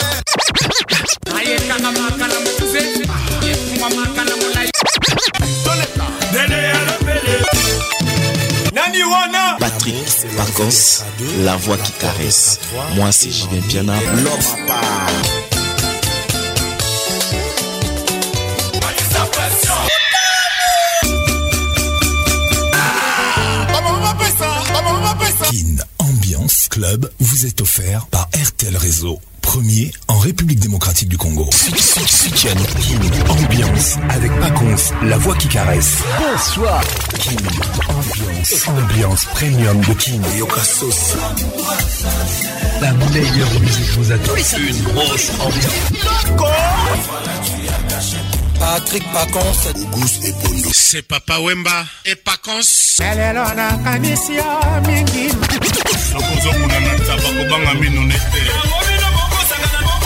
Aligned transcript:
plaît. 9.18 9.32
Patrick 9.58 10.02
Pacos, 10.36 11.02
la 11.44 11.56
voix 11.56 11.78
qui 11.78 11.92
caresse. 11.94 12.60
Moi, 12.94 13.10
c'est 13.10 13.32
Julien 13.32 13.60
Piana, 13.68 13.94
l'homme 14.22 14.68
à 14.70 15.37
club 26.78 27.10
vous 27.18 27.44
est 27.44 27.60
offert 27.60 28.06
par 28.06 28.28
RTL 28.40 28.76
Réseau, 28.76 29.18
premier 29.42 29.90
en 30.06 30.16
République 30.20 30.60
démocratique 30.60 31.08
du 31.08 31.18
Congo. 31.18 31.44
King 32.36 33.04
ambiance 33.28 33.96
avec 34.10 34.30
Paconce, 34.38 34.92
la 35.02 35.18
voix 35.18 35.34
qui 35.34 35.48
caresse. 35.48 35.94
Bonsoir. 36.20 36.80
King 37.18 37.36
ambiance, 38.12 38.68
ambiance 38.68 39.24
premium 39.34 39.80
de 39.80 39.92
King 39.94 40.22
et 40.32 40.38
Yokasos. 40.38 41.16
La 42.80 42.92
meilleure 42.92 43.58
musique 43.60 43.90
vous 43.98 44.12
attend. 44.12 44.32
Une 44.36 44.82
grosse 44.84 45.30
ambiance. 45.40 45.96
Patrick 48.58 49.04
Pacons 49.12 49.66
Auguste 49.74 50.24
Ebondo 50.28 50.70
C'est 50.72 51.02
Papa 51.02 51.38
Wemba 51.40 51.84
et 52.04 52.16
Pacons 52.16 53.00
Lelo 53.16 53.44
nakanisi 53.54 54.34
yo 54.34 54.46
mingi 54.86 55.30
sokozokuna 56.10 56.78
na 56.80 56.94
taba 57.06 57.28
kobanga 57.38 57.74
mino 57.74 58.00
nete 58.06 58.87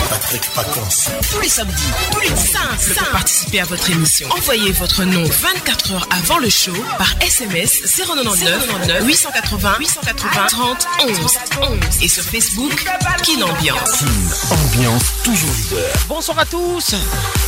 Patrick 0.09 0.41
vacances 0.55 1.09
Tous 1.31 1.39
les 1.39 1.49
samedis, 1.49 1.91
plus 2.11 2.29
de 2.29 2.35
5, 2.35 2.95
Pour 2.97 3.07
participer 3.09 3.59
à 3.59 3.65
votre 3.65 3.89
émission. 3.89 4.27
Envoyez 4.35 4.71
votre 4.73 5.03
nom 5.03 5.23
24 5.23 5.93
heures 5.93 6.07
avant 6.11 6.37
le 6.37 6.49
show 6.49 6.73
par 6.97 7.09
SMS 7.21 7.73
099 7.97 8.69
880 9.05 9.75
880 9.79 10.45
30 10.47 10.87
11 11.07 11.17
11 11.61 11.79
et 12.01 12.07
sur 12.07 12.23
Facebook 12.23 12.85
Kin 13.23 13.41
Ambiance. 13.41 14.03
ambiance 14.51 15.03
toujours 15.23 15.51
leader. 15.55 15.89
Bonsoir 16.09 16.39
à 16.39 16.45
tous. 16.45 16.95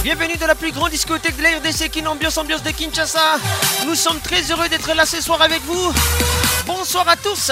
Bienvenue 0.03 0.37
dans 0.39 0.47
la 0.47 0.55
plus 0.55 0.71
grande 0.71 0.91
discothèque 0.91 1.37
de 1.37 1.43
la 1.43 1.49
RDC 1.57 1.89
Kin 1.89 2.05
Ambiance 2.05 2.37
Ambiance 2.37 2.63
de 2.63 2.71
Kinshasa. 2.71 3.37
Nous 3.85 3.95
sommes 3.95 4.19
très 4.19 4.41
heureux 4.51 4.69
d'être 4.69 4.93
là 4.95 5.05
ce 5.05 5.19
soir 5.21 5.41
avec 5.41 5.61
vous. 5.65 5.93
Bonsoir 6.67 7.07
à 7.07 7.15
tous. 7.15 7.51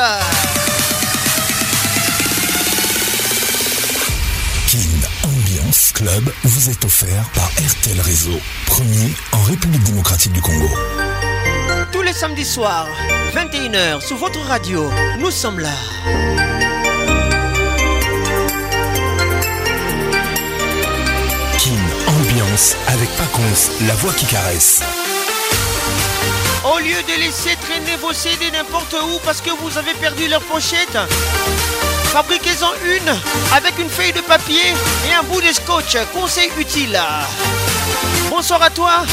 vous 6.44 6.70
est 6.70 6.86
offert 6.86 7.24
par 7.34 7.48
RTL 7.70 8.00
Réseau, 8.02 8.38
premier 8.66 9.12
en 9.32 9.42
République 9.44 9.84
démocratique 9.84 10.34
du 10.34 10.42
Congo. 10.42 10.68
Tous 11.92 12.02
les 12.02 12.14
samedis 12.14 12.46
soirs, 12.46 12.88
21h, 13.36 14.06
sur 14.06 14.18
votre 14.18 14.40
radio, 14.42 14.90
nous 15.20 15.32
sommes 15.32 15.60
là. 15.60 15.70
Kin 21.60 21.82
Ambiance 22.08 22.76
avec 22.88 23.10
Paconce, 23.16 23.72
la 23.88 23.94
voix 23.96 24.14
qui 24.14 24.26
caresse. 24.26 24.82
Au 26.66 26.80
lieu 26.80 27.02
de 27.08 27.20
laisser 27.22 27.56
traîner 27.62 27.96
vos 28.02 28.14
CD 28.14 28.52
n'importe 28.52 28.94
où 29.02 29.20
parce 29.24 29.42
que 29.42 29.52
vous 29.52 29.78
avez 29.78 29.94
perdu 29.94 30.28
leur 30.28 30.42
pochette, 30.42 30.98
Fabriquez-en 32.14 32.72
une 32.86 33.10
avec 33.56 33.80
une 33.80 33.90
feuille 33.90 34.14
de 34.14 34.22
papier 34.22 34.62
et 35.10 35.14
un 35.16 35.24
bout 35.24 35.42
de 35.42 35.52
scotch. 35.52 35.98
Conseil 36.14 36.52
utile. 36.60 37.02
Bonsoir 38.30 38.62
à 38.62 38.70
toi, 38.70 39.04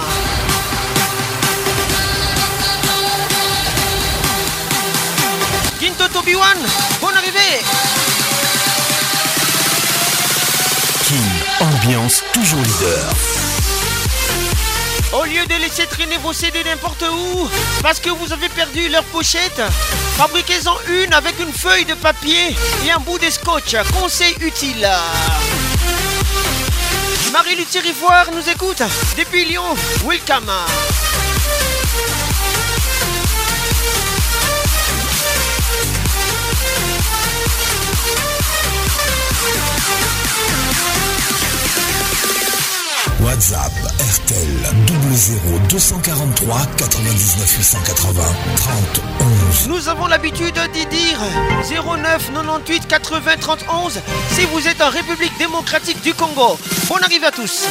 Ginto 5.82 6.10
Tobiwan, 6.10 6.58
bonne 7.00 7.16
arrivée. 7.16 7.62
King, 11.08 11.16
ambiance 11.62 12.22
toujours 12.34 12.60
leader. 12.60 13.16
Au 15.12 15.24
lieu 15.24 15.44
de 15.48 15.56
laisser 15.62 15.88
traîner 15.88 16.18
vos 16.18 16.34
CD 16.34 16.64
n'importe 16.64 17.02
où, 17.04 17.50
parce 17.82 18.00
que 18.00 18.12
vous 18.12 18.32
avez 18.32 18.48
perdu 18.50 18.90
leur 18.90 19.04
pochette, 19.06 19.60
fabriquez-en 20.18 20.76
une 20.88 21.12
avec 21.14 21.40
une 21.40 21.52
feuille 21.52 21.86
de 21.86 21.96
papier 21.96 22.56
et 22.86 22.92
un 22.92 23.00
bout 23.00 23.18
de 23.18 23.30
scotch. 23.32 23.76
Conseil 24.00 24.36
utile. 24.40 24.88
Marie-Luthier 27.34 27.82
rivoire 27.82 28.28
nous 28.36 28.48
écoute 28.50 28.84
depuis 29.18 29.46
Lyon. 29.46 29.76
Welcome. 30.06 30.52
WhatsApp 43.30 43.72
RTL 44.26 44.48
00243 45.70 46.66
243 46.66 46.66
99 46.78 47.58
880 47.60 48.24
30 48.56 49.68
Nous 49.68 49.88
avons 49.88 50.08
l'habitude 50.08 50.56
de 50.56 50.90
dire 50.90 51.20
09 51.70 52.32
98 52.34 52.88
80 52.88 53.32
31 53.40 53.90
si 54.32 54.46
vous 54.46 54.68
êtes 54.68 54.82
en 54.82 54.90
République 54.90 55.38
démocratique 55.38 56.02
du 56.02 56.12
Congo. 56.16 56.58
on 56.90 56.96
arrive 56.98 57.24
à 57.24 57.30
tous. 57.30 57.68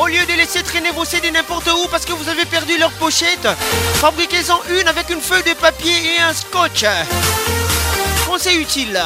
Au 0.00 0.06
lieu 0.06 0.24
de 0.28 0.36
laisser 0.38 0.62
traîner 0.62 0.92
vos 0.92 1.04
CD 1.04 1.28
n'importe 1.32 1.66
où 1.68 1.88
parce 1.90 2.04
que 2.04 2.12
vous 2.12 2.28
avez 2.28 2.44
perdu 2.44 2.78
leur 2.78 2.92
pochette, 2.92 3.48
fabriquez-en 3.94 4.60
une 4.80 4.86
avec 4.86 5.10
une 5.10 5.20
feuille 5.20 5.42
de 5.42 5.58
papier 5.60 5.96
et 6.16 6.20
un 6.22 6.32
scotch. 6.32 6.84
Conseil 8.28 8.60
utile. 8.60 9.02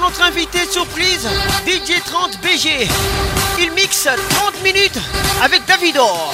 notre 0.00 0.22
invité 0.22 0.66
surprise, 0.68 1.28
DJ 1.66 2.02
30 2.04 2.40
BG. 2.42 2.88
Il 3.60 3.70
mixe 3.72 4.08
30 4.40 4.62
minutes 4.62 4.98
avec 5.42 5.64
Davidor. 5.66 6.32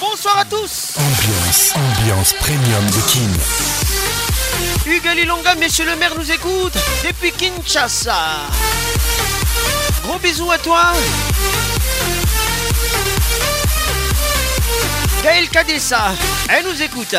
Bonsoir 0.00 0.38
à 0.40 0.44
tous. 0.44 0.94
Ambiance, 0.98 1.72
ambiance 1.76 2.32
premium 2.34 2.86
de 2.86 3.00
King. 3.06 3.34
Hugues 4.86 5.26
Longa, 5.26 5.54
monsieur 5.54 5.86
le 5.86 5.94
maire, 5.96 6.14
nous 6.18 6.30
écoute 6.30 6.74
depuis 7.06 7.30
Kinshasa. 7.32 8.18
Gros 10.06 10.18
bisous 10.18 10.50
à 10.50 10.58
toi. 10.58 10.92
Gaël 15.22 15.48
Kadessa, 15.48 16.12
elle 16.48 16.64
nous 16.66 16.82
écoute. 16.82 17.14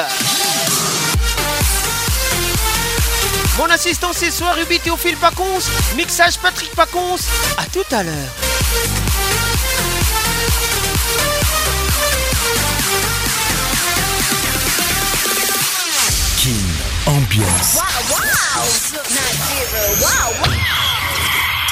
Mon 3.58 3.70
assistant 3.70 4.12
ce 4.12 4.30
soir, 4.30 4.56
Ruby 4.56 4.78
Théophile 4.82 5.16
Pacons, 5.16 5.60
mixage 5.96 6.38
Patrick 6.40 6.72
Pacons, 6.76 7.18
à 7.58 7.64
tout 7.72 7.96
à 7.96 8.04
l'heure. 8.04 8.14
King 16.38 16.58
Ambiance. 17.06 17.76
Wow, 20.02 20.52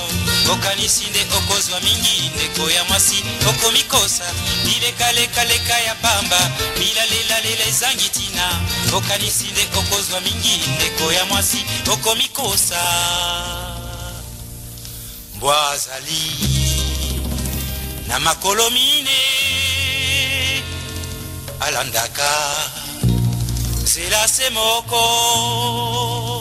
okanisi 0.53 1.05
nde 1.11 1.27
okozwa 1.37 1.81
mingi 1.81 2.31
ndeko 2.37 2.71
ya 2.71 2.85
mwasi 2.85 3.25
okomi 3.50 3.83
kosa 3.83 4.25
milekalekaleka 4.65 5.79
ya 5.81 5.95
pamba 5.95 6.50
milalelalela 6.79 7.67
ezangi 7.69 8.09
ntina 8.09 8.61
okanisi 8.97 9.45
nde 9.53 9.67
okozwa 9.79 10.21
mingi 10.21 10.61
ndeko 10.77 11.12
ya 11.12 11.25
mwasi 11.27 11.65
okomi 11.93 12.29
kosa 12.29 12.79
mbwa 15.37 15.71
azali 15.71 16.31
na 18.09 18.19
makolo 18.21 18.71
mine 18.71 19.23
alandaka 21.61 22.31
zela 23.85 24.29
se 24.29 24.51
moko 24.51 26.38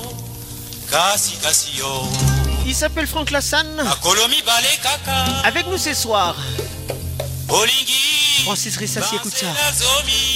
Kasi 0.92 1.38
yo. 1.76 2.08
Il 2.66 2.74
s'appelle 2.74 3.08
Franck 3.08 3.32
Lassane. 3.32 3.84
Avec 5.44 5.68
nous 5.68 5.78
ce 5.78 5.94
soir. 5.94 6.36
Francis 8.44 8.78
Rissassi, 8.78 9.16
écoute 9.16 9.36
ça. 9.36 9.48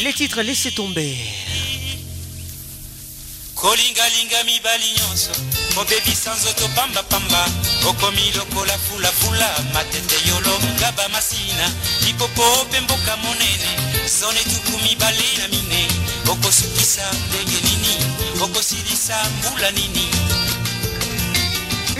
Les 0.04 0.14
titres, 0.14 0.42
laissez 0.42 0.72
tomber. 0.72 1.16
kolingalinga 3.56 4.42
mibali 4.46 4.90
nyonso 4.98 5.30
kobebisa 5.78 6.34
nzoto 6.34 6.66
pambapamba 6.76 7.46
okomi 7.86 8.32
lokola 8.36 8.74
fulafula 8.86 9.46
matete 9.72 10.18
yolo 10.28 10.50
ngaba 10.82 11.08
masina 11.14 11.68
lipopo 12.02 12.42
mpe 12.66 12.80
mboka 12.82 13.14
monene 13.18 13.72
zone 14.10 14.42
tuku 14.50 14.82
mibale 14.82 15.30
na 15.42 15.48
mine 15.54 15.86
okosukisa 16.32 17.06
ndenge 17.30 17.60
nini 17.70 17.94
okosilisa 18.42 19.16
mbula 19.40 19.70
nini 19.78 20.10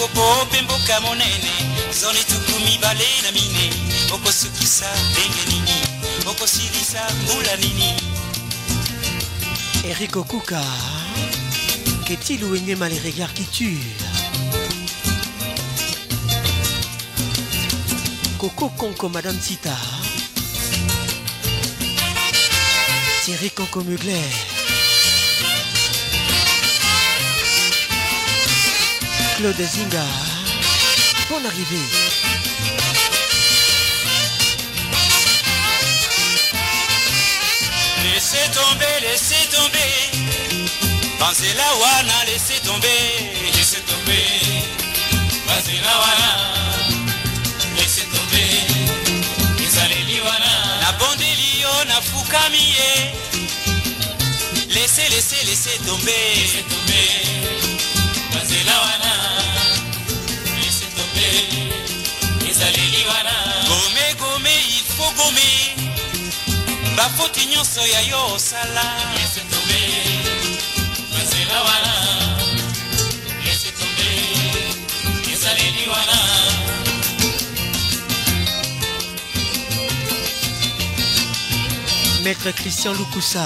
popo 0.00 0.44
mpe 0.44 0.62
mboka 0.62 1.00
monene 1.00 1.52
zoni 2.00 2.20
tuku 2.24 2.58
mibale 2.64 3.08
na 3.22 3.30
mine 3.32 3.64
okosukisa 4.14 4.86
ndenge 5.10 5.42
nini 5.50 5.76
okosilisa 6.30 7.00
mbula 7.22 7.56
nini 7.56 7.90
erik 9.88 10.16
okuka 10.16 10.62
qu'est-il 12.06 12.40
ou 12.44 12.54
énema 12.56 12.88
les 12.88 13.00
regards 13.08 13.34
qui 13.36 13.44
tuent 13.56 13.96
Coco 18.38 18.68
Conco 18.80 19.06
Madame 19.10 19.38
Tita 19.38 19.76
Thierry 23.24 23.50
Conco 23.50 23.80
Mugler 23.88 24.24
Le 29.42 29.54
Zinga. 29.54 30.04
pour 31.30 31.40
l'arrivée 31.40 31.78
Laissez 38.04 38.50
tomber, 38.52 38.84
laissez 39.00 39.46
tomber. 39.46 40.10
Pensez 41.18 41.54
la 41.56 41.74
wana, 41.80 42.22
laissez 42.26 42.60
tomber. 42.66 43.48
Laissez 43.56 43.80
tomber. 43.88 44.66
Pensez 45.46 45.80
la 45.84 45.94
wana. 46.02 46.30
Laissez 47.78 48.02
tomber. 48.12 48.50
les 50.06 50.18
wana. 50.20 50.52
La 50.82 50.92
bondeli 50.98 51.60
yo 51.62 51.72
Laissez, 54.74 55.08
laissez, 55.08 55.46
laissez 55.46 55.78
tomber. 55.86 56.34
Laissez 56.34 56.62
tomber. 56.62 57.08
bomi 65.20 65.54
bafoti 66.96 67.46
nyonso 67.52 67.80
ya 67.94 68.00
yo 68.10 68.20
osala 68.34 68.84
nzela 71.22 71.58
wana 71.66 71.94
esetombe 73.52 74.12
esaleli 75.32 75.84
wana 75.92 76.18
maître 82.24 82.52
christian 82.52 82.92
lukusa 82.98 83.44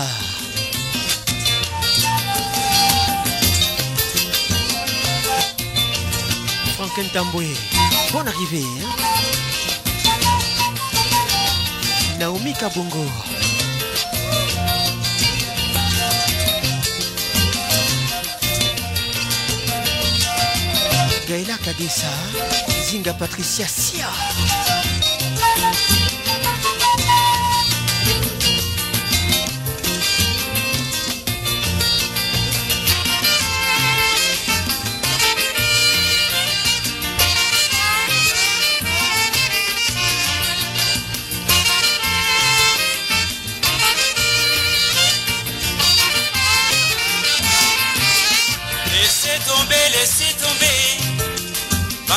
frank 6.77 6.97
ntambwe 7.07 7.47
bon 8.13 8.27
arrivé 8.33 8.63
hein? 8.77 9.13
Naomi 12.25 12.55
Kabongo. 12.55 13.05
Gaëla 21.29 21.59
Kadessa, 21.67 22.07
Zinga 22.89 23.13
Patricia 23.13 23.67
Sia. 23.69 24.09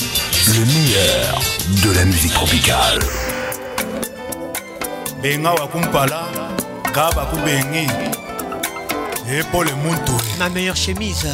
le 0.49 0.63
meilleur 0.67 1.41
de 1.85 1.91
la 1.95 2.05
musique 2.05 2.35
tropicale. 2.35 2.99
Benga 5.23 5.53
wakumpala, 5.53 6.29
kaba 6.93 7.25
kubengi. 7.33 7.87
epole 9.31 9.73
muntu 9.85 10.17
ma 10.39 10.49
meilleure 10.49 10.77
chemise 10.81 11.29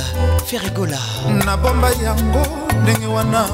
ferigola 0.46 0.98
nabomba 1.44 1.88
yango 2.02 2.42
ndenge 2.82 3.06
wana 3.06 3.46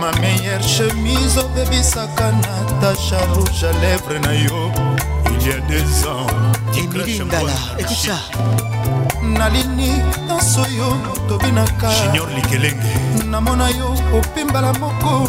ma 0.00 0.12
meilleure 0.20 0.64
chemise 0.68 1.40
obebisaka 1.40 2.32
na 2.32 2.54
tache 2.80 3.14
rouge 3.32 3.64
à 3.64 3.72
lèvre 3.80 4.20
na 4.20 4.32
yo 4.34 4.70
il 5.32 5.48
y 5.48 5.52
a 5.52 5.58
des 5.68 6.06
ans 6.06 6.26
emilingala 6.76 7.52
écoute 7.78 7.96
ça 7.96 8.20
nalini 9.22 9.90
nyonso 10.28 10.64
yo 10.76 10.90
tobinaka 11.28 11.88
junior 12.04 12.28
likelenge 12.36 12.92
namona 13.30 13.70
yo 13.70 13.94
opimbala 14.18 14.72
moko 14.72 15.28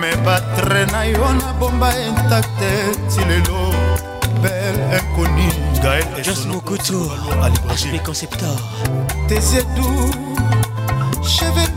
me 0.00 0.10
batre 0.24 0.86
na 0.92 1.04
yo 1.06 1.26
nabomba 1.38 1.94
intakte 1.98 2.70
ti 3.14 3.22
lelo 3.28 3.69
Gaël 5.82 6.04
Jos 6.22 6.46
Mokoto 6.46 7.08
à 7.42 7.48
l'hébreu 7.48 8.00
Conceptor 8.04 8.56
Tes 9.28 9.34
yeux 9.36 9.64
cheveux 11.22 11.70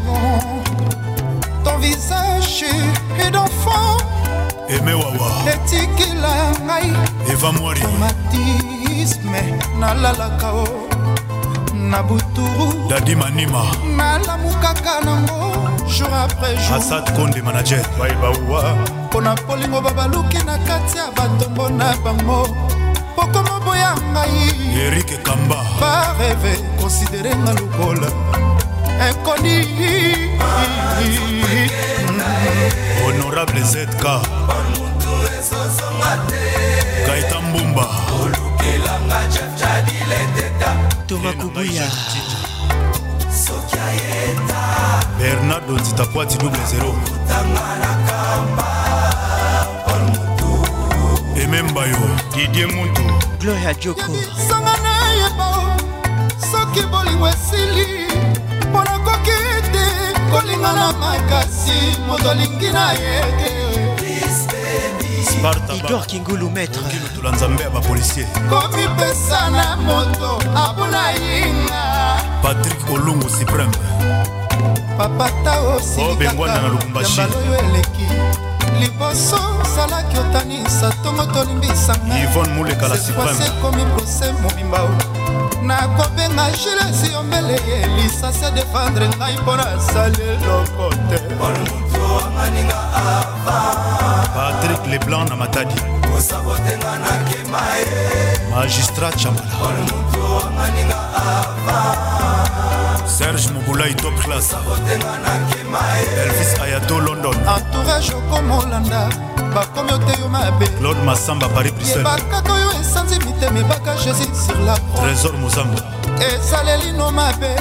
ton 1.63 1.77
visage 1.77 2.65
est 3.19 3.31
d'enfant 3.31 3.97
eme 4.69 4.89
wawa 4.93 5.29
etikila 5.53 6.33
ngai 6.65 6.91
eva 7.31 7.51
mwarimatisme 7.51 7.91
nalalaka 9.79 10.53
o 10.53 10.67
na 11.75 12.01
buturu 12.03 12.87
dadi 12.89 13.15
manima 13.15 13.63
nalamukaka 13.97 14.99
nango 15.03 15.55
jour 15.87 16.09
après 16.13 16.55
jour 16.57 16.75
asad 16.75 17.05
konde 17.15 17.41
manager 17.43 17.81
bayebauwa 17.99 18.63
mpo 19.09 19.21
na 19.21 19.35
polingo 19.35 19.81
babaluki 19.81 20.37
na 20.45 20.57
kati 20.59 20.97
ya 20.97 21.07
batongo 21.15 21.69
na 21.69 21.93
bango 22.03 22.47
okokoma 23.23 23.59
boya 23.65 23.91
ngai 24.11 24.51
erike 24.85 25.17
kamba 25.23 25.57
bareve 25.79 26.53
konsidere 26.79 27.31
nga 27.35 27.53
lokola 27.53 28.09
inkoni 29.07 29.55
honorable 33.05 33.61
zk 33.63 34.05
kaita 37.07 37.41
mbumba 37.41 37.87
toma 41.07 41.33
kobuya 41.33 41.87
bernardo 45.19 45.73
nzitakwati 45.73 46.37
double 46.37 46.59
0 46.79 46.91
emembayo 51.43 51.97
didie 52.35 52.65
mutu 52.65 53.12
gloria 53.43 53.73
joko 53.73 54.01
sanga 54.49 54.71
nayeba 54.79 55.77
soki 56.51 56.81
bolingo 56.87 57.27
esili 57.27 58.07
mpo 58.71 58.79
nakoki 58.87 59.35
te 59.73 59.83
kolinga 60.31 60.71
na 60.73 60.93
makasi 60.93 61.97
moto 62.07 62.29
alingi 62.31 62.71
na 62.71 62.91
ye 62.93 63.21
te 63.37 63.51
idor 65.77 66.05
kingulu 66.07 66.49
maîtretula 66.49 67.31
nzambe 67.31 67.63
ya 67.63 67.69
bapolisier 67.69 68.27
komipesa 68.49 69.49
na 69.49 69.75
moto 69.75 70.39
abuna 70.55 71.11
yinga 71.11 72.17
patrik 72.41 72.89
olungu 72.93 73.29
supreme 73.29 73.77
papata 74.97 75.61
osibikaka 75.61 76.41
oh, 76.41 76.47
yambaloyo 76.47 77.55
eleki 77.67 78.07
liboso 78.81 79.37
ozalaki 79.61 80.15
otanisa 80.19 80.89
ntongo 81.01 81.23
tolimbisangaasekomi 81.33 83.83
prose 83.93 84.27
mobimba 84.41 84.79
nakobenga 85.67 86.45
gilesi 86.57 87.07
yombele 87.13 87.53
ye 87.67 87.77
lisasi 87.97 88.43
adefendre 88.45 89.05
ngai 89.17 89.35
mpo 89.41 89.53
nasali 89.55 90.21
eloko 90.35 90.85
te 91.09 91.17
patrik 94.35 94.83
leblanc 94.91 95.25
na 95.29 95.35
matadi 95.35 95.77
magistrat 98.55 99.15
chamala 99.21 99.51
serge 103.07 103.47
mobulai 103.53 103.93
top 104.01 104.15
class 104.23 104.53
elvis 106.25 106.51
ayato 106.63 106.95
london 106.99 107.35
entourage 107.55 108.13
okomolanda 108.19 109.01
bakomi 109.55 109.91
oteyo 109.93 110.27
mabe 110.35 110.65
claude 110.79 111.01
masamba 111.09 111.47
paris 111.55 111.71
bruxellebakaka 111.75 112.53
oyo 112.53 112.69
esanzi 112.81 113.17
mitema 113.25 113.59
ebaka 113.59 113.93
jésus 114.03 114.31
sur 114.47 114.57
la 114.67 114.75
trésor 115.01 115.33
mozambo 115.43 115.77
esalelino 116.35 117.11
mabe 117.17 117.51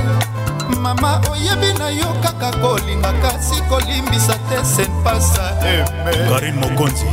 mama 0.84 1.11
oyebi 1.30 1.70
na 1.80 1.88
yo 2.00 2.06
kaka 2.22 2.50
kolinga 2.62 3.12
kasi 3.22 3.56
kolimbisa 3.70 4.34
te 4.49 4.56
senpasa 4.76 5.44
eh, 5.68 5.80
eh. 6.08 6.28
karin 6.30 6.54
mokonzi 6.61 7.04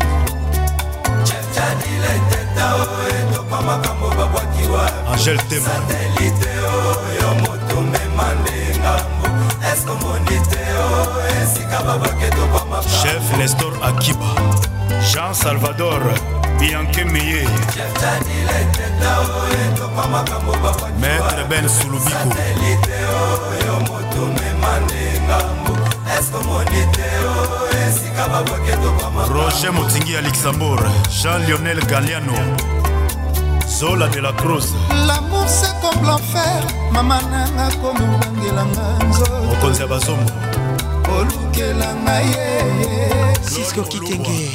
angel 5.13 5.39
tema 5.50 5.74
chef 13.02 13.38
nestor 13.38 13.74
akiba 13.82 14.32
jean 15.12 15.34
salvador 15.34 16.02
bianke 16.60 17.04
meye 17.06 17.46
maître 21.00 21.46
ben 21.50 21.68
sulubiko 21.70 22.20
roger 29.34 29.72
motingi 29.74 30.14
ya 30.14 30.22
luxembourg 30.22 30.84
jean 31.24 31.46
lionel 31.46 31.80
galiano 31.86 32.78
zola 33.70 34.08
de 34.08 34.20
la 34.20 34.34
crose 34.34 34.74
lamour 35.08 35.46
c'est 35.48 35.74
comme 35.80 36.04
l'enfer 36.04 36.60
mama 36.92 37.20
nanga 37.32 37.70
komobangelanga 37.76 38.86
nzoto 39.10 39.44
mokonzi 39.46 39.82
ya 39.82 39.88
bazombo 39.88 40.32
olukelanga 41.20 42.16
ye 42.20 42.50
sisko 43.42 43.82
kitenge 43.82 44.52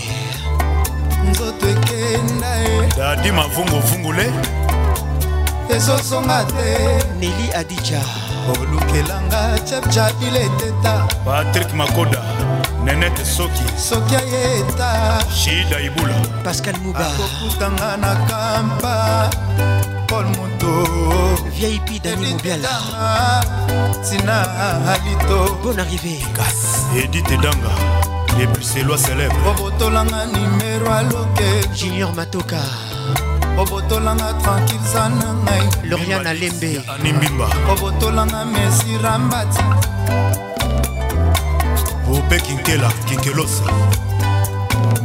nzoto 1.30 1.68
ekenda 1.68 2.56
ye 2.56 2.88
dadi 2.99 3.33
mavunguvungule 3.33 4.26
ezozonga 5.71 6.44
te 6.52 6.68
neli 7.21 7.47
adija 7.61 8.02
olukelanga 8.52 9.58
chepchabile 9.64 10.44
teta 10.58 11.08
patrik 11.24 11.72
makoda 11.74 12.20
nenete 12.84 13.24
soki 13.24 13.64
soki 13.78 14.16
ayeta 14.16 15.18
shida 15.36 15.80
ibula 15.80 16.14
pascal 16.44 16.74
mubaakokutanga 16.84 17.96
na 17.96 18.12
kampa 18.28 18.96
pol 20.08 20.24
moto 20.36 20.72
vip 21.58 21.88
dani 22.02 22.26
mobiala 22.36 22.76
tina 24.04 24.38
alito 24.92 25.56
bon 25.62 25.78
arrivé 25.80 26.18
edite 27.02 27.36
danga 27.40 27.72
lepuselwa 28.38 28.96
célèbre 28.98 29.40
obotolanga 29.50 30.26
nimero 30.26 30.92
aloke 30.94 31.48
junior 31.74 32.12
matoka 32.14 32.60
obotolanga 33.58 34.32
tranquille 34.42 34.88
za 34.92 35.08
na 35.08 35.32
ngai 35.32 35.88
lorian 35.90 36.26
alembe 36.26 36.82
animbimba 36.94 37.46
obotolanga 37.73 38.44
mesira 38.44 39.18
mbati 39.18 39.64
ope 42.16 42.40
kinkela 42.40 42.92
kinkelosa 43.08 43.64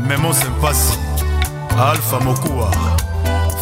memos 0.07 0.37
mpasi 0.57 0.93
alpha 1.91 2.19
mokuwa 2.19 2.71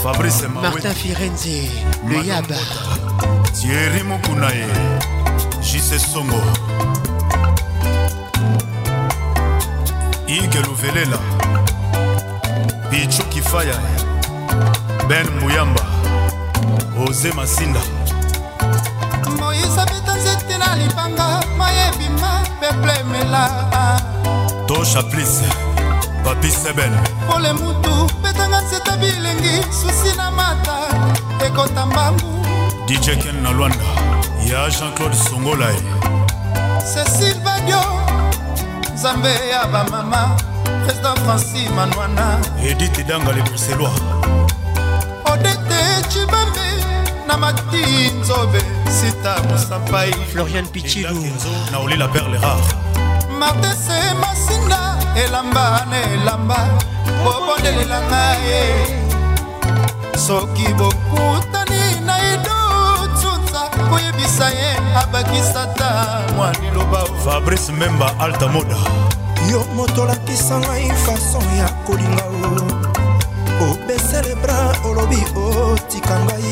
fabrice 0.03 0.47
martin 0.47 0.93
firenze 0.93 1.71
le 2.09 2.27
yaba 2.27 2.55
thierry 3.61 4.03
mokunaye 4.03 4.67
jise 5.61 5.99
songo 5.99 6.41
ike 10.27 10.59
luvelela 10.61 11.17
pichu 12.89 13.23
kifaya 13.25 13.75
ben 15.09 15.27
muyamba 15.43 15.81
oze 17.09 17.31
masinda 17.31 17.79
moyise 19.39 19.81
abeta 19.81 20.13
nzete 20.19 20.55
na 20.61 20.69
libanga 20.75 21.27
mayebima 21.59 22.31
peple 22.59 22.93
emela 23.01 23.43
to 24.67 24.75
chaplis 24.85 25.41
papi 26.23 26.51
sebel 26.51 26.93
pole 27.29 27.53
mutu 27.53 27.93
betanga 28.23 28.59
nzeta 28.65 28.93
bilengi 29.01 29.55
susi 29.79 30.11
na 30.17 30.31
mata 30.31 30.75
ekota 31.45 31.85
mbangu 31.85 32.29
dijeken 32.87 33.35
na 33.43 33.49
lwanda 33.51 33.89
ya 34.51 34.69
jean-claude 34.69 35.17
songolae 35.29 35.79
cecil 36.93 37.35
badio 37.45 37.81
nzambe 38.93 39.31
ya 39.53 39.65
bamama 39.67 40.37
président 40.85 41.15
francis 41.25 41.69
manwana 41.71 42.37
edite 42.63 43.03
danga 43.03 43.31
le 43.31 43.41
bruxellois 43.41 43.95
odete 45.31 45.79
cibambe 46.09 46.69
na 47.27 47.37
mati 47.37 48.11
nzobe 48.19 48.61
sita 48.89 49.35
mosapai 49.49 50.11
florian 50.31 50.67
pichilu 50.67 51.19
na 51.71 51.79
olela 51.79 52.07
perle 52.07 52.37
rare 52.43 52.63
martese 53.39 53.99
masinda 54.21 54.97
elamba 55.25 55.69
na 55.89 55.97
elamba 56.15 56.57
bobondelela 57.23 57.99
ngai 58.09 58.67
soki 60.27 60.67
bokutani 60.77 61.83
na 62.07 62.15
idotunza 62.33 63.61
koyebisa 63.89 64.47
ye 64.57 64.69
abakisata 65.01 65.87
mwa 66.35 66.51
liloba 66.61 67.03
fabrice 67.25 67.71
memba 67.71 68.11
altamoda 68.19 68.77
yo 69.49 69.63
moto 69.73 70.01
olakisa 70.03 70.59
ngai 70.59 70.87
fason 71.05 71.45
ya 71.57 71.67
kolinga 71.85 72.25
o 73.59 73.71
obesele 73.71 74.35
bra 74.35 74.75
olobi 74.83 75.23
otika 75.35 76.17
ngai 76.19 76.51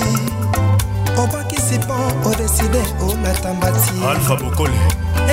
obakisi 1.18 1.78
mpo 1.80 1.96
odeside 2.30 2.82
olata 3.10 3.54
mbatialfabokole 3.54 4.78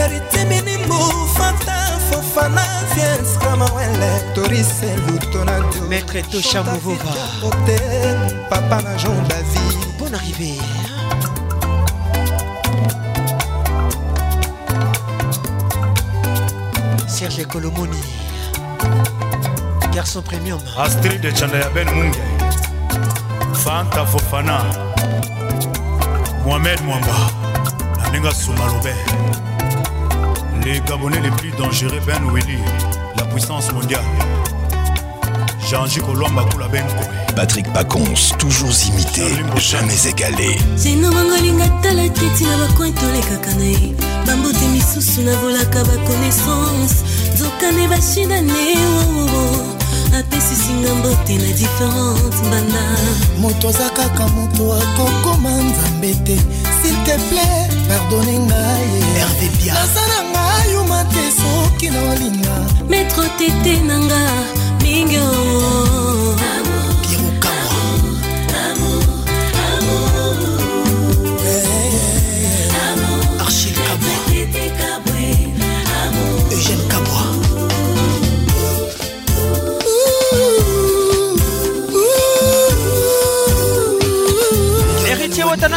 eritiminimu 0.02 0.98
fanta 1.36 1.76
fofana 2.10 2.64
viens 2.94 3.38
kamawele 3.38 4.10
torise 4.34 4.90
lutonado 5.06 5.80
maître 5.90 6.22
toshamovova 6.22 7.14
papa 8.50 8.82
na 8.82 8.94
jon 8.94 9.28
davi 9.28 9.60
mpona 9.94 10.18
arrivée 10.18 10.81
Serge 17.34 17.46
Colomoni 17.48 17.96
Garçon 19.94 20.20
premium 20.22 20.58
Astrid 20.78 21.20
de 21.22 21.30
Chandaya 21.34 21.68
Ben 21.74 21.88
Munge 21.94 22.16
Fanta 23.54 24.04
Fofana 24.04 24.58
Mohamed 26.44 26.78
Mwamba 26.84 27.16
Naninga 28.02 28.30
Soumalobe 28.34 28.92
Les 30.64 30.80
Gabonais 30.80 31.20
les 31.22 31.30
plus 31.30 31.50
dangereux 31.58 32.00
Ben 32.06 32.20
La 33.16 33.22
puissance 33.24 33.72
mondiale 33.72 34.04
Jean-Jacques 35.70 36.04
Colomba 36.04 36.44
Koula 36.52 36.68
ben 36.68 36.84
Patrick 37.34 37.72
Pacons, 37.72 38.32
toujours 38.38 38.68
imité, 38.90 39.22
jamais 39.56 40.06
égalé. 40.06 40.54
zenobangalinga 40.76 41.64
tala 41.82 42.06
teti 42.10 42.44
na 42.44 42.58
bakoin 42.58 42.92
tolekaka 42.92 43.54
na 43.54 43.64
ye 43.64 43.94
bambote 44.26 44.60
misusu 44.74 45.22
nabolaka 45.22 45.82
bazokane 47.42 47.88
bashina 47.88 48.40
ne 48.40 48.74
oh, 48.98 49.18
oh, 49.18 49.24
oh. 49.24 50.16
apesisinga 50.18 50.94
mbote 50.94 51.32
na 51.36 51.52
diferente 51.52 52.48
mbanda 52.48 52.84
moto 53.40 53.68
aza 53.68 53.90
kaka 53.90 54.28
moto 54.28 54.74
akokoma 54.74 55.50
nzambe 55.50 56.14
te 56.14 56.36
silteple 56.82 57.42
pardone 57.88 58.38
ngai 58.38 59.70
aza 59.82 60.00
na 60.10 60.18
ngai 60.30 60.72
yuma 60.72 61.00
te 61.12 61.22
soki 61.38 61.86
na 61.90 62.00
olinga 62.12 62.54
metro 62.88 63.24
tete 63.38 63.80
na 63.86 63.96
nga 63.98 64.22
mingi 64.82 65.18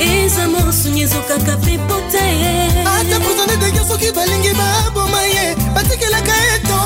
eza 0.00 0.46
morsuny 0.50 1.00
ezokaka 1.06 1.54
mpe 1.62 1.74
pota 1.88 2.24
ye 2.40 2.82
ata 2.96 3.16
prisonnier 3.22 3.58
de 3.62 3.70
guerre 3.70 3.86
soki 3.88 4.10
balingi 4.16 4.52
baboma 4.60 5.20
ye 5.22 5.46
batikelaka 5.74 6.32
eto 6.54 6.80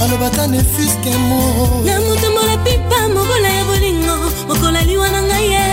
balobata 0.00 0.46
nefuske 0.46 1.12
mo 1.28 1.42
na 1.86 1.98
motombola 2.00 2.56
pipa 2.64 2.98
mokola 3.14 3.48
ya 3.48 3.64
bolingo 3.64 4.16
mokola 4.48 4.80
liwa 4.90 5.08
na 5.10 5.20
ngai 5.22 5.46
ye 5.54 5.66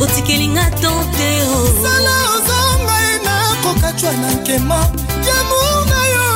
otikelinga 0.00 0.64
tante 0.82 1.30
o 1.48 1.56
oh. 1.56 1.66
sala 1.82 2.14
ozonga 2.36 2.96
ye 3.06 3.14
nakokatwa 3.24 4.12
na 4.22 4.28
nkema 4.34 4.78
yamour 5.28 5.80
na 5.90 6.02
yo 6.14 6.28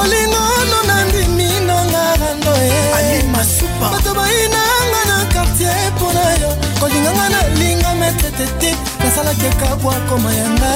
bolingo 0.00 0.40
no 0.72 0.78
nandimi 0.88 1.50
nanga 1.68 2.04
rando 2.20 2.54
ye 2.72 3.20
bato 3.80 4.10
bayinanga 4.18 5.00
na 5.10 5.16
kartier 5.32 5.76
mpo 5.94 6.08
na 6.16 6.24
yo 6.40 6.50
kolinganga 6.80 7.26
nalinga 7.34 7.90
metetete 8.00 8.70
nasalaki 9.02 9.44
ekabwa 9.52 9.94
koma 10.08 10.30
yanga 10.40 10.72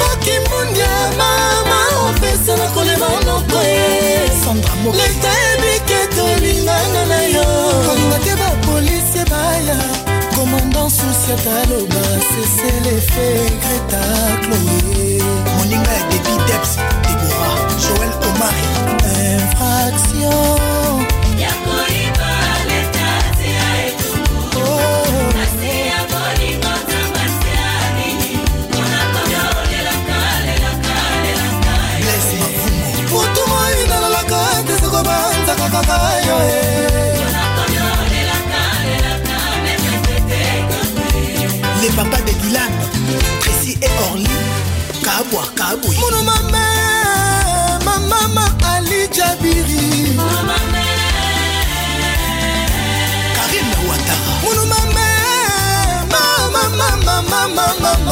bakimbundi 0.00 0.80
ya 0.80 0.94
mama 1.20 1.78
opesana 2.08 2.66
kolema 2.74 3.08
noko 3.26 3.58
ye 3.68 4.28
leta 4.98 5.30
yebike 5.42 5.98
tolingana 6.16 7.00
na 7.12 7.18
yo 7.34 7.46
kolinga 7.86 8.18
te 8.24 8.34
bapolisi 8.40 9.22
baya 9.30 9.78
commandant 10.36 10.90
susiata 10.98 11.52
aloba 11.62 12.02
seselefe 12.30 13.26
greta 13.62 14.02
chloe 14.42 15.04
moninga 15.56 15.90
ya 15.98 16.02
debi 16.10 16.34
deps 16.48 16.72
我。 20.24 20.73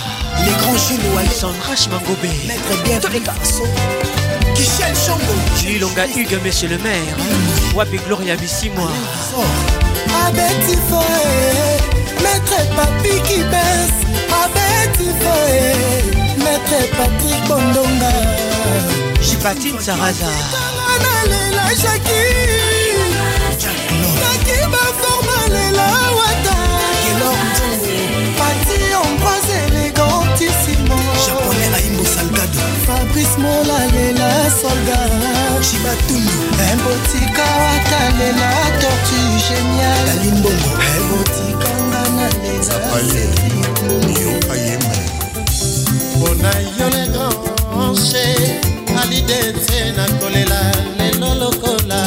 les 0.46 0.52
grands 0.60 0.78
jules 0.88 1.14
wale 1.16 1.30
sandrache 1.30 1.88
mangobé 1.90 2.30
maître 2.46 2.82
bien 2.84 2.98
tolekaso 2.98 3.64
Michel 4.58 4.92
Chongo 4.92 5.32
Lilonga 5.64 6.04
Hugues, 6.16 6.38
monsieur 6.44 6.68
le 6.68 6.78
maire 6.78 7.14
mmh. 7.16 7.76
Wapi 7.76 7.96
Gloria 8.08 8.34
Bissimois 8.34 8.86
mmh. 8.90 9.84
abeti 10.28 10.76
foe 10.88 11.18
maître 12.22 12.60
papi 12.76 13.14
kibes 13.28 13.92
abeti 14.42 15.08
foe 15.22 15.60
maître 16.44 16.80
patrik 16.96 17.40
bondonga 17.48 18.12
jipatine 19.26 19.80
zaraza 19.86 20.30
nalela 21.04 21.66
jaki 21.82 22.22
naki 24.20 24.60
baforma 24.72 25.38
lela 25.54 25.88
wata 26.18 26.58
pati 28.38 28.76
ombroise 29.02 29.56
elegantissimo 29.66 30.96
japonais 31.24 31.72
aimbo 31.78 32.04
salgado 32.14 32.60
fabrice 32.86 33.36
mola 33.42 33.80
lela 33.94 34.30
soldat 34.60 35.37
george 35.58 35.78
batundu 35.84 36.40
ebotika 36.72 37.42
watalela 37.58 38.50
tortu 38.80 39.20
génial 39.48 40.08
alimbongo 40.12 40.72
ebotikanga 40.94 42.02
na 42.16 42.26
lezaayeme 42.42 43.48
mpona 46.14 46.50
yo 46.78 46.88
le 46.90 47.06
granche 47.06 48.26
alidete 49.02 49.92
na 49.96 50.06
kolela 50.18 50.60
lelo 50.98 51.34
lokola 51.34 52.00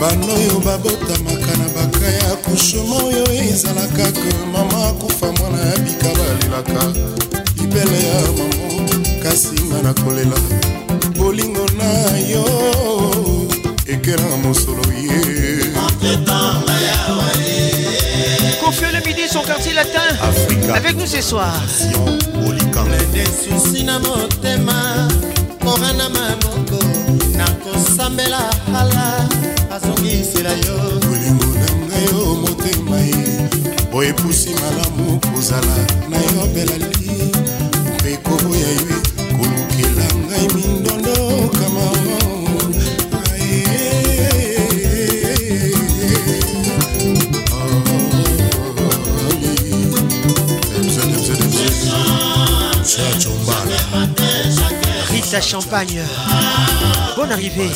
banoyo 0.00 0.60
babotamaka 0.64 1.52
na 1.60 1.66
bakaya 1.74 2.36
kushoma 2.44 2.96
oyo 2.96 3.24
ezalaka 3.52 4.12
ke 4.12 4.32
mama 4.52 4.88
akufa 4.88 5.32
mwana 5.32 5.58
ya 5.68 5.78
bika 5.78 6.08
balelaka 6.18 6.82
libele 7.56 7.98
ya 8.08 8.20
mamo 8.22 8.88
kasi 9.22 9.60
nga 9.68 9.82
na 9.82 9.92
kolela 9.94 10.36
bolingo 11.18 11.66
na 11.78 12.18
yo 12.32 12.53
Latin 19.74 20.14
Africa. 20.22 20.74
avec 20.76 20.96
nous 20.96 21.06
ce 21.06 21.20
soir. 21.20 21.52
lisusi 23.12 23.82
na 23.84 23.98
motema 23.98 24.72
kora 25.60 25.92
na 25.94 26.08
maboko 26.08 26.78
nakosambela 27.36 28.38
hala 28.72 29.26
azongisela 29.74 30.50
yo 30.50 30.76
kolingo 31.00 31.44
na 31.44 31.68
ngai 31.88 32.04
yo 32.12 32.32
oh, 32.32 32.34
motema 32.34 32.96
ye 32.98 33.48
boyepusi 33.92 34.48
malamu 34.54 35.18
kozala 35.20 35.76
na 36.10 36.16
yo 36.18 36.46
belali 36.54 36.93
Champagne. 55.40 56.00
Bonne 57.16 57.32
arrivée. 57.32 57.68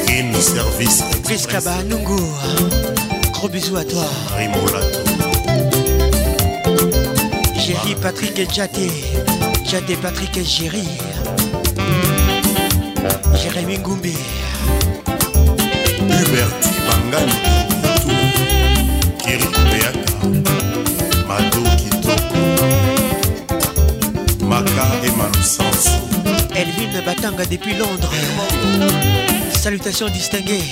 In 0.09 0.39
service. 0.39 1.03
Nungu. 1.89 2.19
Gros 3.33 3.49
bisous 3.49 3.75
à 3.77 3.83
toi. 3.83 4.05
Rimolato. 4.37 4.99
Jerry 7.55 7.95
Patrick 8.01 8.37
et 8.37 8.47
Jaté. 8.53 8.91
Jaté 9.69 9.95
Patrick 9.95 10.37
et 10.37 10.43
Jerry. 10.45 10.87
Jérémy 13.41 13.79
Ngoumbi. 13.79 14.13
Hubert 16.07 16.49
Bangani. 17.11 17.64
erikopeaka 19.35 19.91
mado 21.27 21.61
kitoko 21.79 22.39
maka 24.49 24.85
emanusansu 25.09 25.91
elvine 26.61 26.99
batanga 27.05 27.43
depuis 27.53 27.75
londres 27.81 28.13
salutations 29.63 30.11
distinguées 30.19 30.67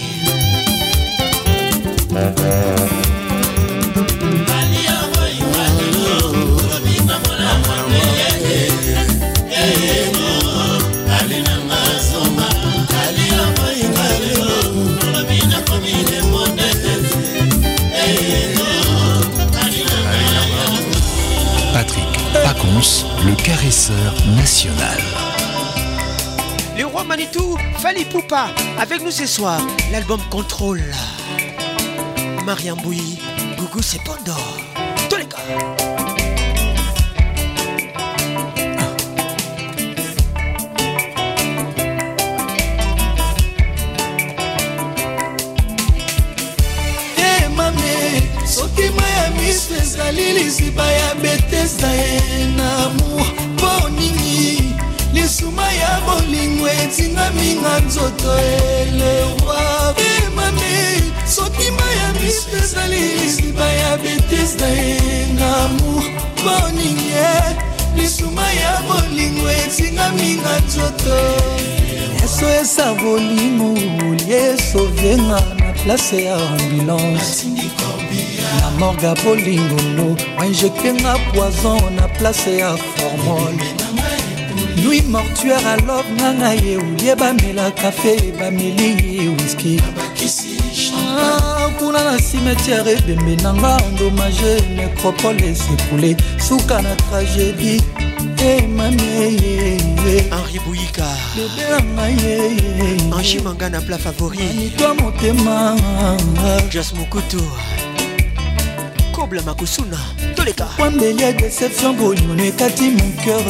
le 23.25 23.35
caresseur 23.35 24.13
national. 24.35 24.97
Le 26.77 26.85
roi 26.85 27.03
Manitou, 27.03 27.57
Fali 27.79 28.03
Poupa, 28.05 28.47
avec 28.79 29.01
nous 29.03 29.11
ce 29.11 29.25
soir, 29.25 29.61
l'album 29.91 30.19
Contrôle. 30.29 30.83
Mariam 32.45 32.77
Bouy, 32.81 33.19
Gougou 33.57 33.81
c'est 33.81 34.03
Pandore. 34.03 34.57
Tous 35.09 35.15
les 35.17 35.25
gars. 35.25 35.37
Eh, 50.35 51.02
nga 57.63 57.75
nzoto 57.87 58.29
eleroi 58.51 59.79
vemami 59.97 60.81
soki 61.35 61.67
mai 61.77 61.95
ya 62.01 62.07
miso 62.19 62.49
ezali 62.59 63.01
lisima 63.19 63.65
ya 63.81 63.91
betesda 64.03 64.69
ye 64.79 64.97
na 65.39 65.47
amour 65.67 66.03
boninge 66.43 67.31
lisuma 67.97 68.45
ya 68.61 68.73
bolingo 68.87 69.45
etingami 69.63 70.29
nga 70.43 70.53
nzoto 70.67 71.15
yeso 72.21 72.45
esa 72.61 72.87
bolingo 73.01 73.71
yeso 74.33 74.81
venga 74.99 75.39
na 75.59 75.69
place 75.83 76.17
ya 76.27 76.35
ambulance 76.47 77.47
na 78.61 78.67
morga 78.79 79.11
bolingono 79.23 80.07
injektenga 80.45 81.13
poison 81.33 81.79
na 81.97 82.05
place 82.17 82.49
ya 82.59 82.71
formole 82.95 83.82
lui 84.93 85.01
mortuaire 85.09 85.65
alob 85.67 86.05
na 86.19 86.29
ngai 86.37 86.57
ye 86.65 86.77
olie 86.77 87.15
bamela 87.15 87.71
kafe 87.81 88.13
bameli 88.39 88.87
ye 89.17 89.29
wiski 89.29 89.79
ah, 91.19 91.69
kuna 91.79 92.03
na 92.11 92.17
cimetiare 92.21 92.91
ebembe 92.91 93.31
eh, 93.31 93.41
na 93.43 93.53
nga 93.53 93.77
endomage 93.87 94.61
necropole 94.75 95.45
esekule 95.51 96.15
suka 96.47 96.81
na 96.81 96.95
tragédie 96.95 97.81
eh, 98.39 98.57
eh, 98.57 99.79
henri 100.31 100.59
bouyika 100.65 101.05
angi 103.19 103.39
manga 103.43 103.69
na 103.69 103.81
plat 103.81 103.99
favorianito 104.01 104.93
motema 104.95 105.75
jas 106.71 106.93
mokutu 106.93 107.41
kobla 109.11 109.41
makosuna 109.41 109.97
toleka 110.35 110.67
wambeli 110.79 111.23
ya 111.23 111.31
déception 111.31 111.93
bonion 111.93 112.39
ekati 112.39 112.91
mon 112.91 113.11
cœur 113.25 113.43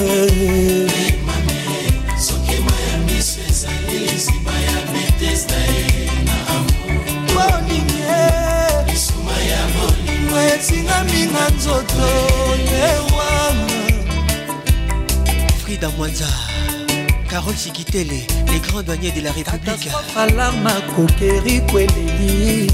naminga 11.03 11.49
nzoto 11.57 12.03
ewanga 12.87 13.73
frida 15.65 15.89
mwanza 15.89 16.25
carole 17.27 17.57
sikitele 17.57 18.27
les 18.51 18.59
grands 18.61 18.83
douaniers 18.85 19.11
de 19.13 19.21
la 19.21 19.31
république 19.31 19.89
alarme 20.17 20.69
akokeri 20.71 21.59
kweleli 21.61 22.71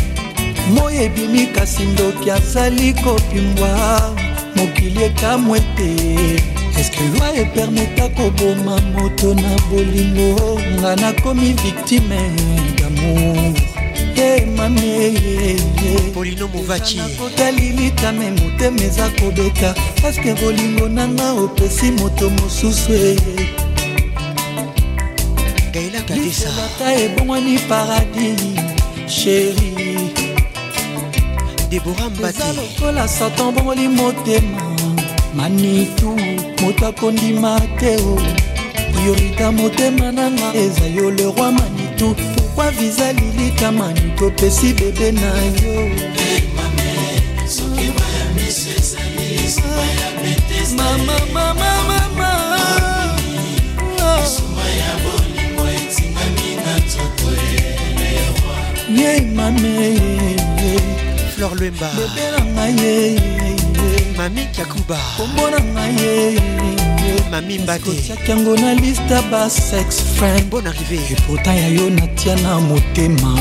moi 0.71 0.97
ebimi 0.97 1.47
kasi 1.47 1.83
ndoki 1.83 2.31
azali 2.31 2.95
kopimbwa 2.95 4.01
mokili 4.57 5.03
ekamwe 5.03 5.61
te 5.61 5.93
eske 6.81 7.01
lwa 7.17 7.37
epermeta 7.37 8.09
koboma 8.09 8.81
moto 8.81 9.35
na 9.35 9.59
bolingo 9.71 10.61
nga 10.81 10.97
nakomi 10.97 11.53
viktime 11.53 12.19
damour 12.79 13.72
polino 16.15 16.49
movaciakotalimikame 16.49 18.31
motema 18.31 18.83
eza 18.85 19.09
kobeta 19.21 19.75
paske 20.03 20.35
bolingo 20.41 20.89
nanga 20.89 21.33
opesi 21.33 21.91
moto 21.93 22.31
mosusu 22.31 22.93
e. 22.93 23.17
gaelakadesaka 25.73 26.87
ebongwani 27.05 27.59
paradis 27.69 28.41
sheri 29.07 29.97
debora 31.71 32.11
mbatieza 32.11 32.53
lokola 32.53 33.09
satan 33.09 33.53
bongoli 33.55 33.89
motema 33.89 34.77
manitu 35.35 36.11
moto 36.61 36.87
akondima 36.87 37.61
te 37.81 37.97
o 37.97 38.19
priorita 38.93 39.53
motema 39.53 40.13
nanga 40.13 40.55
eza 40.55 40.87
yo 40.97 41.11
le 41.11 41.23
roi 41.25 41.53
manitu 41.53 42.17
kwa 42.55 42.71
viza 42.71 43.13
lilikamani 43.13 44.13
topesi 44.19 44.73
bebe 44.73 45.13
na 45.13 45.21
yo 45.21 45.91
mama, 50.77 51.21
mama, 51.29 51.63
mama, 52.17 52.33
ye 58.97 59.21
mame 59.21 59.99
flor 61.37 61.57
lwemba 61.57 61.91
bebe 61.95 62.31
na 62.37 62.67
ngai 62.73 63.62
mami 64.23 64.45
kakuba 64.57 64.99
kombona 65.17 65.59
ngai 65.61 66.41
mami 67.31 67.55
mbateyango 67.63 68.55
na 68.63 68.71
liste 68.83 69.19
basex 69.31 69.89
friend 70.17 70.45
bon 70.51 70.65
arrivé 70.67 70.99
epota 71.17 71.53
ya 71.63 71.69
yo 71.77 71.91
natia 71.91 72.35
na 72.37 72.61
motema 72.69 73.33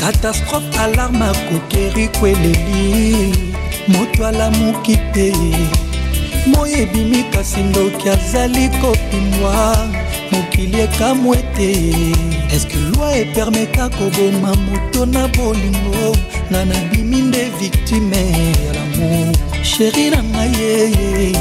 katastrophe 0.00 0.78
alarme 0.84 1.24
akokeri 1.32 2.04
kweleli 2.08 3.32
moto 3.92 4.20
alamuki 4.28 4.96
te 5.14 5.26
moi 6.50 6.70
ebimi 6.82 7.20
kasi 7.32 7.62
ndoki 7.62 8.08
azali 8.14 8.64
kopimwa 8.80 9.56
mokili 10.32 10.78
ekamw 10.86 11.34
ete 11.38 11.70
eske 12.54 12.78
lwi 12.92 13.08
epermeta 13.22 13.84
koboma 13.96 14.50
moto 14.66 15.00
na 15.14 15.22
bolingo 15.34 16.16
nga 16.50 16.60
nabimi 16.70 17.20
nde 17.26 17.42
victime 17.60 18.20
ya 18.64 18.72
lamour 18.76 19.47
sheri 19.62 20.10
na 20.10 20.20
ngai 20.22 21.34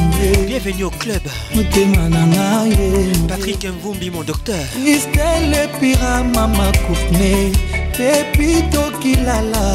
bienvenue 0.47 0.85
au 0.85 0.91
club 0.91 1.23
motema 1.55 2.09
na 2.11 2.23
ngai 2.27 3.15
patrick 3.29 3.63
mvumbi 3.65 4.11
mon 4.11 4.25
docteur 4.25 4.59
listel 4.83 5.55
epira 5.55 6.25
mama 6.35 6.73
courtney 6.87 7.55
depuis 7.99 8.63
tokilala 8.73 9.73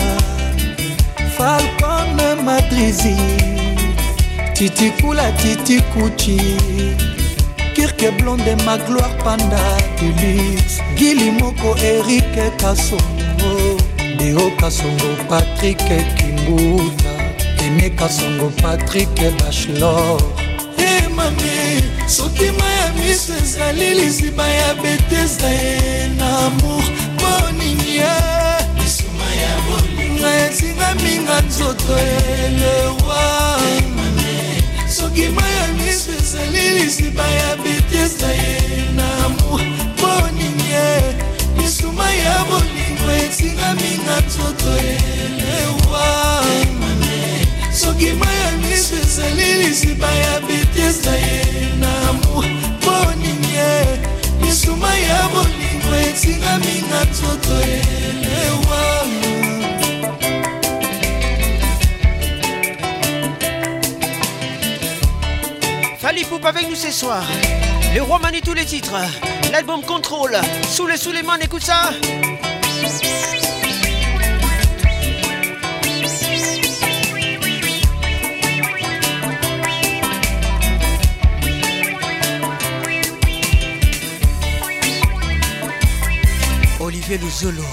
falcone 1.38 2.36
madrizi 2.46 3.16
titikula 4.56 5.32
titikuchi 5.44 6.38
kirke 7.76 8.12
blonde 8.22 8.56
magloire 8.66 9.16
panda 9.24 9.64
delix 10.00 10.80
gili 10.98 11.32
moko 11.32 11.70
erike 11.92 12.48
kasongo 12.62 13.54
deo 14.20 14.50
kasongo 14.60 15.10
patrik 15.30 15.84
kimbuta 16.18 17.14
eme 17.66 17.90
kasongo 18.00 18.50
patrik 18.62 19.10
bachelor 19.40 20.22
emami 20.90 21.64
sotima 22.08 22.68
ya 22.82 22.88
miso 22.94 23.34
ezali 23.44 23.90
liziba 24.00 24.48
ya 24.48 24.74
betesa 24.76 25.50
ye 25.50 26.08
na 26.18 26.38
amour 26.46 27.03
moningi 27.30 27.96
ngai 30.16 30.38
etingaminga 30.46 31.38
nzoto 31.48 31.94
elewa 32.12 33.24
soki 34.98 35.26
mai 35.36 35.52
ya 35.60 35.66
miso 35.78 36.12
ezali 36.22 36.64
lisiba 36.80 37.26
ya 37.40 37.50
betesa 37.64 38.30
ye 38.42 38.56
na 38.98 39.08
moningi 39.30 41.24
misuma 41.58 42.08
ya 42.24 42.36
bolingo 42.50 43.08
etingaminga 43.24 44.16
nzoto 44.28 44.72
elewa 44.96 46.08
soki 47.80 48.10
mai 48.20 48.36
ya 48.44 48.50
miso 48.64 48.96
ezali 49.04 49.50
lisiba 49.62 50.10
ya 50.24 50.34
betesa 50.48 51.14
ye 51.24 51.44
na 51.82 51.92
moningi 52.14 54.03
ya 54.64 55.16
Fali 65.98 66.24
Poupe 66.26 66.46
avec 66.48 66.70
nous 66.70 66.76
ce 66.76 66.92
soir. 66.92 67.24
Le 67.96 68.02
roi 68.02 68.20
manie 68.20 68.42
tous 68.42 68.54
les 68.54 68.66
titres. 68.66 68.92
L'album 69.52 69.82
Contrôle. 69.82 70.38
Sous 70.70 70.88
les 70.88 70.98
sous 70.98 71.12
les 71.12 71.22
écoute 71.44 71.64
ça. 71.64 71.90
olivier 87.08 87.18
luzolo 87.20 87.66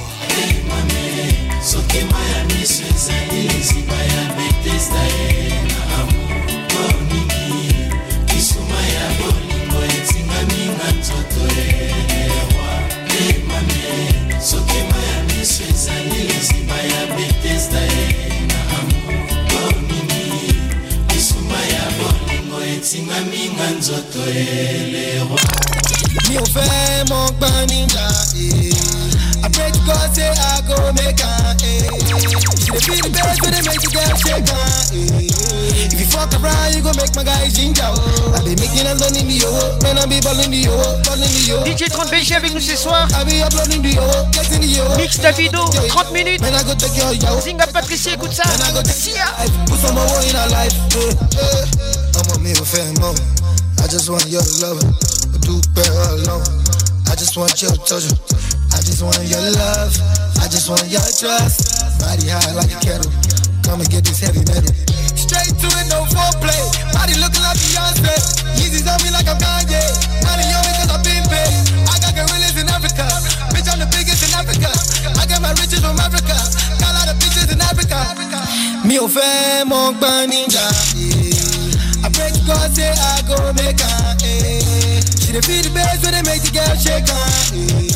soki 1.62 2.04
maya 2.04 2.44
miso 2.48 2.82
ezali 2.90 3.48
liziba 3.48 3.94
ya 3.94 4.22
betesda 4.36 5.02
ye 5.14 5.48
na 5.66 5.80
amokoningi 5.98 7.78
kisuma 8.26 8.80
ya 8.94 9.10
bolingo 9.18 9.82
etingami 9.94 10.66
na 10.78 10.90
nzoto 10.90 11.54
ewa 11.60 12.70
emame 13.28 14.42
soki 14.42 14.80
maya 14.90 15.24
miso 15.26 15.62
ezali 15.70 16.32
liziba 16.32 16.74
ya 16.76 17.06
betesda 17.16 17.80
ye 17.80 18.28
na 18.50 18.78
amokoningi 18.78 20.54
kisuma 21.08 21.58
ya 21.74 21.84
bolingo 22.00 22.64
etingami 22.76 23.48
na 23.58 23.70
nzoto 23.78 24.18
elerwa 24.30 25.40
mi 26.28 26.36
ò 26.38 26.44
fẹ́ 26.54 27.06
mọ́ 27.10 27.24
gbani 27.36 27.80
dá 27.94 28.06
e. 28.34 28.46
Eh. 28.70 28.79
make 29.58 29.74
you 29.74 29.84
go 29.86 29.94
say 30.14 30.30
I 30.30 30.62
go 30.66 30.76
make 30.94 31.18
her, 31.18 31.54
eh. 31.62 31.88
She 32.60 32.70
dey 32.70 32.94
feel 32.94 33.10
the 33.10 33.10
best 33.14 33.38
when 33.42 33.52
they 33.54 33.62
make 33.66 33.82
you 33.82 33.90
girl 33.90 34.12
shake 34.14 34.46
her, 34.46 34.62
eh. 34.94 35.94
If 35.94 35.98
you 35.98 36.06
fuck 36.08 36.30
around, 36.38 36.74
you 36.76 36.82
go 36.84 36.92
make 36.94 37.10
my 37.16 37.24
guy 37.24 37.48
ginger, 37.50 37.86
oh. 37.88 38.36
I 38.36 38.42
be 38.44 38.54
making 38.58 38.86
a 38.86 38.94
blood 38.94 39.16
in 39.16 39.26
the 39.26 39.34
yo, 39.40 39.48
man, 39.82 39.98
I 39.98 40.06
be 40.06 40.20
ballin' 40.22 40.52
the 40.52 40.60
yo, 40.68 40.74
ballin' 41.06 41.26
the 41.26 41.42
yo. 41.42 41.58
DJ 41.66 41.90
30 41.90 42.10
BG 42.12 42.34
avec 42.36 42.52
nous 42.54 42.60
ce 42.60 42.76
soir. 42.76 43.08
I 43.16 43.24
be 43.24 43.40
a 43.42 43.48
blood 43.48 43.72
in 43.72 43.82
the 43.82 43.96
yo, 43.96 44.06
get 44.32 44.50
in 44.52 44.60
the 44.62 44.70
yo. 44.70 44.84
Mix 44.96 45.18
Davido, 45.18 45.66
30 45.70 46.12
minutes. 46.12 46.40
Man, 46.42 46.54
I 46.54 46.62
go 46.62 46.74
take 46.74 46.94
your 46.96 47.10
yo. 47.16 47.40
Zinga 47.40 47.66
Patricia, 47.72 48.14
écoute 48.14 48.32
ça. 48.32 48.44
Man, 48.46 48.62
I 48.62 48.72
go 48.74 48.82
take 48.82 49.14
your 49.14 49.18
life. 49.18 49.52
Put 49.66 49.78
some 49.80 49.94
more 49.94 50.20
in 50.28 50.36
our 50.36 50.48
life, 50.50 50.74
eh, 50.94 51.38
eh. 51.40 52.16
I'm 52.18 52.30
a 52.34 52.38
mirror 52.42 52.64
fan, 52.64 52.94
mom. 53.00 53.16
I 53.82 53.88
just 53.88 54.08
want 54.10 54.26
your 54.28 54.42
love. 54.62 54.78
Do 55.42 55.60
better 55.74 55.90
alone. 56.14 56.44
I 57.10 57.16
just 57.16 57.36
want 57.36 57.60
your 57.62 57.72
touch. 57.86 58.06
I 58.74 58.78
just 58.82 59.02
want 59.02 59.18
your 59.26 59.42
love, 59.58 59.92
I 60.38 60.46
just 60.48 60.70
want 60.70 60.86
your 60.86 61.02
trust. 61.02 61.82
Body 61.98 62.30
high 62.30 62.52
like 62.54 62.70
a 62.70 62.78
kettle, 62.78 63.10
come 63.66 63.80
and 63.82 63.90
get 63.90 64.04
this 64.06 64.22
heavy 64.22 64.44
metal. 64.46 64.70
Straight 65.14 65.54
to 65.58 65.68
it, 65.80 65.88
no 65.90 66.06
foreplay. 66.10 66.58
Body 66.94 67.18
looking 67.18 67.42
like 67.42 67.58
Beyonce. 67.58 68.14
Yeezys 68.58 68.86
on 68.86 68.98
me 69.02 69.10
like 69.10 69.26
I'm 69.26 69.38
Kanye. 69.38 69.80
Money 70.22 70.46
on 70.54 70.62
me 70.66 70.70
cause 70.78 70.90
I've 70.92 71.02
been 71.02 71.24
paid. 71.26 71.54
I 71.90 71.94
got 71.98 72.12
gorillas 72.14 72.54
in 72.56 72.68
Africa. 72.70 73.06
Bitch, 73.50 73.66
I'm 73.66 73.78
the 73.80 73.88
biggest 73.90 74.22
in 74.22 74.32
Africa. 74.38 74.70
I 75.18 75.24
got 75.26 75.40
my 75.42 75.50
riches 75.58 75.82
from 75.82 75.98
Africa. 75.98 76.38
Got 76.78 76.90
a 76.94 76.94
lot 76.94 77.08
of 77.10 77.16
bitches 77.18 77.50
in 77.50 77.58
Africa. 77.60 77.98
Me 78.86 78.98
ò 79.02 79.06
fam 79.10 79.72
on 79.74 79.98
gbọ́n 79.98 80.30
níjà. 80.30 80.66
I 82.06 82.08
pray 82.14 82.30
to 82.32 82.40
God 82.46 82.70
say 82.74 82.88
I 82.94 83.18
go 83.26 83.36
make 83.58 83.82
her. 83.82 84.16
Eh. 84.24 85.02
She 85.18 85.32
dey 85.34 85.42
feel 85.42 85.62
the 85.66 85.70
bass 85.74 86.02
when 86.02 86.12
they 86.14 86.22
make 86.22 86.42
the 86.42 86.50
girl 86.54 86.74
shake 86.78 87.08
her. 87.10 87.82
Eh 87.82 87.89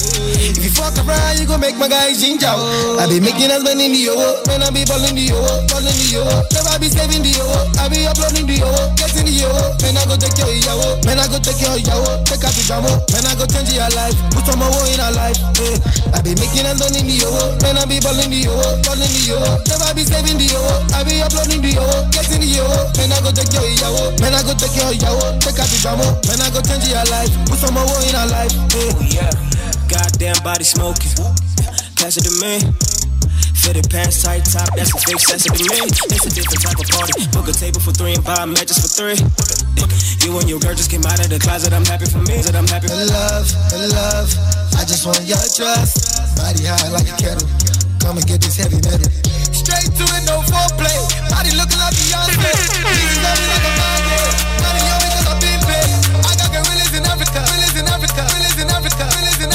walk 0.85 1.01
around, 1.01 1.41
you 1.41 1.49
gon' 1.49 1.61
make 1.65 1.77
my 1.81 1.89
guys 1.89 2.21
ginger. 2.21 2.53
Oh. 2.53 3.01
I 3.01 3.09
be 3.09 3.17
making 3.17 3.49
us 3.49 3.65
money 3.65 3.89
in 3.89 3.97
the 3.97 4.13
yo, 4.13 4.15
man. 4.45 4.61
I 4.61 4.69
be 4.69 4.85
balling 4.85 5.17
the 5.17 5.33
yo, 5.33 5.41
balling 5.73 5.97
the 5.97 6.07
yo. 6.13 6.21
Never 6.53 6.77
be 6.77 6.93
saving 6.93 7.25
the 7.25 7.33
yo, 7.33 7.45
I 7.81 7.89
be 7.89 8.05
uploading 8.05 8.45
the 8.45 8.61
yo, 8.61 8.69
getting 9.01 9.25
the 9.25 9.33
yo. 9.33 9.49
Man, 9.81 9.97
I 9.97 10.05
go 10.05 10.15
take 10.21 10.37
your 10.37 10.53
yo, 10.53 10.77
man. 11.09 11.17
I 11.17 11.25
go 11.33 11.41
take 11.41 11.57
your 11.65 11.81
yo, 11.81 11.97
take 12.29 12.45
out 12.45 12.53
the 12.53 12.63
jamo. 12.69 12.93
Man, 13.17 13.25
I 13.25 13.33
go 13.33 13.49
change 13.49 13.73
your 13.73 13.89
life, 13.97 14.13
put 14.37 14.45
some 14.45 14.61
more 14.61 14.85
in 14.93 15.01
our 15.01 15.11
life. 15.17 15.41
Hey. 15.57 15.75
I 16.13 16.21
be 16.21 16.37
making 16.37 16.69
us 16.69 16.77
money 16.77 17.01
in 17.01 17.09
the 17.09 17.17
yo, 17.25 17.33
man. 17.65 17.81
I 17.81 17.89
be 17.89 17.97
balling 18.05 18.29
the 18.29 18.45
yo, 18.45 18.53
balling 18.85 19.09
the 19.09 19.23
yo. 19.25 19.41
Never 19.65 19.89
be 19.97 20.05
saving 20.05 20.37
the 20.37 20.53
yo, 20.53 20.61
I 20.93 21.01
be 21.09 21.25
uploading 21.25 21.65
the 21.65 21.81
yo, 21.81 21.85
getting 22.13 22.45
the 22.45 22.49
yo. 22.61 22.67
Man, 23.01 23.09
I 23.11 23.19
go 23.25 23.33
take 23.33 23.49
your 23.57 23.65
yo, 23.73 23.91
man. 24.21 24.37
I 24.37 24.45
go 24.45 24.53
take 24.53 24.77
your 24.77 24.93
yo, 24.93 25.13
take 25.41 25.57
out 25.57 25.69
the 25.73 25.81
jamo. 25.81 26.07
Man, 26.29 26.45
I 26.45 26.53
go 26.53 26.61
change 26.61 26.85
your 26.93 27.05
life, 27.09 27.33
put 27.49 27.57
some 27.57 27.73
more 27.75 28.01
in 28.05 28.15
our 28.15 28.29
life. 28.29 28.53
Hey. 28.69 28.93
Oh, 28.93 29.01
yeah. 29.09 29.54
Goddamn 29.89 30.37
body 30.43 30.65
smoking. 30.65 31.13
Pass 31.97 32.17
it 32.17 32.25
to 32.25 32.33
me. 32.41 32.57
Fitted 33.53 33.89
pants, 33.91 34.23
tight 34.23 34.45
top, 34.45 34.69
that's 34.77 34.93
a 34.93 34.99
big 35.09 35.19
sense 35.21 35.45
to 35.45 35.53
me. 35.53 35.65
It's 35.89 36.25
a 36.27 36.33
different 36.33 36.63
type 36.65 36.79
of 36.81 36.89
party. 36.89 37.13
Book 37.33 37.49
a 37.49 37.53
table 37.53 37.81
for 37.81 37.93
three 37.93 38.15
and 38.15 38.25
buy 38.25 38.45
matches 38.45 38.81
for 38.81 38.89
three. 38.89 39.19
You 40.25 40.37
and 40.41 40.49
your 40.49 40.61
girl 40.61 40.75
just 40.75 40.91
came 40.91 41.05
out 41.05 41.21
of 41.21 41.29
the 41.29 41.39
closet. 41.39 41.73
I'm 41.73 41.85
happy 41.85 42.07
for 42.07 42.19
me. 42.25 42.41
That 42.45 42.57
I'm 42.57 42.69
happy 42.69 42.89
for 42.89 42.97
love, 42.97 43.49
love. 43.93 44.29
I 44.81 44.85
just 44.89 45.05
want 45.05 45.21
your 45.29 45.41
trust. 45.53 46.17
Body 46.37 46.65
high 46.65 46.89
like 46.89 47.09
a 47.09 47.17
kettle. 47.21 47.47
Come 48.01 48.17
and 48.17 48.27
get 48.27 48.41
this 48.41 48.57
heavy 48.57 48.81
metal. 48.81 49.09
Straight 49.53 49.89
to 50.01 50.05
it, 50.17 50.23
no 50.25 50.41
foreplay. 50.49 50.97
Body 51.29 51.53
looking 51.57 51.81
like 51.81 51.93
Beyonce. 51.93 52.41
These 52.41 53.21
like 53.21 53.37
a 53.37 53.94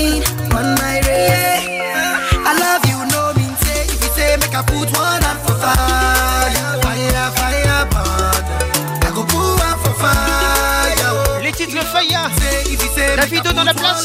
One 0.00 0.64
night 0.80 1.04
I 1.04 2.56
love 2.56 2.80
you, 2.88 3.04
no 3.12 3.36
mean 3.36 3.52
say. 3.60 3.84
If 3.84 4.00
you 4.00 4.08
say 4.16 4.32
make 4.40 4.56
a 4.56 4.64
put 4.64 4.88
one 4.96 5.20
up 5.28 5.36
for 5.44 5.52
fire, 5.60 6.80
fire, 6.80 7.28
fire 7.36 7.84
burn. 7.92 8.40
I 9.04 9.08
go 9.12 9.20
put 9.28 9.60
one 9.60 9.76
for 9.84 9.92
fire. 10.00 11.42
Les 11.44 11.52
titres 11.52 11.84
Fire, 11.92 12.32
la 13.14 13.26
vidéo 13.26 13.52
dans 13.52 13.64
la 13.64 13.74
place. 13.74 14.02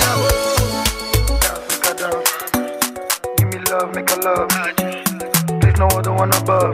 Give 3.37 3.47
me 3.49 3.59
love, 3.71 3.91
make 3.93 4.09
a 4.09 4.15
love. 4.23 4.47
There's 5.59 5.77
no 5.77 5.87
other 5.87 6.13
one 6.13 6.31
above. 6.35 6.71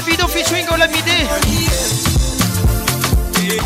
La 0.00 0.04
vidéo 0.04 0.28
featuring 0.28 0.64
Olamide. 0.70 1.10
Yeah. 3.42 3.58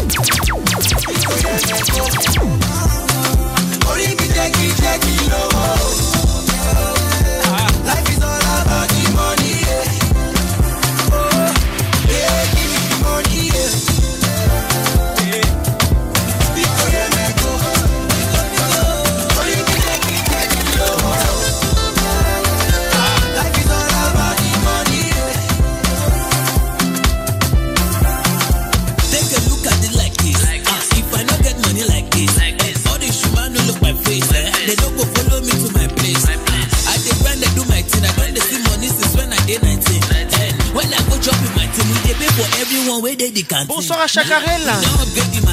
Chacarel, 44.12 44.60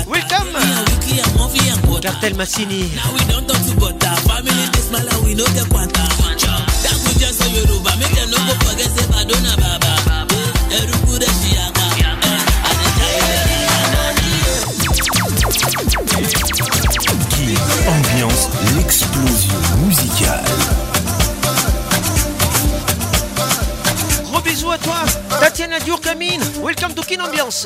Welcome 0.05 0.59
Cartel 2.01 2.35
Massini 2.35 2.91
ambiance 17.87 18.49
l'explosion 18.75 19.59
musicale 19.85 20.43
Gros 24.29 24.41
bisous 24.41 24.69
à 24.71 24.77
toi 24.77 24.95
Tatiana 25.39 25.79
Durkamine, 25.79 26.41
welcome 26.61 26.93
to 26.93 27.01
Kin 27.03 27.21
Ambiance 27.21 27.65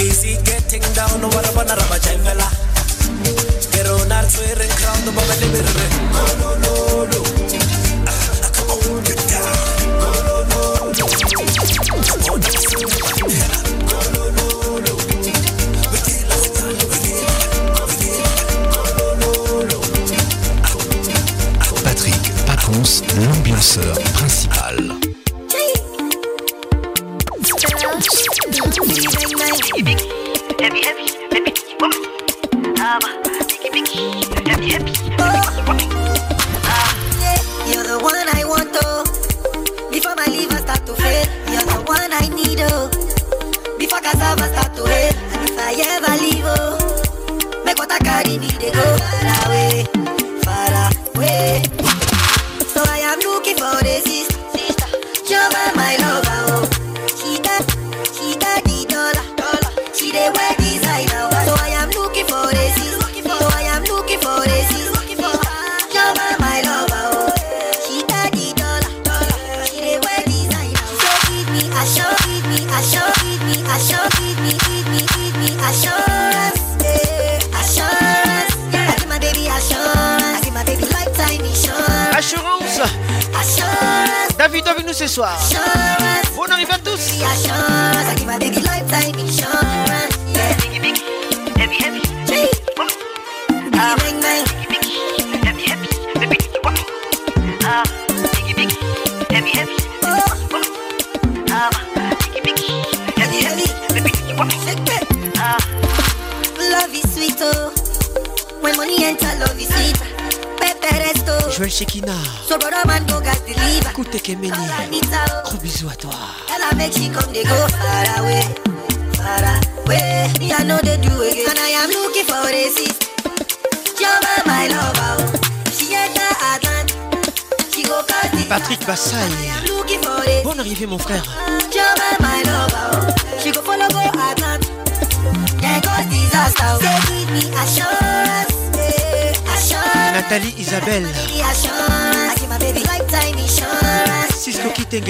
busy 0.00 0.32
getting 0.48 0.80
down, 0.96 1.20
what 1.20 1.44
about 1.52 1.68
a 1.70 1.74
rubber 1.76 1.98
jam 2.00 2.16
Get 2.24 3.86
on 3.86 4.08
our 4.12 4.24
swearing 4.24 4.72
crown, 4.80 5.00
the 5.04 5.12
moment 5.12 5.89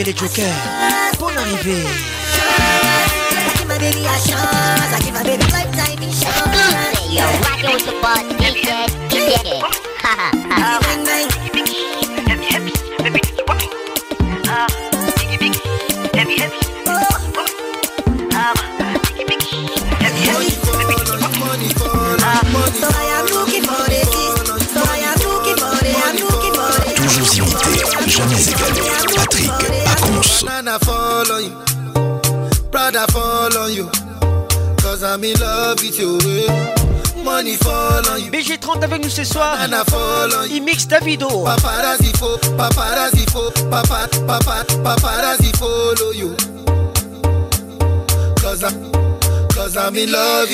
les 0.05 0.17
jokers. 0.17 0.45
Bonne 1.19 1.31
Toujours 27.01 28.25
imité, 28.33 28.51
jamais 28.51 29.07
égalé. 29.07 29.17
Patrick 29.17 29.70
Nana 30.45 30.79
you. 30.83 31.49
you. 33.73 33.91
Cause 34.77 35.03
I'm 35.03 35.25
in 35.25 35.35
love 35.41 35.83
you. 35.83 36.13
Money 37.25 37.53
you. 37.53 38.31
BG30 38.31 38.83
avec 38.85 39.03
nous 39.03 39.09
ce 39.11 39.25
soir. 39.25 39.57
Banana 39.57 39.83
fall 39.89 40.29
you. 40.51 40.57
Il 40.57 40.63
mixe 40.63 40.87
Davido. 40.87 41.45
Paparazzi 41.45 42.13
paparazzi 42.57 43.25
papa, 43.71 44.07
papa, 44.27 44.65
paparazzi 44.85 45.53
follow 45.57 46.13
you. 46.15 46.35
Cause 48.43 48.63
I'm 49.77 49.97
in 49.97 50.11
love 50.11 50.51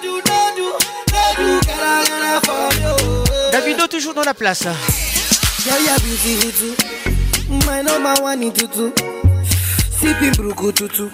do, 0.03 0.21
no 0.27 0.57
do, 0.57 0.75
no 1.13 1.35
do, 1.37 1.61
gara 1.69 2.03
gara 2.09 3.32
Davido 3.53 3.87
toujours 3.87 4.15
dans 4.15 4.23
la 4.23 4.33
place. 4.33 4.65
My 7.51 7.83
number 7.83 8.15
one 8.25 8.43
in 8.45 8.51
tutu. 8.51 8.91
Sipping 10.01 10.33
bruku 10.37 10.73
tutu. 10.73 11.11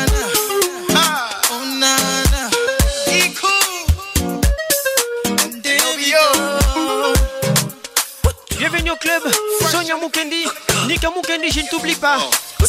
club, 9.01 9.23
Sonia 9.71 9.95
Mukendi, 9.97 10.45
Nika 10.87 11.09
Mukendi, 11.09 11.51
je 11.51 11.61
ne 11.61 11.67
t'oublie 11.69 11.95
pas. 11.95 12.19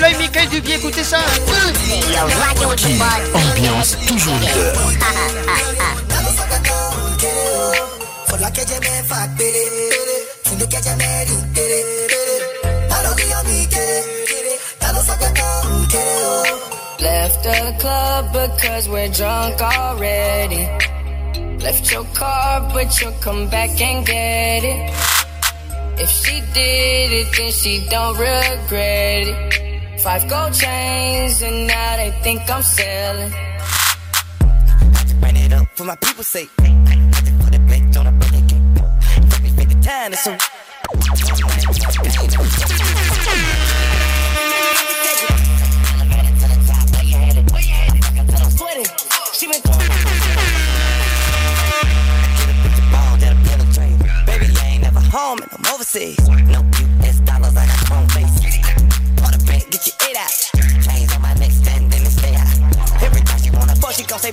live 0.05 0.19
Michael 0.19 0.47
Dubier, 0.51 0.77
écoutez 0.77 1.03
ça. 1.05 1.19
King, 2.77 3.01
ambiance 3.35 3.97
toujours 4.07 4.37
leader. 4.37 4.73
Left 17.01 17.43
the 17.43 17.75
club 17.81 18.33
because 18.33 18.89
we're 18.89 19.09
drunk 19.09 19.61
already. 19.61 20.69
Left 21.63 21.91
your 21.91 22.05
car, 22.15 22.61
but 22.75 23.01
you'll 23.01 23.13
come 23.23 23.49
back 23.49 23.71
and 23.81 24.05
get 24.07 24.65
it. 24.65 24.93
If 25.97 26.11
she 26.11 26.43
did 26.53 27.13
it, 27.13 27.29
then 27.37 27.53
she 27.53 27.87
don't 27.89 28.19
regret 28.19 29.29
it. 29.29 29.74
Five 30.05 30.29
gold 30.29 30.53
chains, 30.53 31.41
and 31.41 31.65
now 31.67 31.97
they 31.97 32.11
think 32.23 32.43
I'm 32.51 32.61
selling. 32.63 33.33
Run 35.23 35.35
it 35.35 35.51
up 35.55 35.65
for 35.77 35.85
my 35.85 35.97
people's 35.97 36.27
sake. 36.27 36.51
Put 36.59 36.69
it 37.55 37.65
back 37.67 37.97
on 37.97 38.09
a 38.09 38.13
birthday 38.13 38.43
cake. 38.43 38.61
Every 39.33 39.49
fifty 39.49 39.81
time, 39.81 40.13
it's 40.13 40.27
a. 40.27 40.37
She 49.33 49.47
been 49.47 49.63
home 55.17 55.39
and 55.41 55.51
I'm 55.51 55.65
overseas. 55.75 56.19
No, 56.29 56.61
get 59.79 59.95
your 60.01 60.11
it 60.11 60.17
out. 60.17 60.35
Chains 60.87 61.13
on 61.15 61.23
my 61.23 61.35
neck, 61.35 61.51
stand 61.51 61.91
in 61.91 62.07
Every 63.03 63.23
time 63.23 63.41
she 63.43 63.51
wanna 63.51 63.75
fuck, 63.77 63.93
she 63.93 64.05
gon' 64.05 64.19
say, 64.21 64.31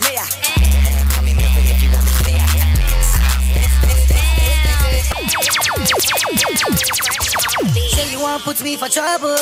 you 8.12 8.20
won't 8.20 8.44
put 8.44 8.62
me 8.64 8.76
for 8.78 8.88
trouble. 8.88 9.36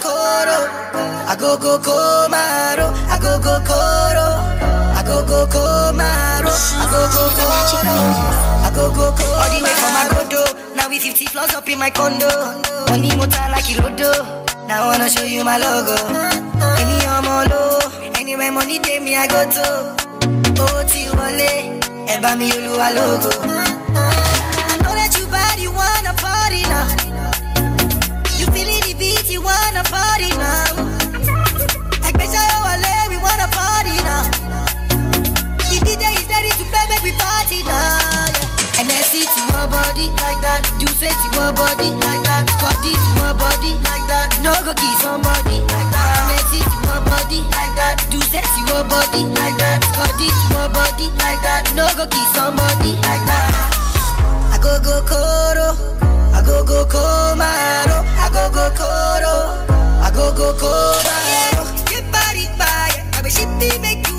a 2.33 3.15
agogo 3.21 3.65
koro. 3.67 4.98
go 5.09 5.19
go 5.25 5.39
Komaro. 5.49 6.53
I 6.53 6.85
go 6.93 7.01
go 7.13 7.23
Komaro. 7.37 8.03
I 8.65 8.69
go 8.75 8.85
go 8.93 9.05
Komaro. 9.17 9.41
All 9.41 9.49
the 9.49 9.59
way 9.65 9.75
from 9.81 9.91
my 9.97 10.75
Now 10.75 10.89
we 10.89 10.99
50 10.99 11.25
floors 11.27 11.53
up 11.53 11.67
in 11.69 11.79
my 11.79 11.89
condo. 11.89 12.29
Money 12.89 13.09
motor 13.17 13.43
like 13.49 13.65
Irodo. 13.65 14.11
Now 14.67 14.85
I 14.85 14.85
wanna 14.93 15.09
show 15.09 15.23
you 15.23 15.43
my 15.43 15.57
logo. 15.57 15.97
Any 16.77 16.97
omo 17.09 17.49
low. 17.49 17.79
Anywhere 18.19 18.51
money 18.51 18.79
day 18.79 18.99
me 18.99 19.15
I 19.15 19.25
go 19.27 19.41
to. 19.45 19.67
Oh, 20.61 20.79
Tiwale. 20.85 21.81
Eba 22.09 22.35
mi 22.37 22.51
a 22.51 22.89
logo. 22.93 23.33
I 23.97 24.75
know 24.83 24.93
that 24.93 25.15
you 25.17 25.25
body 25.31 25.65
wanna 25.69 26.13
party 26.21 26.61
now. 26.69 26.93
You 28.37 28.45
feeling 28.53 28.81
the 28.85 28.93
beat, 28.97 29.29
you 29.31 29.41
wanna 29.41 29.83
party 29.85 30.29
now. 30.37 30.68
set 37.49 37.59
it 37.59 37.65
down. 37.65 37.75
Yeah. 37.75 38.85
NSC 38.85 39.23
to 39.25 39.41
her 39.57 39.67
body 39.67 40.07
like 40.21 40.39
that. 40.45 40.61
do 40.79 40.85
say 40.93 41.09
to 41.09 41.29
her 41.41 41.51
body 41.51 41.89
like 41.89 42.21
that. 42.25 42.45
Scotty 42.57 42.93
to 42.93 43.11
her 43.25 43.33
body 43.33 43.73
like 43.87 44.05
that. 44.07 44.27
No 44.45 44.53
go 44.63 44.73
kiss 44.73 45.01
somebody 45.01 45.59
like 45.59 45.89
that. 45.91 46.17
NSC 46.29 46.61
to 46.61 46.77
her 46.93 47.01
body 47.01 47.41
like 47.53 47.73
that. 47.79 48.05
do 48.13 48.19
say 48.29 48.41
to 48.41 48.61
her 48.73 48.83
body 48.87 49.25
like 49.25 49.57
that. 49.57 49.79
Scotty 49.91 50.27
to 50.29 50.47
her 50.61 50.69
body 50.69 51.07
like 51.25 51.41
that. 51.43 51.65
No 51.75 51.87
go 51.97 52.05
kiss 52.07 52.29
somebody 52.37 52.93
like 53.03 53.23
that. 53.25 53.51
I 54.53 54.57
go 54.61 54.77
go 54.85 55.01
koro. 55.09 55.73
I 56.33 56.39
go 56.45 56.63
go 56.63 56.85
komaro. 56.85 57.99
I 58.21 58.27
go 58.31 58.43
go 58.53 58.65
koro. 58.79 59.35
I 60.05 60.11
go 60.13 60.31
go 60.37 60.53
komaro. 60.53 61.65
Get 61.89 62.05
body 62.13 62.45
fire. 62.55 63.03
I 63.17 63.19
wish 63.25 63.39
it 63.41 63.49
make 63.81 64.05
you. 64.07 64.18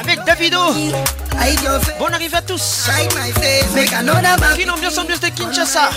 Avec 0.00 0.18
Davido. 0.24 0.58
Bonne 1.98 2.14
arrivée 2.14 2.36
à 2.36 2.42
tous. 2.42 2.88
Une 4.60 4.70
ambiance 4.70 4.98
ambiance 4.98 5.20
de 5.20 5.28
Kinshasa. 5.28 5.90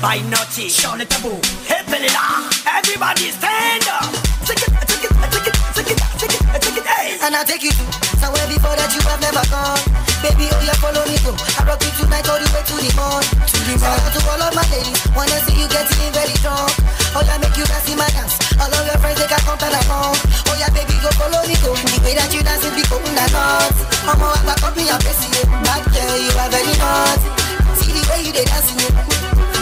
by 0.00 0.18
naughty. 0.30 0.70
Sean 0.70 0.98
the 0.98 1.04
taboo. 1.04 1.36
Hey, 1.68 1.84
Pelina. 1.86 2.48
Everybody 2.66 3.30
stand 3.34 3.86
up. 3.92 4.06
Take 4.46 4.62
it, 4.64 4.70
take 4.88 5.04
it, 5.10 5.10
take 5.10 5.50
it, 5.50 5.54
take 5.74 5.92
it, 5.92 5.98
take 6.18 6.34
it, 6.34 6.40
take 6.58 6.76
it, 6.78 6.86
hey. 6.86 7.18
And 7.22 7.36
I'll 7.36 7.44
take 7.46 7.62
you 7.62 7.70
to 7.70 7.84
somewhere 8.18 8.46
before 8.48 8.74
that 8.74 8.90
you 8.94 9.02
have 9.04 9.20
never 9.20 9.44
gone. 9.52 9.78
Baby, 10.24 10.48
oh 10.50 10.62
yeah, 10.64 10.78
follow 10.80 11.02
me 11.04 11.18
through. 11.20 11.36
I 11.58 11.62
rock 11.68 11.82
you 11.84 11.92
tonight 12.00 12.24
all 12.30 12.40
the 12.40 12.48
way 12.54 12.62
to 12.64 12.74
the 12.80 12.90
morn. 12.96 13.20
To 13.22 13.36
the 13.36 13.76
morn. 13.76 13.78
Shout 13.82 14.00
out 14.00 14.12
to 14.16 14.20
all 14.32 14.42
of 14.42 14.52
my 14.56 14.64
ladies. 14.72 14.98
Wanna 15.12 15.38
see 15.44 15.58
you 15.60 15.68
getting 15.68 16.10
very 16.16 16.34
drunk. 16.40 16.72
Oh 17.14 17.22
yeah, 17.22 17.38
make 17.38 17.54
you 17.58 17.66
dance 17.68 17.86
in 17.90 17.98
my 18.00 18.08
dance. 18.16 18.40
All 18.58 18.70
of 18.72 18.84
your 18.88 18.98
friends 18.98 19.20
they 19.20 19.28
can 19.28 19.42
come 19.44 19.58
to 19.60 19.68
the 19.68 19.82
home. 19.90 20.16
Oh 20.50 20.56
yeah, 20.56 20.72
baby, 20.72 20.96
go 21.04 21.10
follow 21.20 21.44
me 21.44 21.54
go. 21.60 21.76
The 21.76 21.98
way 22.02 22.14
that 22.16 22.32
you 22.32 22.40
dance 22.42 22.64
is 22.64 22.72
people 22.74 23.00
in 23.04 23.14
the 23.14 23.26
north. 23.30 23.78
I'm 24.08 24.20
all 24.22 24.32
about 24.40 24.58
company, 24.64 24.88
I'm 24.88 25.00
busy. 25.04 25.28
Back 25.62 25.84
there, 25.92 26.14
you 26.18 26.32
are 26.40 26.50
very 26.50 26.74
hot. 26.80 27.18
See 27.78 27.92
the 27.94 28.02
way 28.10 28.20
you 28.24 28.32
they 28.32 28.44
dancing. 28.48 28.82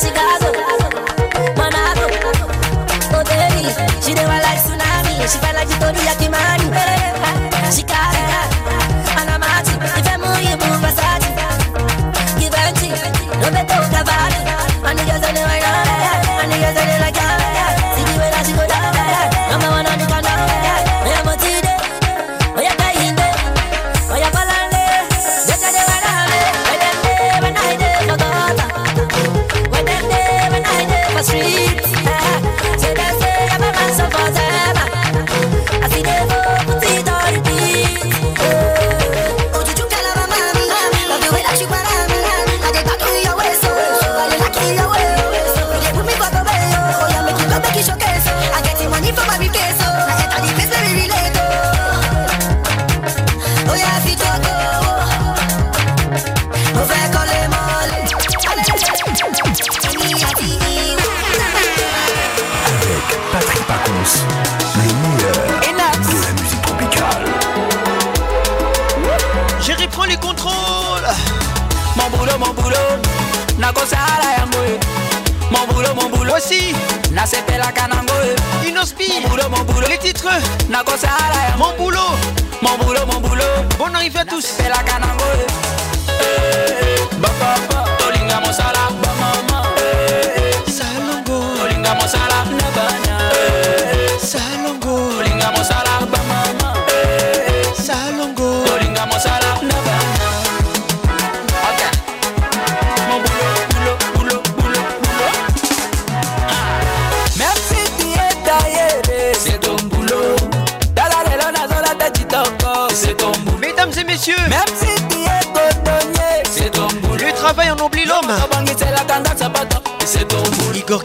Chicago, 0.00 0.50
Monaco, 1.58 2.06
oh 2.08 3.22
baby, 3.24 3.68
she 4.00 4.14
never 4.14 4.32
like 4.40 4.56
tsunami, 4.64 5.20
she 5.30 5.38
felt 5.38 5.54
like 5.54 5.68
Victoria 5.68 6.16
Kimani. 6.16 6.89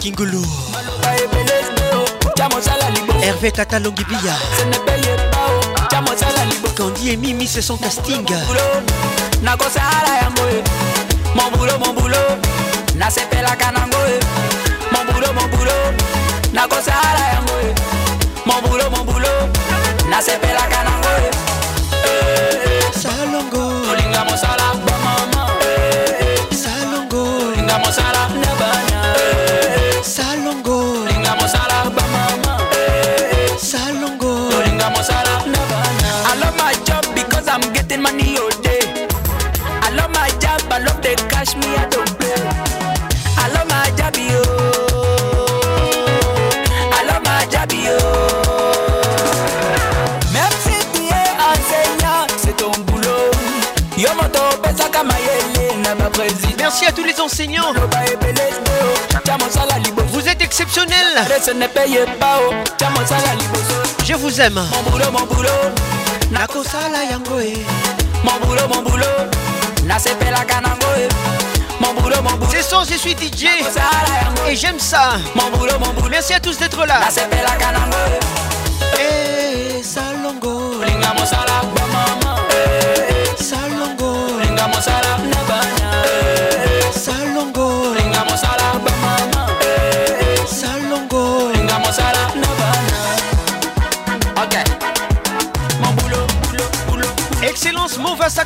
kingulu 0.05 0.41
hervé 3.25 3.49
katalongi 3.51 4.03
bia 4.05 4.35
kandi 6.77 7.09
et 7.09 7.17
mimi 7.17 7.47
c'est 7.47 7.61
son 7.63 7.75
casting 7.77 8.23
nakosala 9.41 10.13
yango 10.21 10.43
mon 11.33 11.49
boulot 11.57 11.77
mon 11.83 11.93
boulot 11.99 12.37
nasepelaka 12.97 13.71
nango 13.73 13.97
mon 14.93 15.11
boulot 15.11 15.33
mon 15.33 15.47
boulot 15.49 16.53
nakosala 16.53 17.23
yango 17.33 17.73
mon 18.45 18.61
boulot 18.69 18.89
mon 18.93 19.03
boulot 19.11 19.41
nasepelaka 20.09 20.83
nango 20.85 21.04
tous 56.95 57.03
les 57.03 57.19
enseignants. 57.19 57.73
Vous 60.13 60.27
êtes 60.29 60.41
exceptionnels. 60.41 61.25
Je 64.07 64.13
vous 64.15 64.39
aime. 64.41 64.57
E. 70.97 71.07
C'est 72.49 72.63
ça, 72.69 72.81
je 72.89 72.93
suis 72.97 73.11
DJ. 73.11 73.45
Et 74.49 74.55
j'aime 74.55 74.79
ça. 74.79 75.11
Merci 76.09 76.33
à 76.33 76.39
tous 76.39 76.57
d'être 76.57 76.85
là. 76.85 77.01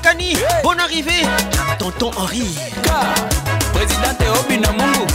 Kani, 0.10 0.34
bonne 0.64 0.80
arrivée, 0.82 1.22
tonton 1.78 2.10
Henri. 2.18 2.58
Président 3.72 4.34
Obina 4.40 4.72
Mungu, 4.72 5.06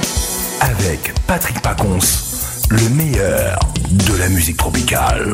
avec 0.61 1.13
Patrick 1.27 1.61
Pacons, 1.63 1.99
le 2.71 2.89
meilleur 2.91 3.59
de 3.97 4.17
la 4.19 4.29
musique 4.29 4.57
tropicale. 4.57 5.33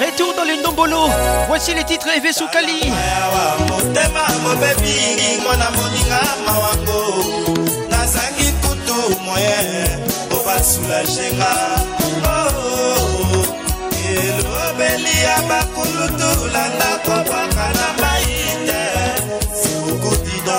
Retour 0.00 0.34
dans 0.36 0.44
les 0.44 0.62
Nombolo, 0.62 1.08
voici 1.48 1.74
les 1.74 1.84
titres 1.84 2.06
rêvés 2.06 2.32
sous 2.32 2.48
Kali. 2.48 2.92
elobeli 14.08 15.20
ya 15.24 15.36
bakulutu 15.48 16.46
landa 16.52 16.98
kobaka 17.04 17.66
na 17.78 17.86
mai 18.00 18.15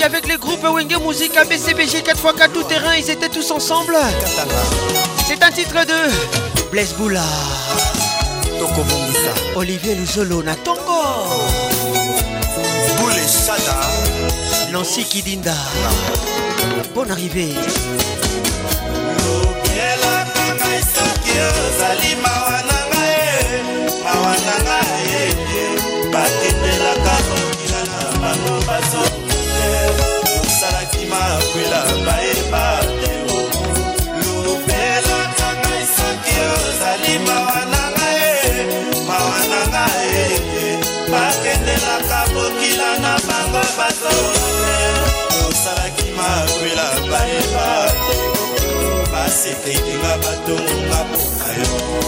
avec 0.03 0.27
les 0.27 0.37
groupes 0.37 0.63
Wenge 0.63 0.87
Musica, 1.05 1.43
BCBG, 1.43 1.99
4x4 2.01 2.49
tout 2.51 2.63
terrain, 2.63 2.95
ils 2.97 3.09
étaient 3.09 3.29
tous 3.29 3.49
ensemble. 3.51 3.95
C'est 5.27 5.43
un 5.43 5.51
titre 5.51 5.75
de 5.85 6.69
Blaise 6.71 6.93
Boula. 6.95 7.23
Olivier 9.55 9.95
Luzolo 9.95 10.41
Natongo. 10.43 11.03
Boule 12.99 13.13
Sada. 13.27 13.79
Nancy 14.71 15.03
Kidinda. 15.03 15.53
Bonne 16.93 17.11
arrivée. 17.11 17.53
batonga 50.19 50.99
mboka 51.07 51.47
yo 51.61 52.01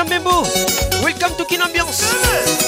Kamembo. 0.00 0.40
Welcome 1.04 1.36
to 1.36 1.44
Kin 1.44 1.60
Ambiance. 1.60 2.59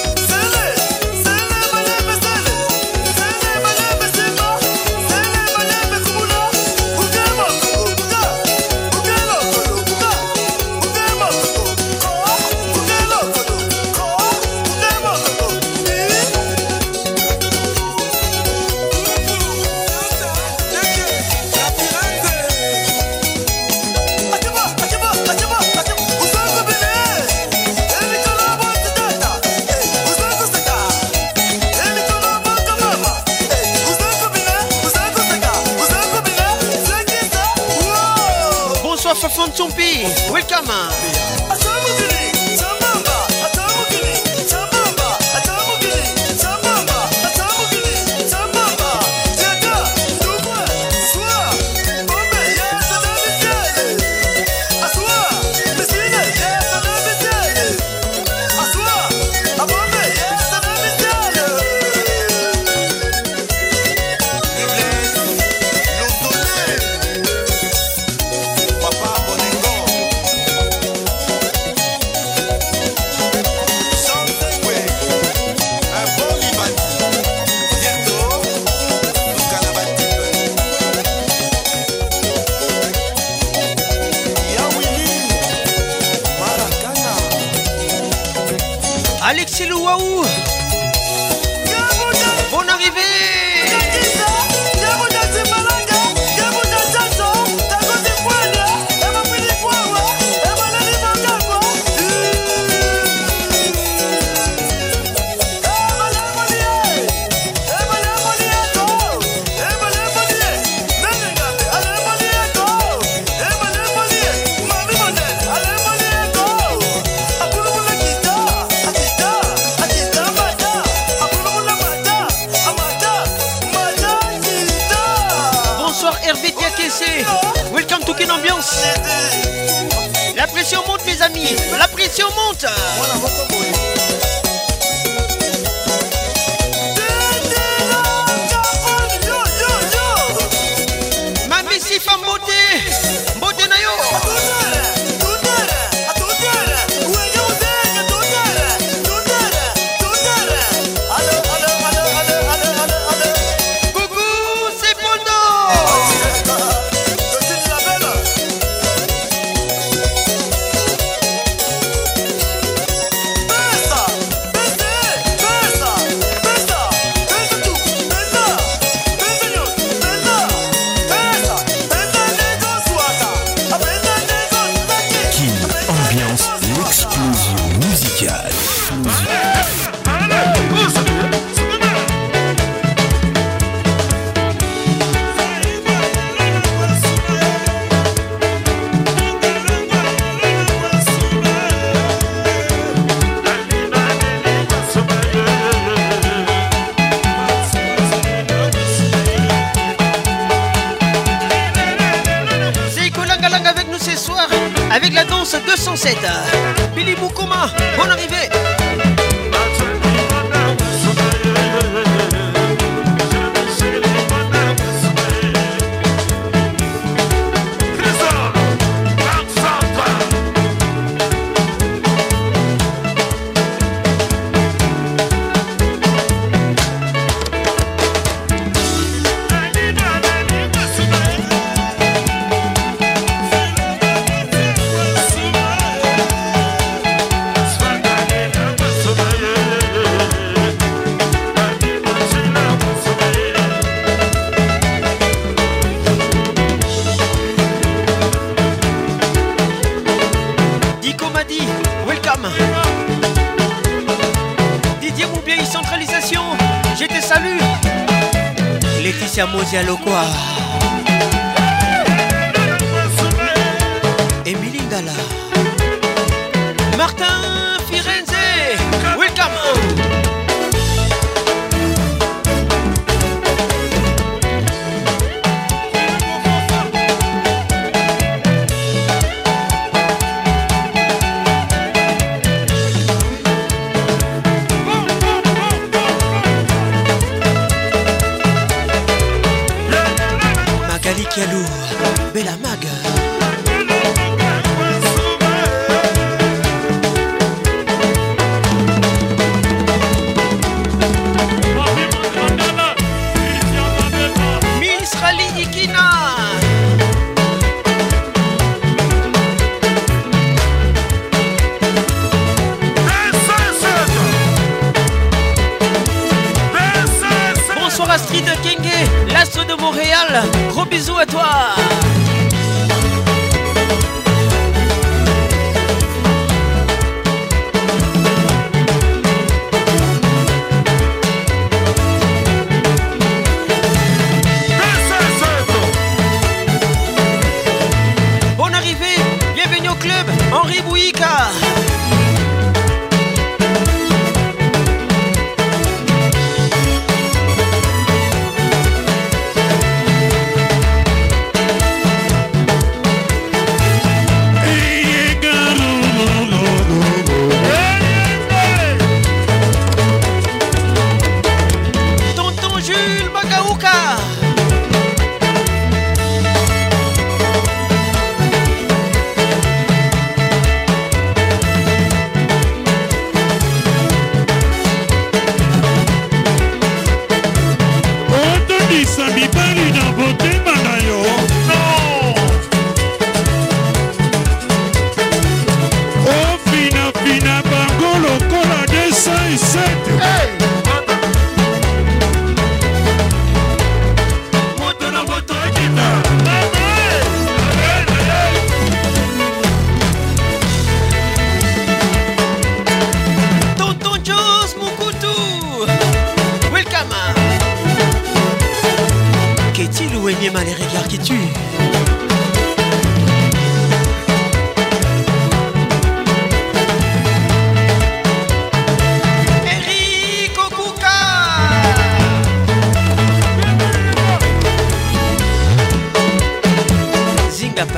Alexis 89.25 89.67
Louaou 89.67 90.21
Bonne 92.51 92.69
arrivée 92.69 93.52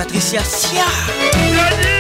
Patricia 0.06 0.44
Sia. 0.44 1.94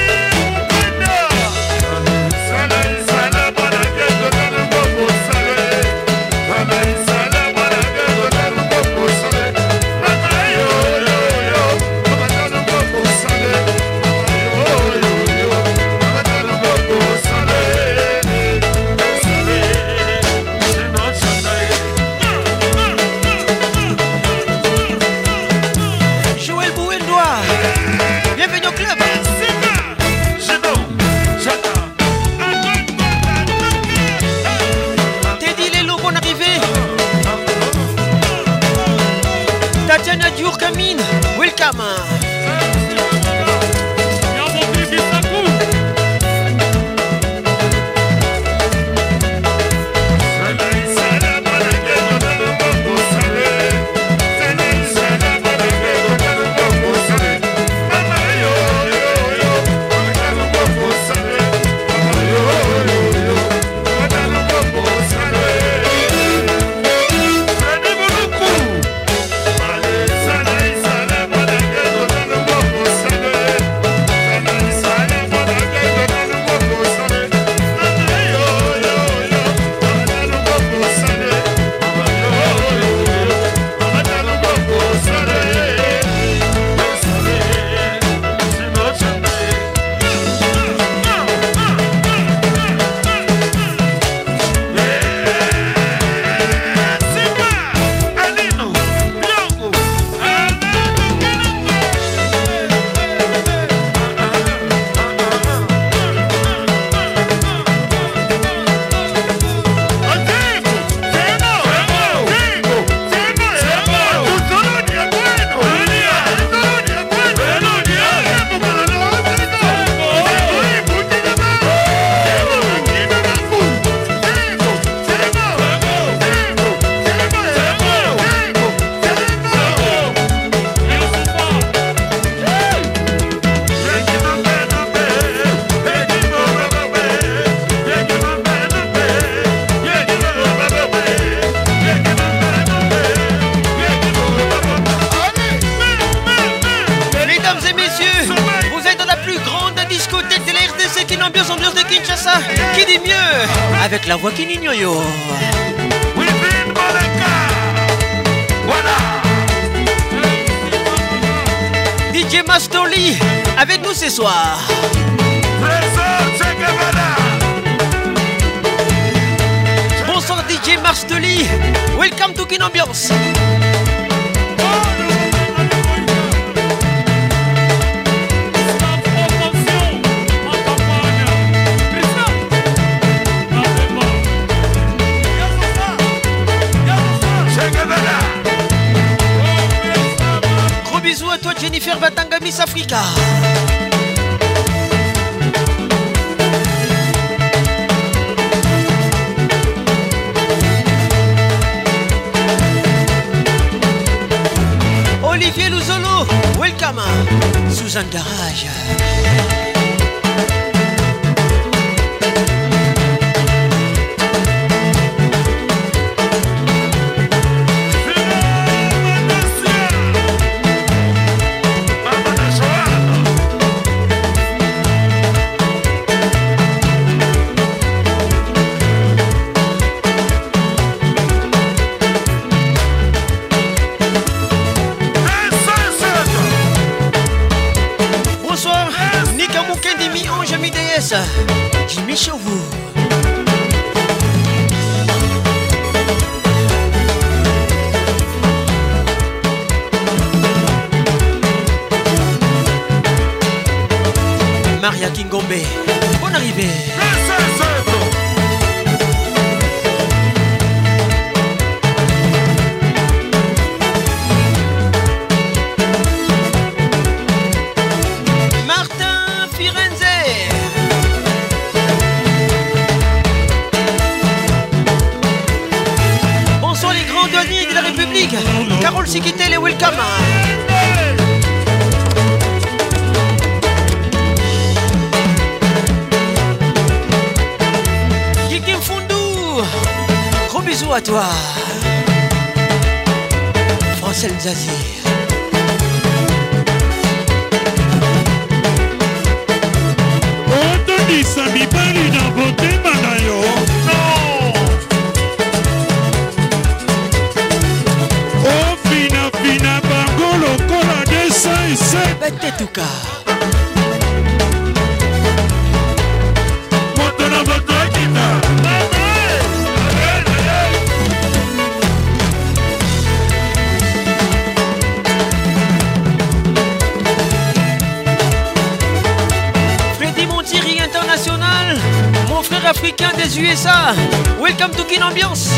africain 332.66 333.12
des 333.18 333.40
USA. 333.40 333.94
Welcome 334.40 334.72
to 334.72 334.84
Kin 334.86 335.02
Ambiance. 335.04 335.50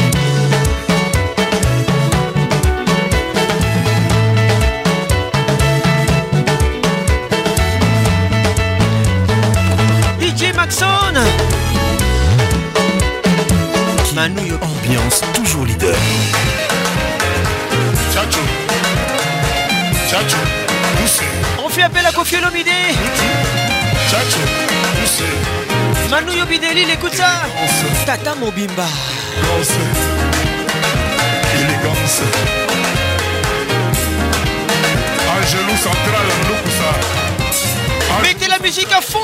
DJ 10.19 10.53
Maxon. 10.53 10.85
Manouille 14.13 14.57
Ambiance, 14.61 15.21
toujours 15.35 15.65
leader. 15.65 15.95
Chacho. 18.13 18.39
Chacho. 20.09 20.37
On 21.63 21.69
fait 21.69 21.83
appel 21.83 22.03
à 22.05 22.11
Kofi 22.11 22.37
Olomide. 22.37 22.65
Manu 26.09 26.31
Yobideli, 26.37 26.89
écoute 26.89 27.15
ça 27.15 27.27
Tata 28.05 28.33
Mobimba 28.35 28.85
Élégance 29.43 29.71
Élégance 31.53 32.21
Angelou 35.29 35.77
Central, 35.83 36.27
Mettez 38.21 38.47
la 38.47 38.59
musique 38.59 38.91
à 38.93 39.01
fond 39.01 39.19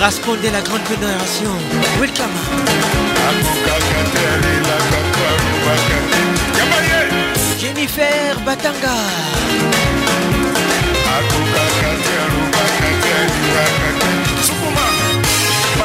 Rasponde 0.00 0.42
la 0.50 0.62
grande 0.62 0.80
fédération. 0.88 1.50
Welcome. 2.00 2.32
Jennifer 7.60 8.34
Batanga. 8.46 8.96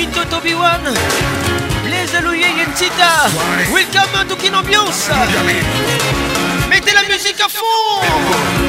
Into 0.00 0.24
Toby 0.26 0.54
One, 0.54 0.90
les 1.90 2.14
Alouye 2.16 2.44
Yentita, 2.54 3.28
welcome 3.72 4.28
to 4.28 4.36
Kin 4.36 4.52
Mettez 6.70 6.92
la 6.94 7.02
musique 7.02 7.40
à 7.44 7.48
fond. 7.48 8.67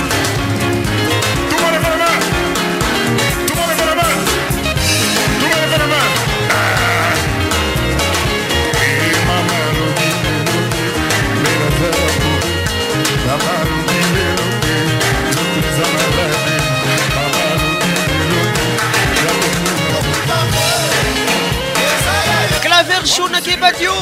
Claver 22.81 23.06
Show 23.06 23.27
Nakebadio 23.27 23.93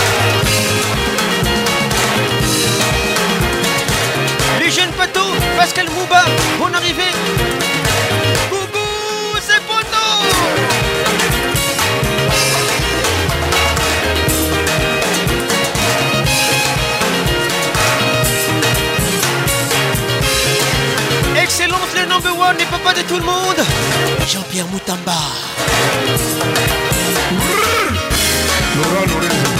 Les 4.61 4.71
jeunes 4.71 4.91
patos, 4.97 5.35
Pascal 5.57 5.87
Mouba, 5.89 6.23
bon 6.59 6.73
arrivé 6.73 7.11
number 22.23 22.37
one, 22.39 22.57
les 22.57 22.65
papas 22.65 22.93
de 22.95 23.01
tout 23.03 23.17
le 23.17 23.23
monde. 23.23 23.63
Jean-Pierre 24.27 24.65
Moutamba. 24.67 25.13
Laura 28.75 29.05
Lorenzo. 29.07 29.51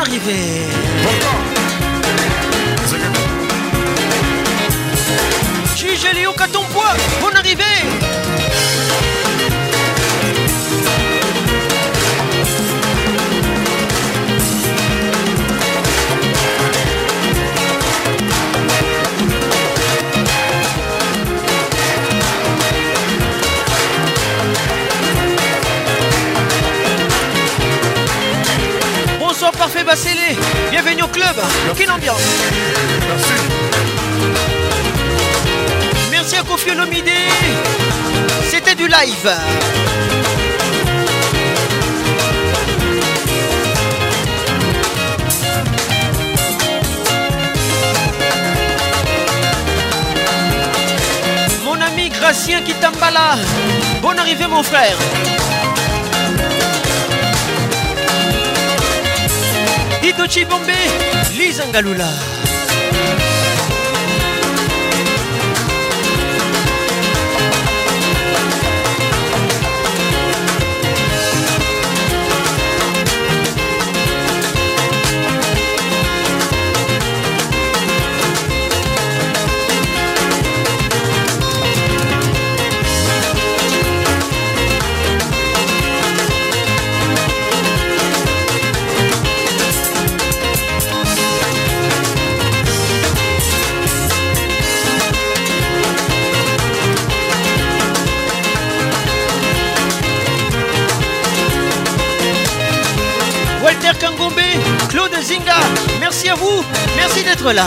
m'arriver. 0.00 0.66
j'ai 5.76 6.14
Léo, 6.18 6.30
au 6.30 6.32
ton 6.34 6.62
poids, 6.72 6.94
bonne 7.20 7.36
arrivée. 7.36 8.09
club. 31.10 31.36
Quelle 31.76 31.90
ambiance. 31.90 32.20
Merci. 36.10 36.36
à 36.36 36.42
Kofi 36.42 36.70
Olomide. 36.70 37.08
C'était 38.50 38.74
du 38.74 38.86
live. 38.86 39.30
Mon 51.64 51.80
ami 51.80 52.08
Gracien 52.08 52.62
Kitambala. 52.62 53.36
Bonne 54.02 54.18
arrivée 54.18 54.46
mon 54.46 54.62
frère. 54.62 54.96
Tito 60.10 60.26
Chibombe, 60.26 60.74
Lisa 61.38 61.64
Ngalula. 61.68 62.39
Merci 107.12 107.24
d'être 107.24 107.42
là. 107.52 107.66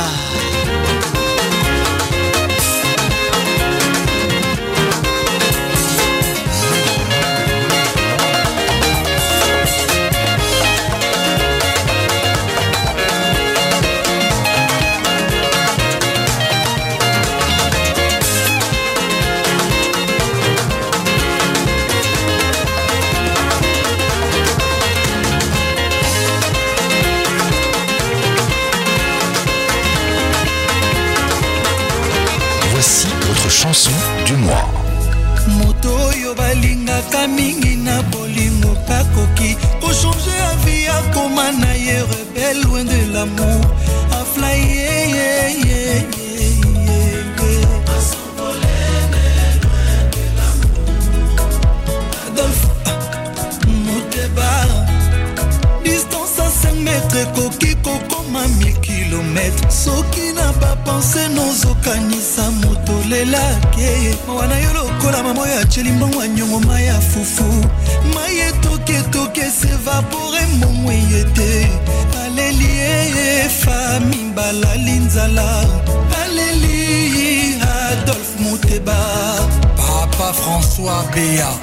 chanson 33.74 33.92
du 34.26 34.36
mois 34.38 34.70
moto 35.48 35.90
oyo 36.10 36.36
balingaka 36.36 37.28
mingi 37.28 37.76
na 37.78 38.04
bolingo 38.12 38.70
kakoki 38.88 39.58
kochange 39.82 40.30
avi 40.52 40.86
akoma 40.98 41.52
na 41.62 41.74
ye 41.74 41.98
rebel 42.04 42.62
loin 42.64 42.84
de 42.86 43.14
lamour 43.14 43.70
elelaki 63.24 64.16
mawa 64.28 64.48
na 64.48 64.58
yo 64.60 64.74
lokola 64.74 65.24
mamo 65.24 65.42
oyo 65.42 65.60
aceli 65.60 65.92
mbongo 65.92 66.22
anyongo 66.22 66.60
mai 66.60 66.86
ya 66.86 67.00
fufu 67.00 67.66
mai 68.16 68.40
etoketoke 68.40 69.46
sevapore 69.52 70.46
mbongo 70.58 70.92
eye 70.92 71.24
te 71.36 71.68
aleli 72.26 72.66
eyefa 72.66 74.00
mibalali 74.00 74.92
nzala 74.92 75.66
aleli 76.24 77.56
adolphe 77.62 78.44
moteba 78.44 78.98
papa 79.78 80.34
françois 80.40 81.04
bea 81.14 81.63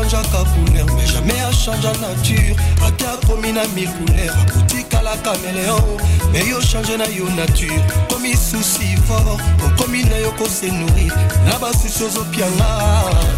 achangeaka 0.00 0.44
couleur 0.52 0.86
mais 0.96 1.06
jamais 1.06 1.40
achange 1.40 2.00
nature 2.00 2.56
aki 2.86 3.04
akomi 3.04 3.52
na 3.52 3.66
mille 3.68 3.88
couleur 3.90 4.34
akotikala 4.42 5.14
caméléon 5.18 5.82
mais 6.32 6.46
yo 6.46 6.60
change 6.60 6.96
na 6.96 7.04
yo 7.06 7.28
nature 7.36 7.80
komi 8.08 8.34
susi 8.36 8.96
fort 9.06 9.38
okomi 9.66 10.04
na 10.04 10.18
yo 10.18 10.30
kose 10.32 10.70
nourrir 10.70 11.12
na 11.46 11.58
basusi 11.58 12.02
ozopianga 12.04 13.37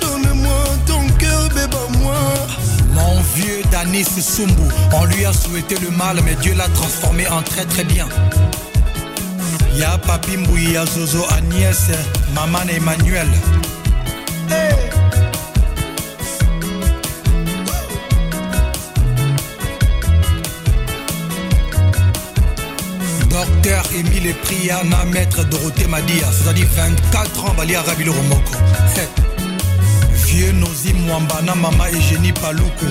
Donne-moi 0.00 0.62
ton 0.86 1.02
cœur 1.16 1.42
bébé 1.50 1.82
moi. 2.00 2.20
Mon 2.92 3.16
vieux 3.34 3.60
Danis 3.70 4.04
Sumbu, 4.04 4.62
on 4.92 5.04
lui 5.06 5.24
a 5.24 5.32
souhaité 5.32 5.76
le 5.80 5.90
mal, 5.90 6.18
mais 6.24 6.34
Dieu 6.40 6.54
l'a 6.54 6.68
transformé 6.68 7.26
en 7.28 7.42
très 7.42 7.64
très 7.64 7.84
bien. 7.84 8.08
Y'a 9.76 9.80
y 9.82 9.84
a 9.84 9.98
Papi 9.98 10.32
a 10.76 10.86
Zozo 10.86 11.24
Agnès 11.30 11.90
Maman 12.34 12.66
Emmanuel. 12.68 13.28
Docteur 23.68 24.34
Priana, 24.44 25.04
maître 25.12 25.44
Dorothée 25.44 25.86
Madia, 25.88 26.24
c'est-à-dire 26.32 26.66
24 26.74 27.44
ans, 27.44 27.54
Bali 27.54 27.74
Arabilo 27.74 28.14
Romoko. 28.14 28.52
Vieux 30.24 30.52
Nozi 30.52 30.94
Mwambana, 30.94 31.54
Mama 31.54 31.84
Eugénie 31.92 32.32
Paluku 32.32 32.86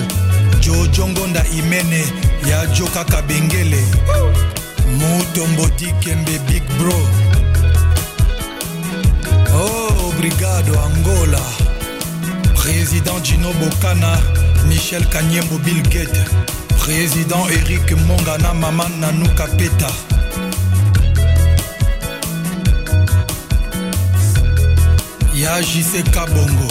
Jojo 0.60 1.08
Ngonda 1.08 1.42
Imene, 1.52 2.04
Yajo 2.46 2.84
Kaka 2.94 3.22
Bengele, 3.22 3.74
Mutombo 4.86 5.68
Dikembe 5.76 6.38
Big 6.46 6.62
Bro. 6.78 6.94
Oh, 9.56 10.12
Brigado 10.16 10.74
Angola, 10.78 11.40
Président 12.54 13.18
Gino 13.24 13.50
Bokana, 13.54 14.12
Michel 14.68 15.04
Kanyembo 15.08 15.58
Bill 15.58 15.82
Gate. 15.88 16.24
Président 16.78 17.48
Eric 17.48 17.90
Mongana, 18.06 18.52
Maman 18.54 18.88
Nanuka 19.00 19.48
Peta. 19.58 19.88
ya 25.38 25.58
Kabongo 26.12 26.66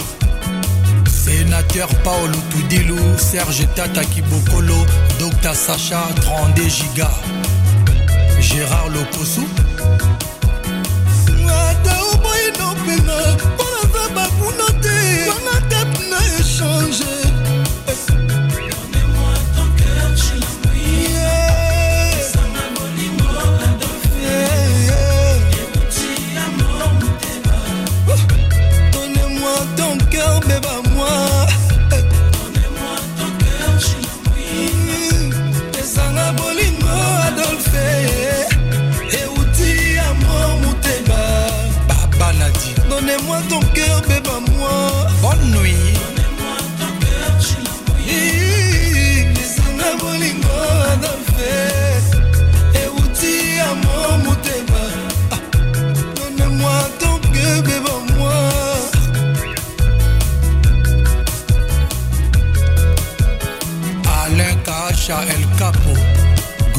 sénateur 1.06 1.88
Paolo 2.04 2.38
Tudilu 2.50 2.96
Serge 3.16 3.66
Tata 3.74 4.04
Kibokolo 4.04 4.84
Dr 5.18 5.54
Sacha 5.54 6.02
32 6.20 6.68
Giga 6.68 7.10
Gérard 8.40 8.90
Lokosou. 8.92 9.46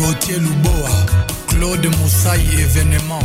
Gauthier 0.10 0.40
Louboa, 0.40 0.90
Claude 1.50 1.86
Moussaï 1.98 2.42
événement. 2.60 3.20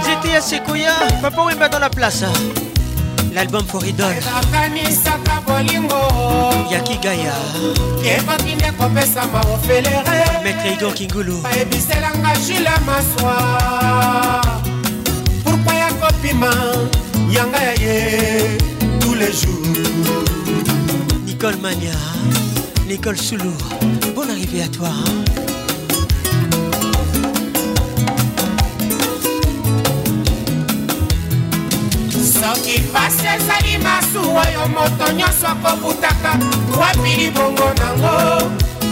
nzete 0.02 0.30
ya 0.34 0.42
sekoya 0.42 0.94
papa 1.22 1.42
wemba 1.44 1.70
dans 1.70 1.80
la 1.82 1.90
place 1.90 2.26
l'album 3.36 3.66
foridol 3.68 4.14
ebakanisaka 4.14 5.36
bolingo 5.48 6.02
ya 6.74 6.80
kigaya 6.82 7.34
ekoki 8.14 8.56
nde 8.56 8.72
kopesama 8.78 9.40
ofelere 9.54 10.20
maître 10.44 10.70
igor 10.74 10.94
kingulu 10.94 11.36
bayebiselanga 11.42 12.32
jule 12.48 12.74
maswa 12.88 13.36
pourkui 15.44 15.76
ya 15.82 15.90
kopima 16.02 16.52
yanga 17.36 17.60
ya 17.68 17.72
ye 17.84 18.00
les 19.20 19.34
jours. 19.34 20.24
Nicole 21.26 21.58
Mania, 21.62 21.92
Nicole 22.88 23.18
Soulou, 23.18 23.52
bonne 24.16 24.30
arrivée 24.32 24.64
à 24.64 24.68
toi. 24.70 24.90
soki 32.38 32.80
pasi 32.94 33.26
ezali 33.36 33.76
masuwa 33.86 34.44
yo 34.56 34.66
moto 34.78 35.06
nyonso 35.12 35.48
akobutaka 35.54 36.32
wapi 36.82 37.12
libongo 37.20 37.68
nango 37.80 38.14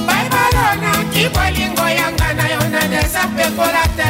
baibalo 0.08 0.68
naki 0.82 1.24
bolingo 1.36 1.86
yanga 2.00 2.30
na 2.38 2.46
yo 2.54 2.60
na 2.74 2.82
deza 2.92 3.24
pekola 3.38 3.84
te 3.98 4.10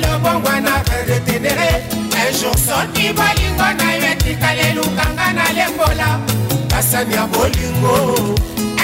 lelo 0.00 0.18
bongwana 0.22 0.82
redetenere 1.08 1.84
un 2.10 2.32
jour 2.40 2.56
soki 2.66 3.12
bolingo 3.18 3.68
na 3.78 3.86
yo 3.98 4.06
etikali 4.12 4.60
elukanga 4.70 5.21
nga 5.32 5.32
nalembola 5.52 6.10
kasani 6.72 7.14
ya 7.14 7.24
bolingo 7.32 7.96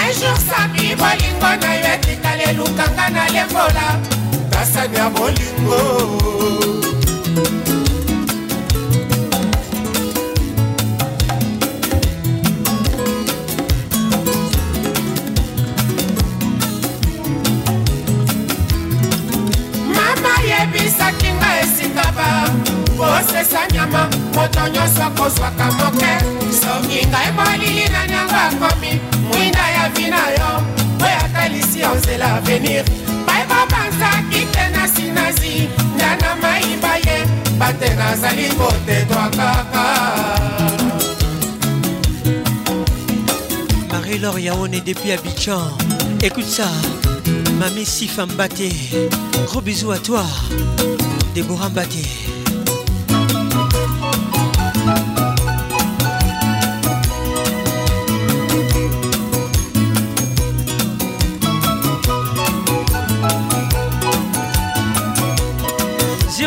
unjour 0.00 0.36
sami 0.48 0.94
bolingo 1.00 1.50
na 1.62 1.70
yo 1.82 1.88
etika 1.94 2.32
leluka 2.38 2.84
nga 2.96 3.06
nalembola 3.16 3.86
kasani 4.50 4.96
ya 4.96 5.10
bolingo 5.12 5.82
mama 19.96 20.32
yebisaki 20.48 21.28
nga 21.38 21.50
esikaba 21.62 22.30
posesa 22.96 23.60
nyama 23.72 24.07
moto 24.38 24.60
nyonso 24.74 25.04
kozwaka 25.18 25.66
moke 25.78 26.12
soki 26.60 27.00
ngai 27.10 27.30
molili 27.36 27.86
na 27.94 28.02
nyango 28.10 28.38
akomi 28.46 28.92
mwinda 29.28 29.64
ya 29.74 29.84
vi 29.94 30.04
na 30.12 30.22
yo 30.38 30.50
mpo 30.94 31.06
yatalisi 31.14 31.78
yo 31.82 31.90
nzela 31.98 32.28
avenir 32.38 32.84
bayebobanzaki 33.26 34.40
te 34.54 34.64
na 34.74 34.82
sinazi 34.94 35.54
ndana 35.94 36.30
mayimba 36.42 36.92
ye 37.06 37.16
bate 37.58 37.88
nazali 37.98 38.46
kotetwa 38.58 39.24
kaka 39.38 39.84
Marie-Laure 43.90 44.40
Yaone 44.42 44.80
depuis 44.86 45.12
Abidjan. 45.18 45.60
Écoute 46.22 46.46
ça, 46.46 46.64
Mamie 47.58 47.84
Sifam 47.84 48.30
Baté. 48.32 48.70
Gros 49.46 49.60
bisous 49.60 49.90
à 49.92 49.98
toi, 49.98 50.24
Déborah 51.34 51.68
Baté. 51.68 52.06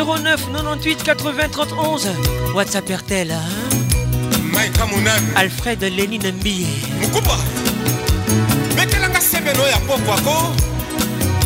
09 0.04 0.46
98 0.52 1.04
80 1.04 1.48
31 1.52 2.08
WhatsApp 2.54 2.88
RTL 2.90 3.32
Alfred 5.36 5.84
Lénine 5.84 6.32
Mbie 6.32 6.66
Moukouba 7.00 7.36
betelanga 8.76 9.20
sebelo 9.20 9.62
ya 9.68 9.78
pokwako 9.86 10.36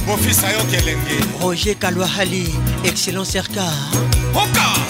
mofisa 0.06 0.48
yo 0.56 0.62
kelenge 0.70 1.16
Roger 1.42 1.74
Kalwahali 1.74 2.44
Excellence 2.88 3.38
RK 3.38 3.58
Oka 4.42 4.85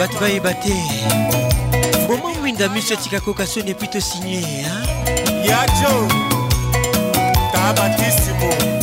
bato 0.00 0.18
bayeba 0.20 0.54
te 0.54 0.72
boma 2.08 2.32
mwinda 2.40 2.68
miso 2.68 2.94
etika 2.94 3.20
koka 3.20 3.46
soni 3.46 3.70
epui 3.70 3.88
tosigne 3.88 4.62
ya 5.46 5.60
jo 5.76 6.08
tabatisimu 7.52 8.79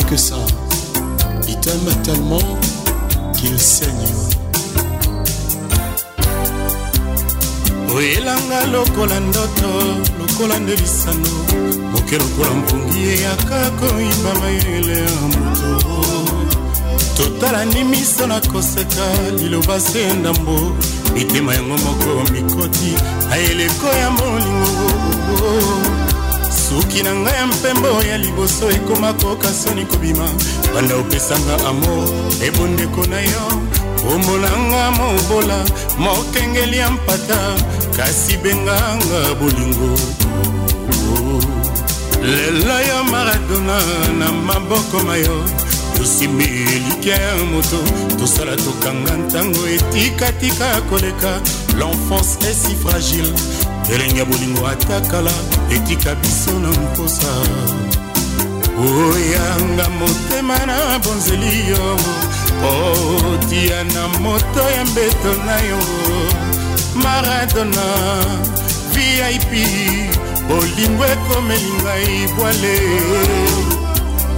fait 0.00 0.04
que 0.06 0.16
ça. 0.16 0.36
Il 1.48 1.58
t'aime 1.60 1.92
tellement 2.04 2.44
qu'il 3.36 3.58
saigne. 3.58 4.12
oyelanga 7.94 8.60
lokola 8.72 9.20
ndoto 9.20 9.68
lokola 10.18 10.58
nde 10.60 10.74
lisano 10.80 11.30
moke 11.92 12.18
lokola 12.22 12.50
mpungi 12.58 13.02
eyaka 13.14 13.58
koyimba 13.78 14.30
mayele 14.40 14.98
ya 15.06 15.16
moto 15.32 15.94
totalani 17.16 17.84
miso 17.84 18.26
na 18.26 18.40
koseka 18.40 19.04
liloba 19.38 19.80
se 19.80 20.12
ndambo 20.12 20.76
mitema 21.14 21.54
yango 21.54 21.76
moko 21.78 22.32
mikoti 22.32 22.90
na 23.30 23.36
eleko 23.36 23.86
ya 23.86 24.10
molingo 24.10 26.05
suki 26.68 27.02
na 27.02 27.12
ngai 27.14 27.34
ya 27.38 27.46
mpembo 27.46 27.92
ya 28.10 28.16
liboso 28.24 28.64
ekoma 28.76 29.10
koka 29.22 29.48
soni 29.60 29.84
kobima 29.90 30.26
banda 30.74 30.94
opesanga 31.00 31.54
amor 31.70 32.04
ebondeko 32.46 33.02
na 33.10 33.20
yo 33.32 33.44
omonanga 34.12 34.84
mobola 34.98 35.58
mokengeli 35.98 36.76
ya 36.78 36.90
mpata 36.90 37.38
kasi 37.96 38.36
benganga 38.42 39.20
bolingo 39.40 39.90
lelo 42.22 42.76
yo 42.88 43.04
maradona 43.12 43.78
na 44.18 44.28
maboko 44.32 45.02
na 45.06 45.14
yo 45.16 45.34
tosimi 45.96 46.44
elikya 46.74 47.14
ya 47.14 47.44
moto 47.52 47.78
tosala 48.18 48.56
tokanga 48.56 49.14
ntango 49.16 49.62
etikatika 49.74 50.80
koleka 50.90 51.30
l'enfance 51.78 52.38
esi 52.50 52.74
fragile 52.82 53.32
elenge 53.94 54.18
ya 54.18 54.24
bolingo 54.24 54.66
ata 54.66 55.00
kala 55.00 55.32
etika 55.76 56.14
biso 56.14 56.52
na 56.58 56.70
mposa 56.70 57.32
oyanga 58.80 59.88
motema 59.98 60.58
na 60.66 60.98
bonzeli 61.04 61.52
yo 61.70 61.84
otia 62.70 63.84
na 63.84 64.08
moto 64.20 64.62
ya 64.76 64.84
mbeto 64.84 65.30
na 65.46 65.56
yo 65.68 65.80
maradona 67.04 67.86
vip 68.94 69.50
bolingo 70.48 71.04
ekomeli 71.14 71.70
ngai 71.82 72.18
bwale 72.36 72.76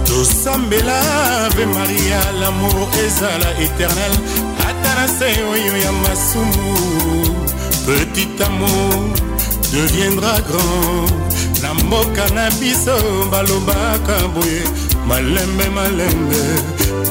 tosambela 0.07 0.99
ave 1.45 1.65
maria 1.73 2.21
lamour 2.39 2.87
ezala 3.05 3.49
eternel 3.65 4.13
ata 4.69 4.91
na 4.97 5.05
se 5.17 5.29
oyo 5.53 5.73
ya 5.85 5.91
masumu 6.03 6.71
petit 7.85 8.41
amour 8.41 9.09
deviendra 9.71 10.33
grand 10.47 11.28
na 11.69 11.75
mboka 11.75 12.29
na 12.35 12.49
biso 12.51 12.97
balobaka 13.31 14.17
boye 14.33 14.61
malembe 15.07 15.69
malembe 15.75 16.41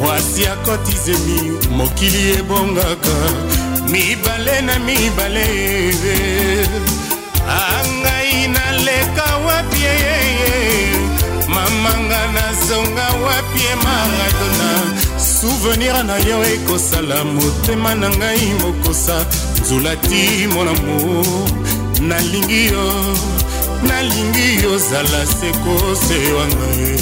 mwasi 0.03 0.47
akotizemi 0.47 1.53
mokili 1.77 2.33
ebongaka 2.33 3.17
mibale 3.91 4.61
na 4.67 4.79
mibale 4.79 5.47
angai 7.49 8.49
naleka 8.49 9.25
wapi 9.47 9.81
mamanga 11.49 12.21
nazonga 12.35 13.07
wapi 13.25 13.63
maradona 13.85 14.71
souvenir 15.19 16.05
na 16.05 16.17
yo 16.19 16.39
ekosala 16.55 17.25
motema 17.25 17.95
na 17.95 18.09
ngai 18.11 18.47
mokosa 18.63 19.25
nzula 19.61 19.97
ti 19.97 20.49
monamour 20.53 21.47
nalingi 22.03 22.65
yo 22.67 22.85
nalingi 23.83 24.67
ozala 24.75 25.21
sekose 25.27 26.15
ye 26.21 26.97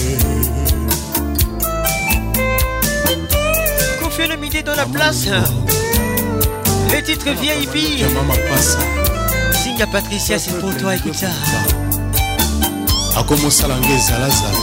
confie 4.03 4.27
le 4.29 4.37
midi 4.37 4.63
dans 4.63 4.75
la 4.75 4.87
place 4.87 5.27
les 6.93 7.03
titres 7.03 7.31
Signe 7.35 9.63
singa 9.63 9.87
patricia 9.87 10.39
c'est 10.39 10.59
pour 10.61 10.75
toi 10.77 10.95
écoute 10.95 11.15
ça 11.15 11.31
akomosalanga 13.19 13.89
ezalazala 13.99 14.63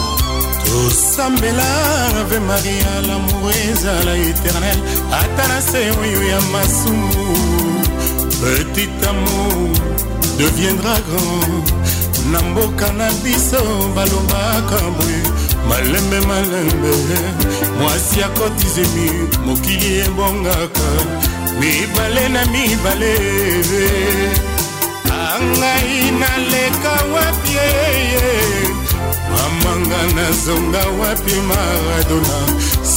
tosambela 0.64 1.70
ave 2.20 2.38
maria 2.40 2.92
lamour 3.08 3.50
ezala 3.70 4.14
éternel 4.30 4.78
ata 5.20 5.44
na 5.50 5.58
se 5.68 5.78
oyo 6.00 6.20
ya 6.32 6.40
masumu 6.52 7.26
petit 8.40 8.90
amour 9.08 9.72
deviendra 10.38 10.94
grand 11.08 11.83
na 12.32 12.40
mboka 12.42 12.92
na 12.92 13.10
biso 13.24 13.60
balobaka 13.94 14.80
boye 14.96 15.22
malembe 15.68 16.20
malembe 16.28 16.92
mwasi 17.80 18.22
akotizemi 18.22 19.10
mokili 19.46 19.98
ebongaka 20.00 20.88
mibale 21.60 22.28
na 22.28 22.44
mibale 22.44 23.14
angai 25.12 26.10
naleka 26.20 26.92
wapi 27.14 27.58
mamanga 29.30 30.14
nazonga 30.16 30.84
wapi 31.00 31.34
maradona 31.48 32.36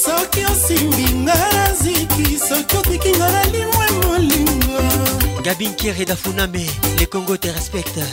soki 0.04 0.40
osimbinga 0.50 1.34
na 1.38 1.74
ziki 1.82 2.26
soki 2.48 2.76
otikinga 2.76 3.26
na 3.34 3.42
limwe 3.54 3.86
molingo 3.98 4.78
gabinkere 5.44 6.04
dafuname 6.10 6.64
le 6.98 7.06
congo 7.06 7.36
te 7.36 7.50
respecte 7.58 8.04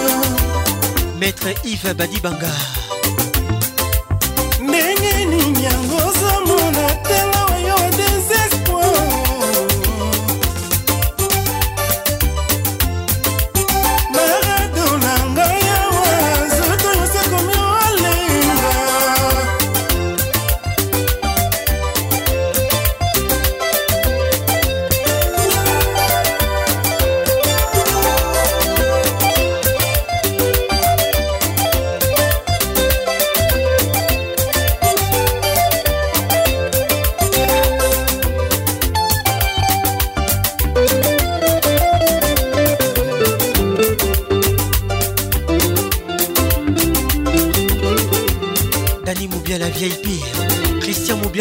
maître 1.19 1.49
ive 1.63 1.93
badibanga 1.93 2.51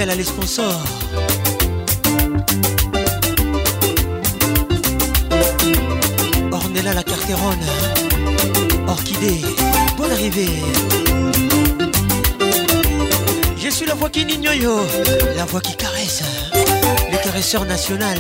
à 0.09 0.15
les 0.17 0.25
sponsors. 0.25 0.83
Ornella 6.51 6.93
la 6.95 7.03
Carterone. 7.03 8.87
Orchidée. 8.89 9.43
Bonne 9.97 10.11
arrivée. 10.11 10.49
Je 13.63 13.69
suis 13.71 13.87
la 13.87 13.95
voix 13.95 14.11
qui 14.11 14.25
n'ignore, 14.25 14.87
la 15.37 15.45
voix 15.45 15.61
qui 15.61 15.77
caresse. 15.77 16.23
Le 16.55 17.23
caresseur 17.23 17.65
national. 17.65 18.19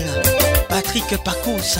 Patrick 0.69 1.05
Pacons. 1.25 1.79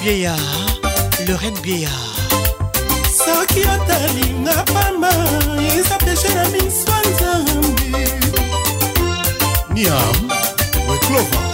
bieya 0.00 0.34
lorraine 1.28 1.60
bieya 1.60 1.92
soki 3.22 3.60
otalinga 3.74 4.56
mama 4.74 5.12
eza 5.76 5.96
peshe 6.04 6.30
na 6.36 6.44
miso 6.54 6.94
nzambe 7.10 8.00
niam 9.74 10.20
weklova 10.88 11.49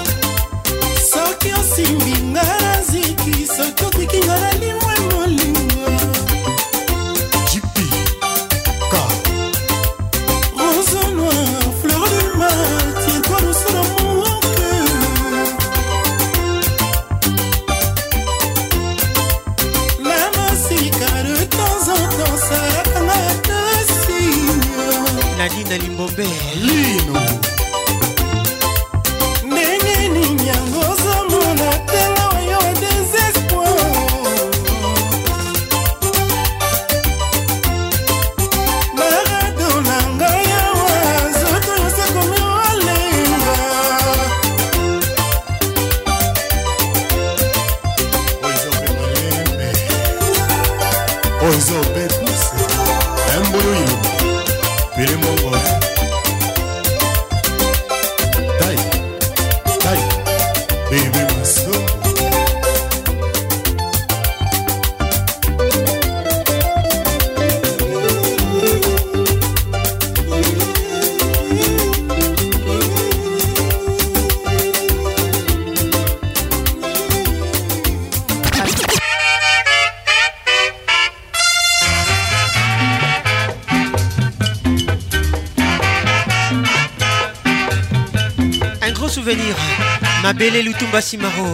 basimaro 90.97 91.49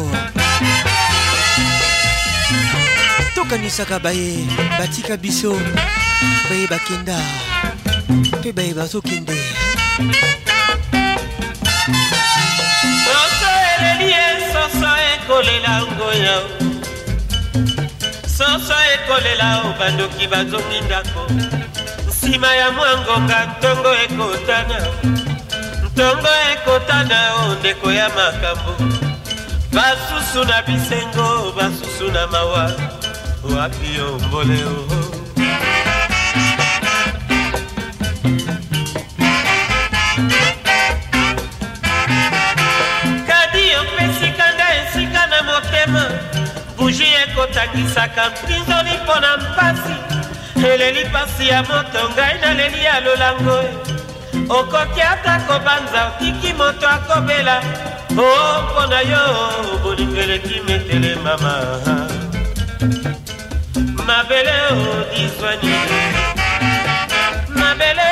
tokanisaka 3.34 3.98
baye 3.98 4.46
batika 4.78 5.16
biso 5.16 5.58
baye 6.48 6.66
bakenda 6.72 7.18
mpe 8.38 8.52
baye 8.56 8.72
bazokende 8.78 9.38
soso 13.06 13.48
eleli 13.82 14.06
ye 14.14 14.22
soso 14.54 14.90
ekolela 15.12 15.72
ngoya 15.90 16.36
soso 18.36 18.76
ekolela 18.94 19.48
obandoki 19.68 20.24
bazongi 20.26 20.80
ndako 20.86 21.20
nsima 22.08 22.50
ya 22.60 22.68
mwa 22.76 22.90
ngonga 23.00 23.38
ntongo 23.50 23.90
ekotana 24.04 24.76
ntongo 25.90 26.30
ekotana 26.52 27.18
o 27.34 27.54
ndeko 27.58 27.88
ya 27.98 28.06
makambo 28.16 29.01
basusu 29.72 30.44
na 30.44 30.62
bisengo 30.62 31.52
basusu 31.56 32.12
na 32.12 32.26
mawa 32.28 32.64
wapi 33.42 33.92
ombole 34.04 34.60
o 34.64 34.76
kadi 43.26 43.64
opesika 43.82 44.46
nga 44.56 44.68
esika 44.80 45.22
na 45.32 45.38
motema 45.42 46.04
buji 46.76 47.08
ekotangisaka 47.22 48.30
mpinzoli 48.30 48.94
mpo 49.04 49.14
na 49.20 49.36
mpasi 49.36 49.94
eleli 50.66 51.04
mpasi 51.08 51.48
ya 51.48 51.62
moto 51.62 52.10
ngai 52.14 52.38
naleli 52.40 52.84
ya 52.84 53.00
lolango 53.00 53.58
okoki 54.48 55.02
ata 55.02 55.40
kobanza 55.48 55.98
otiki 56.06 56.52
moto 56.52 56.88
akobela 56.88 57.81
o 58.18 58.24
mpo 58.64 58.86
na 58.86 59.00
yo 59.00 59.78
bolingeleki 59.82 60.60
metele 60.66 61.14
mama 61.16 61.80
mabele 64.06 64.52
odiswani 64.70 65.74
mabele 67.48 68.10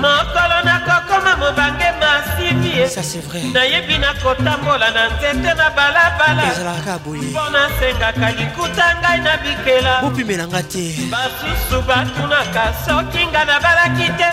mokolo 0.00 0.62
nakokoma 0.64 1.36
mobange 1.36 1.88
masivie 2.00 3.52
nayebi 3.52 3.98
nakotambola 3.98 4.90
na 4.90 5.06
nzete 5.08 5.54
na 5.54 5.70
balabala 5.70 6.76
mpo 7.00 7.50
nasengaka 7.52 8.30
likuta 8.38 8.86
ngai 9.00 9.20
na 9.20 9.32
bikela 9.42 10.00
bopimelanga 10.02 10.62
te 10.72 10.84
basusu 11.12 11.76
batunaka 11.88 12.64
soki 12.86 13.22
nga 13.30 13.42
nabalaki 13.44 14.06
te 14.18 14.28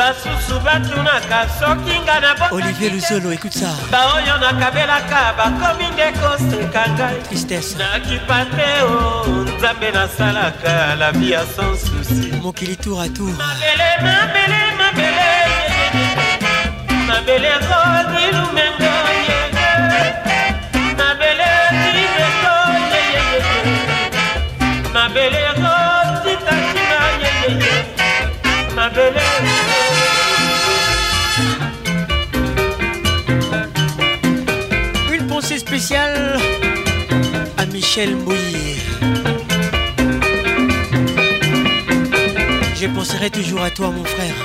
basusu 0.00 0.54
batunaka 0.64 1.38
soki 1.58 1.94
nga 2.02 2.16
na 2.24 2.30
olivier 2.58 2.90
luzolo 2.94 3.28
écoute 3.36 3.56
ça 3.62 3.70
baoyo 3.92 4.34
nakabelaka 4.44 5.20
bakomi 5.38 5.86
nde 5.92 6.06
koseka 6.20 6.82
ngai 6.94 7.16
tristesse 7.28 7.74
nakipa 7.80 8.38
te 8.56 8.68
o 8.92 8.94
nzambe 9.48 9.88
nasalaka 9.96 10.72
la 11.00 11.08
vie 11.18 11.32
ya 11.36 11.42
sans 11.54 11.74
susi 11.86 12.28
mokili 12.44 12.76
tour 12.84 12.98
a 13.04 13.08
tour 13.16 13.32
mabele 13.42 13.88
mabele 14.12 14.60
mabele 14.80 15.28
mabele 17.08 17.50
rodi 17.68 18.24
lumengo 18.36 18.99
Michel 37.92 38.14
Bouillet. 38.14 38.76
Je 42.80 42.86
penserai 42.86 43.28
toujours 43.30 43.62
à 43.62 43.70
toi, 43.70 43.90
mon 43.90 44.04
frère. 44.04 44.36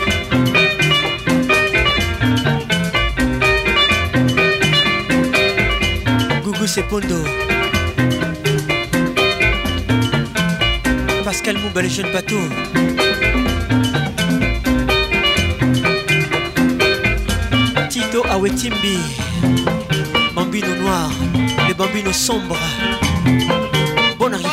Gougou 6.44 6.66
Sepondo. 6.66 7.24
Pascal 11.24 11.60
Mouba, 11.60 11.84
le 11.84 11.90
jeune 11.90 12.12
bateau. 12.12 12.42
Tito 17.92 18.26
Awetimbi. 18.28 18.98
Bambino 20.34 20.74
Noir. 20.82 21.12
les 21.76 21.76
bambino 21.78 22.12
sombre 22.14 22.58
Bonne 24.18 24.34
arrivée 24.34 24.50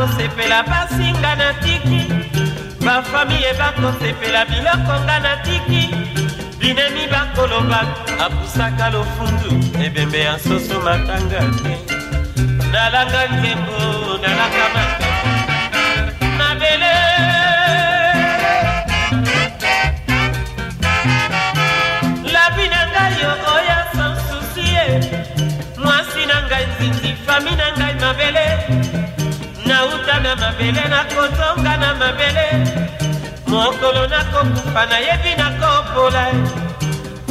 bakosepela 0.00 0.64
pasi 0.64 1.12
nga 1.20 1.36
na 1.36 1.52
tiki 1.60 2.08
bafamiye 2.80 3.52
bakosepela 3.60 4.48
biloko 4.48 4.94
nga 5.04 5.16
na 5.20 5.32
tiki 5.44 5.92
binemi 6.56 7.04
bakoloba 7.12 7.84
apusaka 8.16 8.96
lofundu 8.96 9.50
ebembe 9.76 10.20
ya 10.24 10.40
soso 10.40 10.76
matanga 10.80 11.40
te 11.60 11.72
nalanga 12.72 13.22
nzembo 13.34 13.76
nalanga 14.24 14.64
matanga 14.74 15.09
mabele 30.50 30.84
nakotonga 30.92 31.76
na 31.82 31.94
mabele 32.00 32.44
mokolo 33.48 34.02
nakokufa 34.12 34.82
nayebi 34.90 35.32
nakopola 35.40 36.24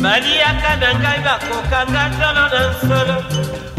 baliaka 0.02 0.72
na 0.82 0.90
ngai 1.02 1.20
bakokanga 1.28 2.04
tolo 2.20 2.44
na 2.54 2.62
nsolo 2.72 3.16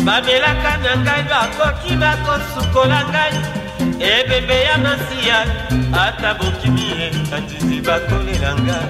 bamelaka 0.04 0.72
na 0.84 0.92
ngai 1.04 1.22
bakoki 1.30 1.92
bakosukola 2.02 3.00
ngai 3.12 3.36
ebembe 4.12 4.58
ya 4.68 4.76
masiya 4.84 5.38
ata 6.04 6.30
bokimi 6.38 6.86
ekatisi 7.06 7.76
bakolela 7.86 8.50
ngai 8.66 8.88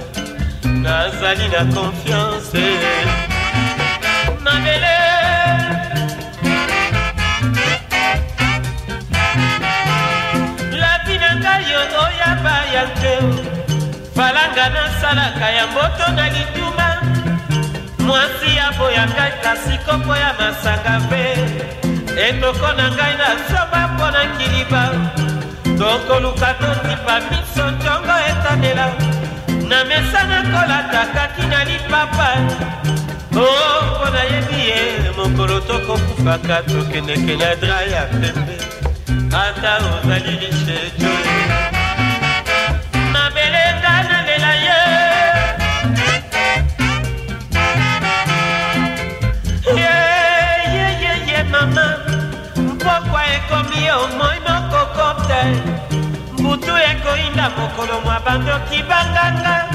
nazali 0.85 1.47
na 1.53 1.61
konfiance 1.75 2.63
mabele 4.45 5.00
nga 14.61 14.69
nasalaka 14.77 15.47
ya 15.57 15.65
mboto 15.73 16.07
na 16.17 16.27
lituma 16.37 16.89
mwasi 18.07 18.51
ya 18.61 18.69
boyaka 18.79 19.27
kasi 19.45 19.73
kopo 19.89 20.13
ya 20.23 20.31
masanga 20.39 20.93
mpe 21.09 21.25
etoko 22.29 22.69
na 22.77 22.87
ngai 22.97 23.15
nazoba 23.21 23.81
mpo 23.93 24.07
na 24.15 24.23
kiliba 24.37 24.83
tokoluka 25.81 26.49
totipa 26.61 27.15
miso 27.29 27.65
ntongo 27.77 28.15
etanela 28.29 28.87
na 29.71 29.79
mesa 29.89 30.21
nakolata 30.31 31.03
kaki 31.17 31.45
na 31.51 31.61
lipapa 31.69 32.29
o 33.33 33.41
oh, 33.41 33.77
mpo 33.97 34.07
nayebi 34.15 34.59
ye 34.69 34.77
mokolo 35.19 35.57
tokokufaka 35.69 36.57
tokendekela 36.69 37.51
dra 37.61 37.79
ya 37.95 38.03
pembe 38.21 38.55
ata 39.45 39.73
ozali 39.95 40.33
lishe 40.43 40.90
kobanda 57.41 57.51
mokolo 57.59 58.01
mwa 58.05 58.21
bandoki 58.25 58.83
banganga 58.83 59.67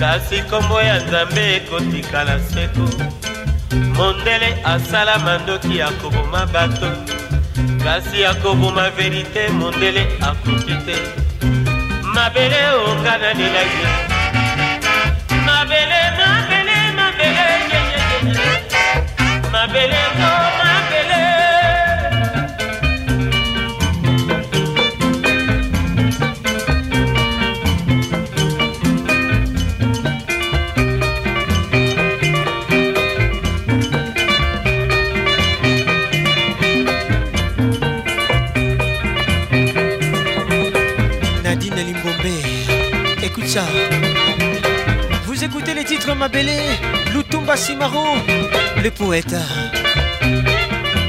kasi 0.00 0.42
kombo 0.50 0.80
ya 0.80 0.98
nzambe 1.02 1.56
ekotikala 1.56 2.40
seko 2.40 2.88
mondele 3.94 4.62
asala 4.64 5.18
mandoki 5.18 5.78
ya 5.78 5.90
koboma 5.90 6.46
bato 6.46 6.86
kasi 7.86 8.26
akoboma 8.26 8.90
verite 8.98 9.46
mondele 9.58 10.02
akoki 10.18 10.74
te 10.86 10.96
mabele 12.14 12.62
okana 12.88 13.30
lela 13.38 13.62
ye 13.72 13.86
mabele 15.46 16.00
mabele 16.98 16.98
mabele 16.98 17.50
mabele 19.54 20.00
ko 20.18 20.55
Vous 45.24 45.42
écoutez 45.44 45.72
les 45.72 45.84
titres 45.84 46.12
Mabélé, 46.14 46.58
Lutumba 47.14 47.56
Simaro, 47.56 48.04
Le 48.82 48.90
poète 48.90 49.34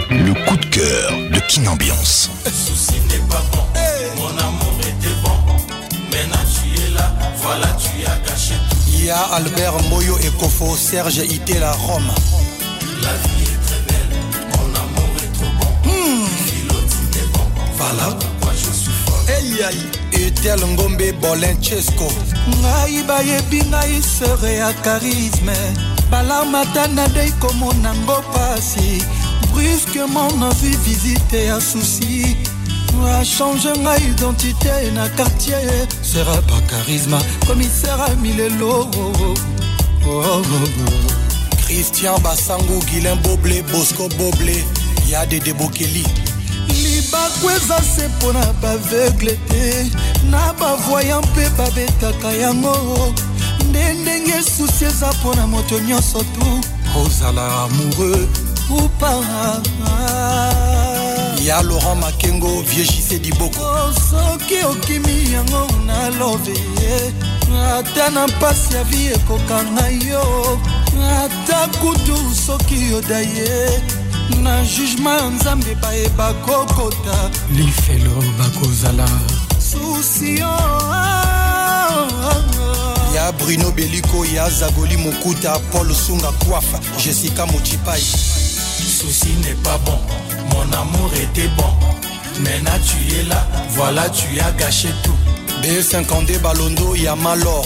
Le 0.09 0.33
coup 0.45 0.55
de 0.55 0.65
cœur 0.67 1.11
de 1.33 1.39
Kinambiance. 1.45 2.29
Souci 2.45 3.01
n'est 3.09 3.27
pas 3.27 3.43
bon, 3.51 4.21
mon 4.21 4.27
amour 4.39 4.77
était 4.79 5.13
bon. 5.21 5.75
Maintenant 6.09 6.45
tu 6.53 6.81
es 6.83 6.93
là, 6.95 7.11
voilà 7.35 7.67
tu 7.73 8.05
as 8.09 8.29
caché 8.31 8.53
tout. 8.69 8.77
Il 8.93 9.05
y 9.05 9.09
a 9.09 9.19
Albert 9.35 9.73
Moyo 9.89 10.17
et 10.19 10.29
Kofo, 10.39 10.77
Serge 10.77 11.17
Itela, 11.17 11.59
la 11.59 11.71
Rome. 11.73 12.11
La 13.01 13.09
vie 13.09 13.43
est 13.43 13.65
très 13.65 13.81
belle, 13.89 14.47
mon 14.53 14.73
amour 14.73 15.09
est 15.17 15.33
trop 15.33 15.51
bon. 15.59 15.89
Mmh. 15.89 16.27
Philotine 16.47 16.97
est 17.25 17.33
bon, 17.37 17.43
voilà 17.75 18.15
pourquoi 18.17 18.53
je 18.53 18.71
suis 18.73 18.91
fort. 19.05 19.19
Hey, 19.27 19.51
hey. 19.69 19.85
Etel 20.13 20.59
Ngombe 20.61 20.99
Bolin 21.21 21.61
Chesco. 21.61 22.07
ngai 22.61 23.03
bayebi 23.07 23.61
ngai 23.71 24.01
sere 24.01 24.51
ya 24.57 24.73
karisme 24.83 25.57
balarme 26.11 26.59
ata 26.59 26.87
nadei 26.87 27.31
komonango 27.39 28.23
pasi 28.33 29.01
brusquement 29.53 30.31
nazwi 30.39 30.75
visite 30.87 31.39
ya 31.45 31.59
susi 31.59 32.37
achange 33.19 33.71
ngai 33.83 34.01
identité 34.09 34.91
na 34.93 35.09
quartier 35.15 35.87
sera 36.01 36.41
pa 36.47 36.59
charisma 36.69 37.19
komisera 37.47 38.07
milelo 38.21 38.69
oh, 38.79 38.89
oh, 38.97 40.07
oh, 40.07 40.39
oh. 40.39 40.69
christian 41.65 42.15
basango 42.23 42.79
guilin 42.89 43.19
boble 43.21 43.61
bosco 43.71 44.07
boble 44.17 44.63
ya 45.07 45.25
dede 45.25 45.53
bokeli 45.53 46.03
libaku 46.73 47.49
eza 47.55 47.79
se 47.95 48.07
mpo 48.07 48.31
na 48.33 48.43
baveugle 48.61 49.35
te 49.49 49.91
na 50.23 50.53
bavoya 50.59 51.21
mpe 51.21 51.49
babetaka 51.49 52.27
yango 52.31 53.13
nde 53.69 53.93
ndenge 53.93 54.43
susi 54.43 54.85
eza 54.85 55.13
mpo 55.13 55.35
na 55.35 55.47
moto 55.47 55.79
nyonso 55.79 56.23
tu 56.23 56.45
ozala 57.01 57.45
amoureux 57.63 58.27
ou 58.69 58.87
pas 58.99 59.21
ya 61.45 61.61
laurent 61.63 61.95
makengo 62.01 62.61
viegise 62.67 63.19
diboko 63.19 63.59
oh, 63.63 63.93
soki 64.09 64.57
okimi 64.71 65.31
yango 65.33 65.67
nalobe 65.85 66.53
ata 67.77 68.09
na 68.09 68.27
mpasi 68.27 68.73
ya 68.75 68.83
vi 68.83 69.07
ekokanga 69.15 69.87
yo 70.09 70.59
ata 71.17 71.67
kutu 71.79 72.17
soki 72.47 72.91
yoda 72.91 73.19
ye 73.19 73.81
na 74.43 74.65
jugema 74.65 75.11
ya 75.13 75.29
nzambe 75.29 75.75
bayeba 75.75 76.33
kokota 76.33 77.15
lifelo 77.55 78.23
bakozala 78.39 79.05
souci 79.71 80.37
ya 83.15 83.31
bruno 83.37 83.73
y 83.75 84.35
ya 84.35 84.49
zagoli 84.49 84.95
mokuta 84.97 85.59
paul 85.71 85.93
sunga 85.95 86.31
kwafa 86.31 86.79
jessica 87.01 87.45
Mutipai. 87.51 87.99
souci 87.99 89.31
n'est 89.43 89.61
pas 89.63 89.77
bon 89.79 89.99
mon 90.53 90.71
amour 90.73 91.11
était 91.23 91.49
bon 91.57 91.71
maintenant 92.43 92.79
tu 92.85 93.13
es 93.19 93.23
là 93.23 93.45
voilà 93.71 94.09
tu 94.09 94.39
as 94.39 94.51
gâché 94.57 94.87
tout 95.03 95.15
b52 95.61 96.39
balondo 96.39 96.95
ya 96.95 97.15
malor 97.17 97.65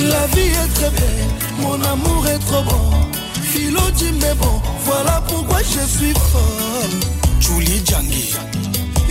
la 0.00 0.26
vie 0.34 0.48
est 0.50 0.74
très 0.74 0.90
belle 0.90 1.30
mon 1.60 1.80
amour 1.84 2.26
est 2.26 2.40
trop 2.40 2.62
bon 2.64 2.90
philo 3.48 3.82
dit 3.96 4.10
mais 4.20 4.34
bon 4.34 4.60
voilà 4.86 5.22
pourquoi 5.28 5.58
je 5.60 5.86
suis 5.98 6.12
folle 6.14 7.00
julie 7.40 7.80
jangi 7.88 8.34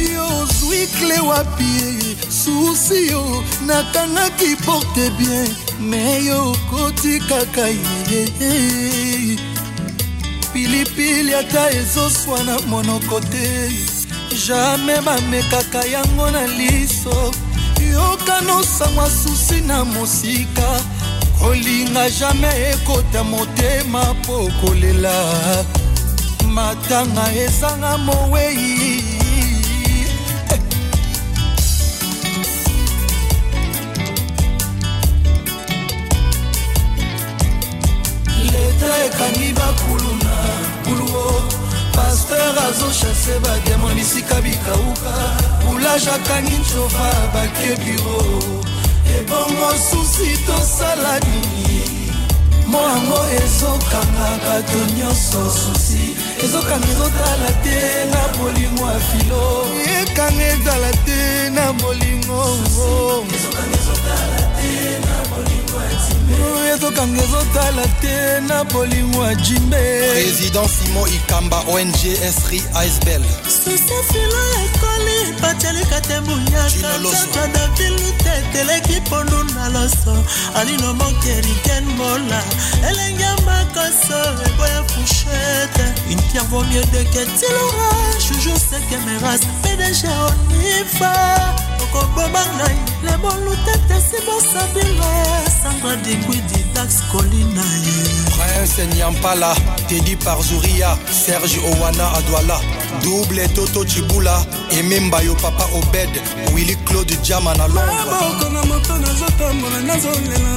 yo 0.09 0.25
ozwi 0.43 0.87
kle 0.87 1.19
wapi 1.19 2.15
susi 2.29 3.07
yo 3.11 3.43
nakangaki 3.65 4.55
porte 4.65 5.09
bien 5.17 5.47
me 5.79 6.23
yo 6.25 6.49
okoti 6.51 7.19
kaka 7.29 7.67
ye 7.67 8.27
pilipili 10.53 11.35
ata 11.35 11.71
ezoswa 11.71 12.43
na 12.43 12.59
monoko 12.67 13.19
te 13.19 13.71
jamai 14.47 15.01
bamekaka 15.01 15.85
yango 15.85 16.31
na 16.31 16.47
liso 16.47 17.33
yokanosangwa 17.93 19.09
susi 19.09 19.61
na 19.61 19.85
mosika 19.85 20.81
kolinga 21.39 22.09
jamai 22.09 22.61
ekota 22.73 23.23
motema 23.23 24.15
po 24.25 24.49
kolela 24.61 25.13
matanga 26.47 27.33
ezanga 27.35 27.97
mowei 27.97 29.00
beta 38.81 38.95
ekangi 39.07 39.53
bakuluna 39.53 40.33
kuluo 40.83 41.49
paster 41.95 42.53
azoshase 42.67 43.39
bademo 43.43 43.89
bisika 43.95 44.35
bikauka 44.41 45.13
boulage 45.63 46.09
akangi 46.11 46.55
ncova 46.57 47.05
bake 47.33 47.69
biro 47.81 48.21
ebongo 49.17 49.69
susi 49.89 50.37
tosala 50.45 51.19
nini 51.25 52.09
moango 52.71 53.21
ezokanga 53.39 54.29
bato 54.45 54.79
nyonso 54.97 55.41
susi 55.61 56.03
ezokanga 56.43 56.87
ezotala 56.93 57.51
te 57.63 57.77
na 58.13 58.21
bolingo 58.37 58.85
ya 58.93 58.99
filo 59.07 59.43
ekanga 59.99 60.45
ezala 60.53 60.91
te 61.05 61.21
na 61.55 61.65
bolingo 61.79 62.41
ezokanga 63.37 63.75
ezotala 63.83 64.41
te 64.57 64.71
na 65.05 65.15
bolingo 65.29 65.60
ezokanga 66.73 67.21
ezotala 67.23 67.81
te 68.01 68.41
na 68.47 68.63
bolingo 68.63 69.21
ya 69.23 69.35
jimbe 69.35 69.79
président 70.11 70.67
simon 70.69 71.09
ikamba 71.09 71.59
ong 71.67 71.95
esri 72.27 72.61
icebel 72.85 73.23
sisefilo 73.47 74.41
ekoli 74.63 75.17
epatelika 75.29 76.01
te 76.01 76.19
buyaka 76.25 76.93
davilute 77.53 78.33
teleki 78.53 79.01
pondu 79.09 79.43
na 79.55 79.69
loso 79.69 80.15
alino 80.55 80.93
mokeriken 80.93 81.85
mola 81.97 82.41
elenge 82.89 83.27
makoso 83.45 84.19
eboya 84.47 84.81
fushete 84.89 85.83
une 86.09 86.21
pierre 86.31 86.45
vaut 86.49 86.63
mieux 86.67 86.85
de 86.93 87.03
ketilora 87.09 87.91
joujou 88.27 88.57
sekemeras 88.69 89.41
pdg 89.63 90.01
onifa 90.29 91.11
okoboma 91.83 92.43
ngai 92.57 92.75
lebolutete 93.03 93.95
sibosabila 94.09 95.70
somebody 95.71 96.21
quit 96.25 96.51
it. 96.57 96.70
dax 96.73 97.01
kolina 97.11 97.61
ye 97.61 97.93
prince 98.35 98.85
nyampala 98.97 99.53
tedi 99.87 100.15
par 100.23 100.37
zuria 100.41 100.95
serge 101.11 101.59
owana 101.69 102.07
adwala 102.17 102.57
double 103.03 103.47
toto 103.55 103.83
cibula 103.85 104.45
ememba 104.79 105.21
yo 105.23 105.35
papa 105.35 105.65
obed 105.73 106.09
willi 106.53 106.75
claude 106.85 107.15
jama 107.23 107.53
na 107.57 107.67
londreboko 107.67 108.49
na 108.53 108.61
moto 108.69 108.93
nazotambola 109.03 109.79
nazolela 109.85 110.53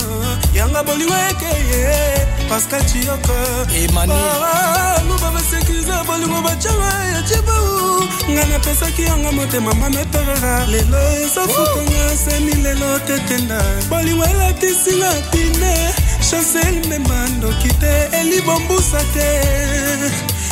yanga 0.54 0.82
bolingo 0.86 1.14
ekeye 1.14 2.26
pascal 2.48 2.82
ciyoko 2.90 3.34
emaniluba 3.82 5.26
basekirize 5.34 5.92
bolingo 6.06 6.40
bacanga 6.46 6.90
ya 7.12 7.20
cibau 7.22 8.04
ngai 8.30 8.46
napesaki 8.48 9.02
yango 9.02 9.32
motema 9.32 9.74
mametorera 9.74 10.66
lelo 10.66 10.98
esafutanga 11.26 12.02
semi 12.24 12.54
lelo 12.62 12.98
tetenda 12.98 13.58
bolingo 13.90 14.24
elatisinga 14.24 15.10
pine 15.30 16.03
chancel 16.30 16.88
mema 16.88 17.28
ndoki 17.28 17.68
te 17.68 18.08
elibombusa 18.20 18.98
te 18.98 19.28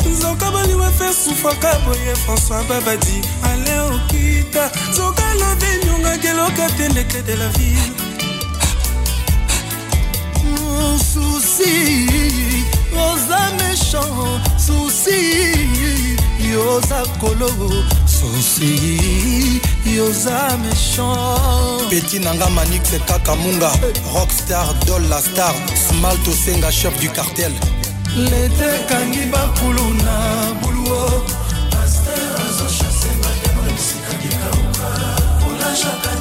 nzoka 0.09 0.51
baliwa 0.51 0.91
fe 0.91 1.09
sufaka 1.13 1.79
boye 1.83 2.13
françois 2.25 2.63
babadi 2.69 3.21
ale 3.43 3.79
okita 3.79 4.69
nzoka 4.91 5.23
lobe 5.33 5.85
nyongageloka 5.85 6.69
te 6.77 6.89
ndeke 6.89 7.21
de 7.21 7.35
la 7.35 7.47
ville 7.47 7.91
susi 11.11 12.05
oza 12.97 13.39
méchant 13.57 14.41
susi 14.65 15.17
yoza 16.51 17.03
kolo 17.21 17.49
sosi 18.23 19.61
yoza 19.95 20.47
méchant 20.63 21.89
peti 21.89 22.19
na 22.19 22.33
nga 22.33 22.49
manixe 22.49 22.97
kaka 23.07 23.35
munga 23.35 23.71
rockstar 24.15 24.73
dol 24.87 25.03
la 25.09 25.19
star 25.21 25.55
smalt 25.87 26.27
osenga 26.27 26.71
chef 26.79 26.93
du 27.01 27.09
cartel 27.15 27.53
lete 28.29 28.67
ekangi 28.79 29.23
bakulu 29.33 29.85
na 30.05 30.15
buluo 30.61 31.01
paster 31.71 32.23
azochase 32.45 33.11
bademo 33.23 33.61
esika 33.73 34.13
likauka 34.21 34.89
kolajaka 35.41 36.11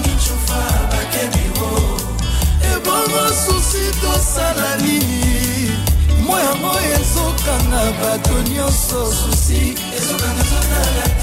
ebongo 2.75 3.19
e 3.31 3.33
susi 3.45 3.85
tosala 4.03 4.69
nini 4.85 5.21
mo 6.27 6.35
yango 6.47 6.73
ezokanga 6.97 7.83
bato 8.01 8.37
nyonso 8.53 8.99
susi 9.21 9.61
ezokanga 9.99 10.43
zotala 10.51 11.22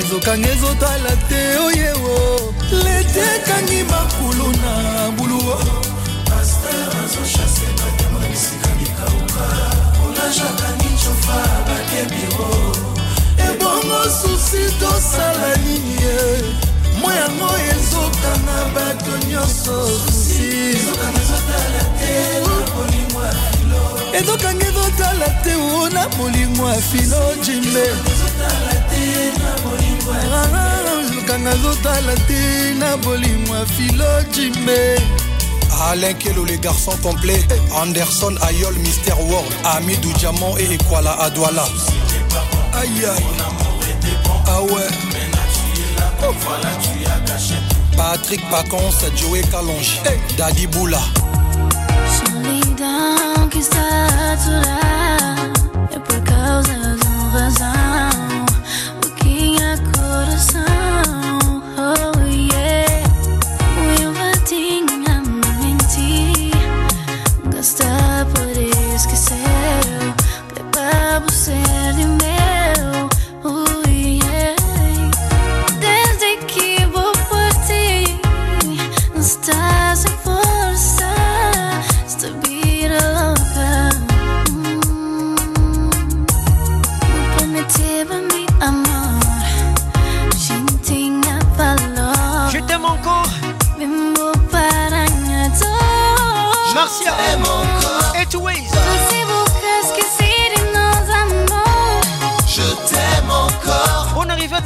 ezokanga 0.00 0.48
ezotala 0.54 1.12
te 1.28 1.42
oyewo 1.66 2.16
lete 2.82 3.22
ekangi 3.36 3.80
makulu 3.90 4.46
na 4.62 4.72
buluo 5.16 5.56
paster 6.28 6.88
azoshase 7.02 7.66
batema 7.80 8.18
bisika 8.30 8.68
mikauka 8.80 9.46
olajaka 10.04 10.68
nicofa 10.78 11.38
bakebiro 11.66 12.50
ebongo 13.46 14.00
susi 14.18 14.64
tosala 14.80 15.50
nini 15.64 15.94
ye 16.02 16.18
mwa 17.00 17.12
yango 17.20 17.50
ezokanga 17.72 18.58
bato 18.74 19.12
nyonso 19.28 19.76
susi 20.06 20.44
ezokanga 20.78 21.20
ezotala 24.14 25.30
te 25.42 25.54
o 25.54 25.88
na 25.94 26.08
molimo 26.16 26.68
ya 26.68 26.80
filo 26.90 27.22
jimbe 27.44 27.86
Alain 35.90 36.12
Kelo, 36.14 36.44
les 36.44 36.58
garçons 36.58 36.96
complets. 37.02 37.42
Anderson, 37.74 38.36
Ayol, 38.42 38.74
Mister 38.76 39.12
World. 39.14 39.50
du 40.00 40.12
Diamant 40.14 40.54
et 40.58 40.74
Ekwala 40.74 41.12
Adouala. 41.20 41.64
Aïe 42.74 42.88
aïe. 43.10 43.24
Ah 44.46 44.62
ouais. 44.62 44.86
Patrick 47.96 48.40
Pacon, 48.50 48.82
Joey 49.16 49.42
Kalonji. 49.50 50.00
Daddy 50.38 50.66
Boula. 50.68 51.00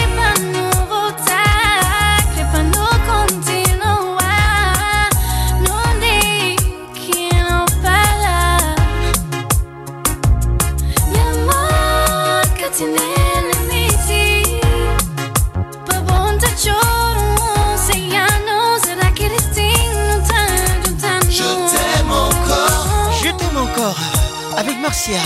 Avec 24.56 24.78
Marcia, 24.78 25.18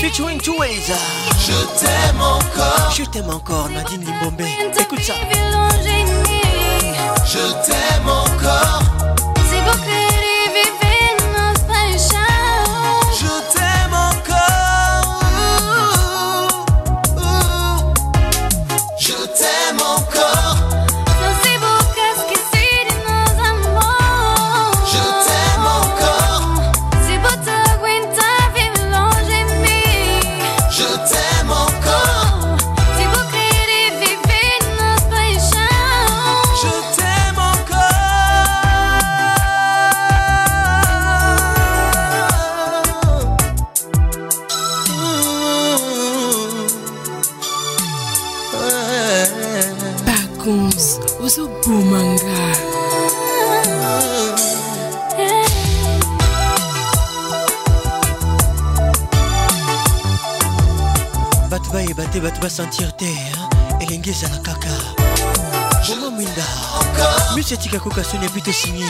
featuring 0.00 0.38
Two 0.40 0.56
Ways. 0.58 0.92
Je 1.40 1.52
t'aime 1.80 2.20
encore. 2.20 2.90
Je 2.96 3.02
t'aime 3.04 3.28
encore, 3.30 3.68
Nadine 3.70 4.04
Limbombe. 4.04 4.40
Écoute 4.80 5.00
ça. 5.02 5.14
Je 7.24 7.66
t'aime 7.68 8.08
encore. 8.08 8.97
basentir 62.40 62.90
te 62.92 63.06
elenge 63.80 64.10
ezala 64.10 64.38
kaka 64.46 64.72
bongo 65.88 66.10
mwinda 66.10 66.46
misi 67.34 67.54
etika 67.54 67.78
koka 67.80 68.04
soni 68.04 68.26
epi 68.26 68.40
tosinye 68.46 68.86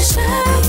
show. 0.00 0.59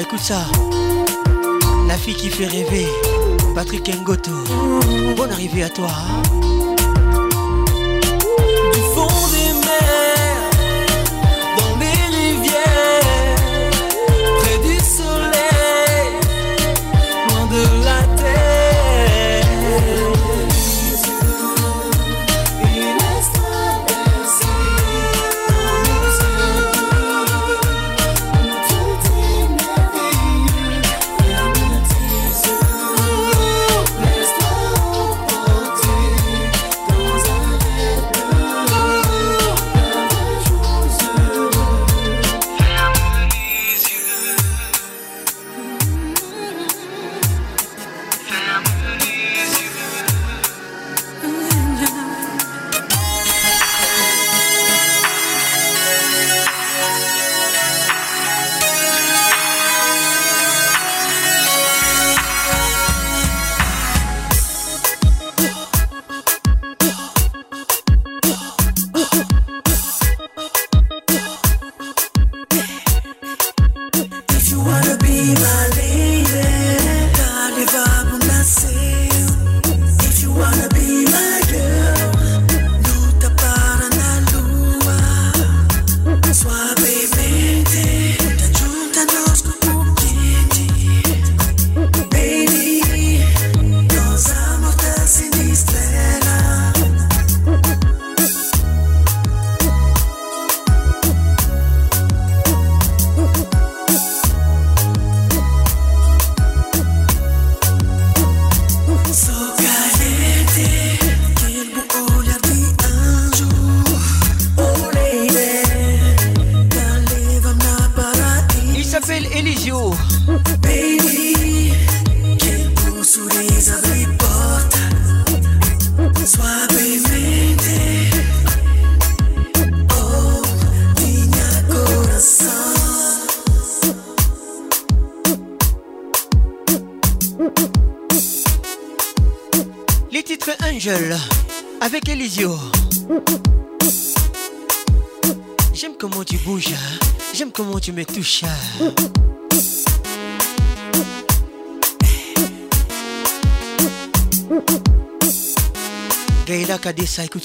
écoute 0.00 0.18
ça. 0.18 0.40
La 1.86 1.96
fille 1.98 2.14
qui 2.14 2.30
fait 2.30 2.46
rêver, 2.46 2.86
Patrick 3.54 3.88
Ngoto. 4.00 4.30
Bonne 5.16 5.30
arrivée 5.30 5.64
à 5.64 5.68
toi. 5.68 5.88
Hein. 5.90 6.55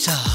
자 0.02 0.31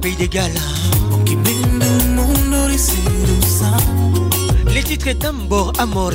pays 0.00 0.14
des 0.16 0.28
Les 4.72 4.82
titres 4.82 5.12
Tambor 5.18 5.72
Amor. 5.78 6.14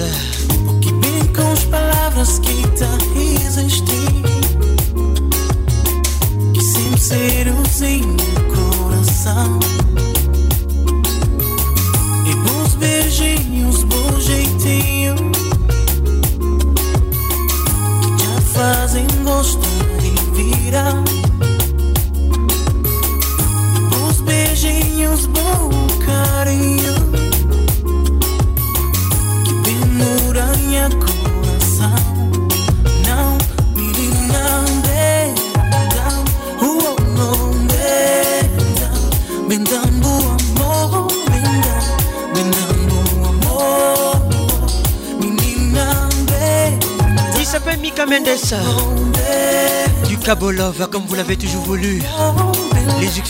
Que 0.81 0.91
bem 0.93 1.27
com 1.33 1.51
as 1.51 1.63
palavras 1.65 2.39
que 2.39 2.53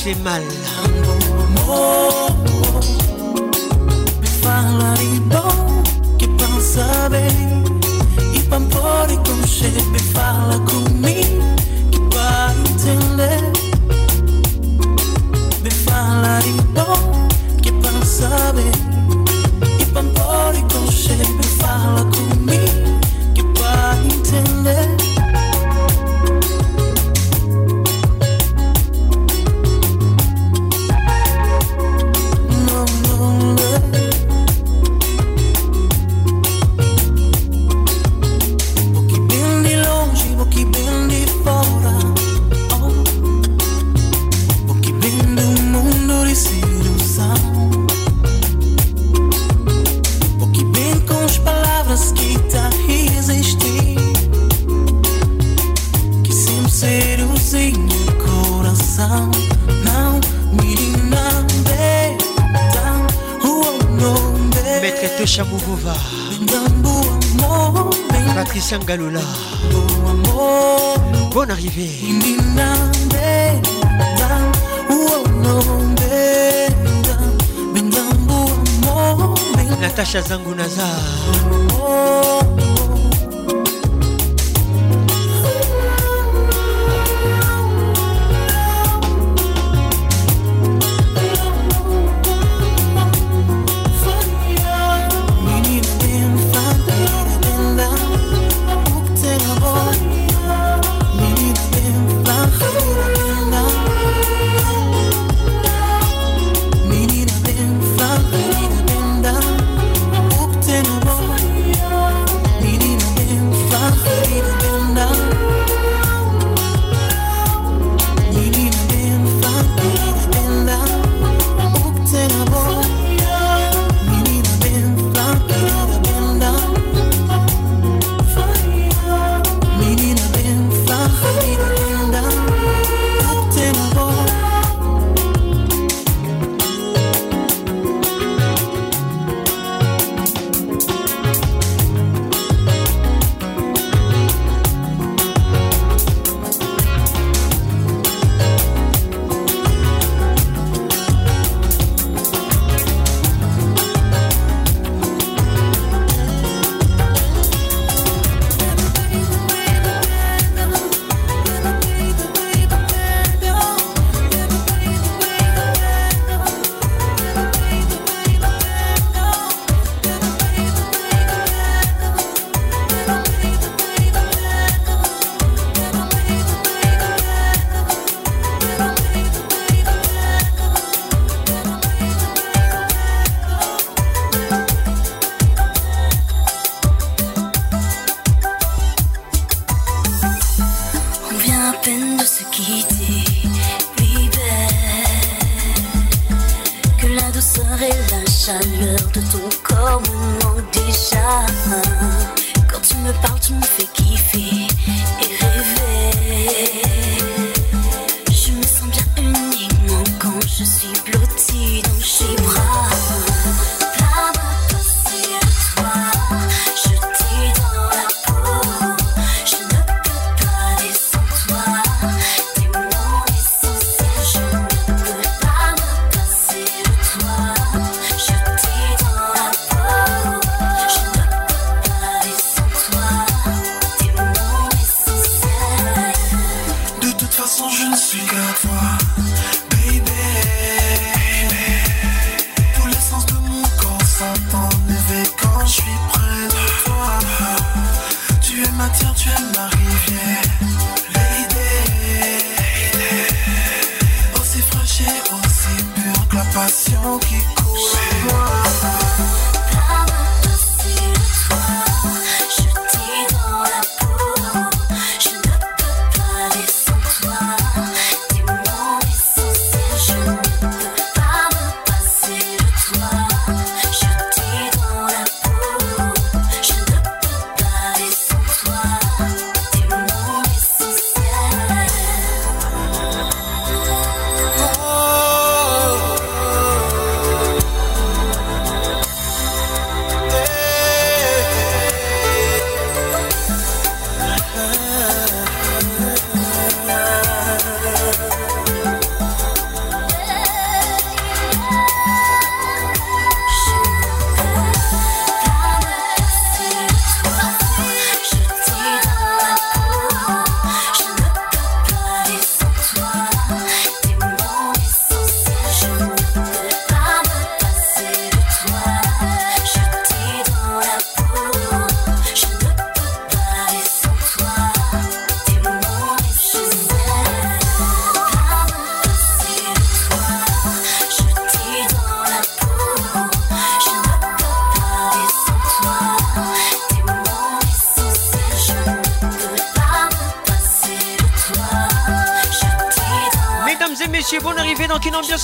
fait 0.03 0.19
mal. 0.21 0.43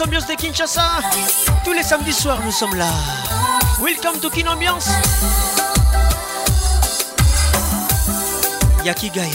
Ambiance, 0.02 0.28
de 0.28 0.34
Kinshasa. 0.36 1.02
Tous 1.66 1.74
les 1.74 1.84
samedis 1.84 2.14
soirs, 2.14 2.40
nous 2.46 2.54
sommes 2.54 2.76
là. 2.76 2.90
Welcome 3.84 4.18
to 4.22 4.30
Kin 4.30 4.48
Ambiance. 4.48 4.88
Yakigaya. 8.86 9.28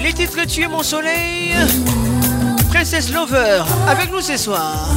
Les 0.00 0.12
titres 0.12 0.44
Tu 0.48 0.62
es 0.62 0.68
mon 0.68 0.82
soleil. 0.82 1.54
Princesse 2.70 3.12
Lover, 3.12 3.62
avec 3.88 4.10
nous 4.10 4.20
ce 4.20 4.36
soir. 4.36 4.88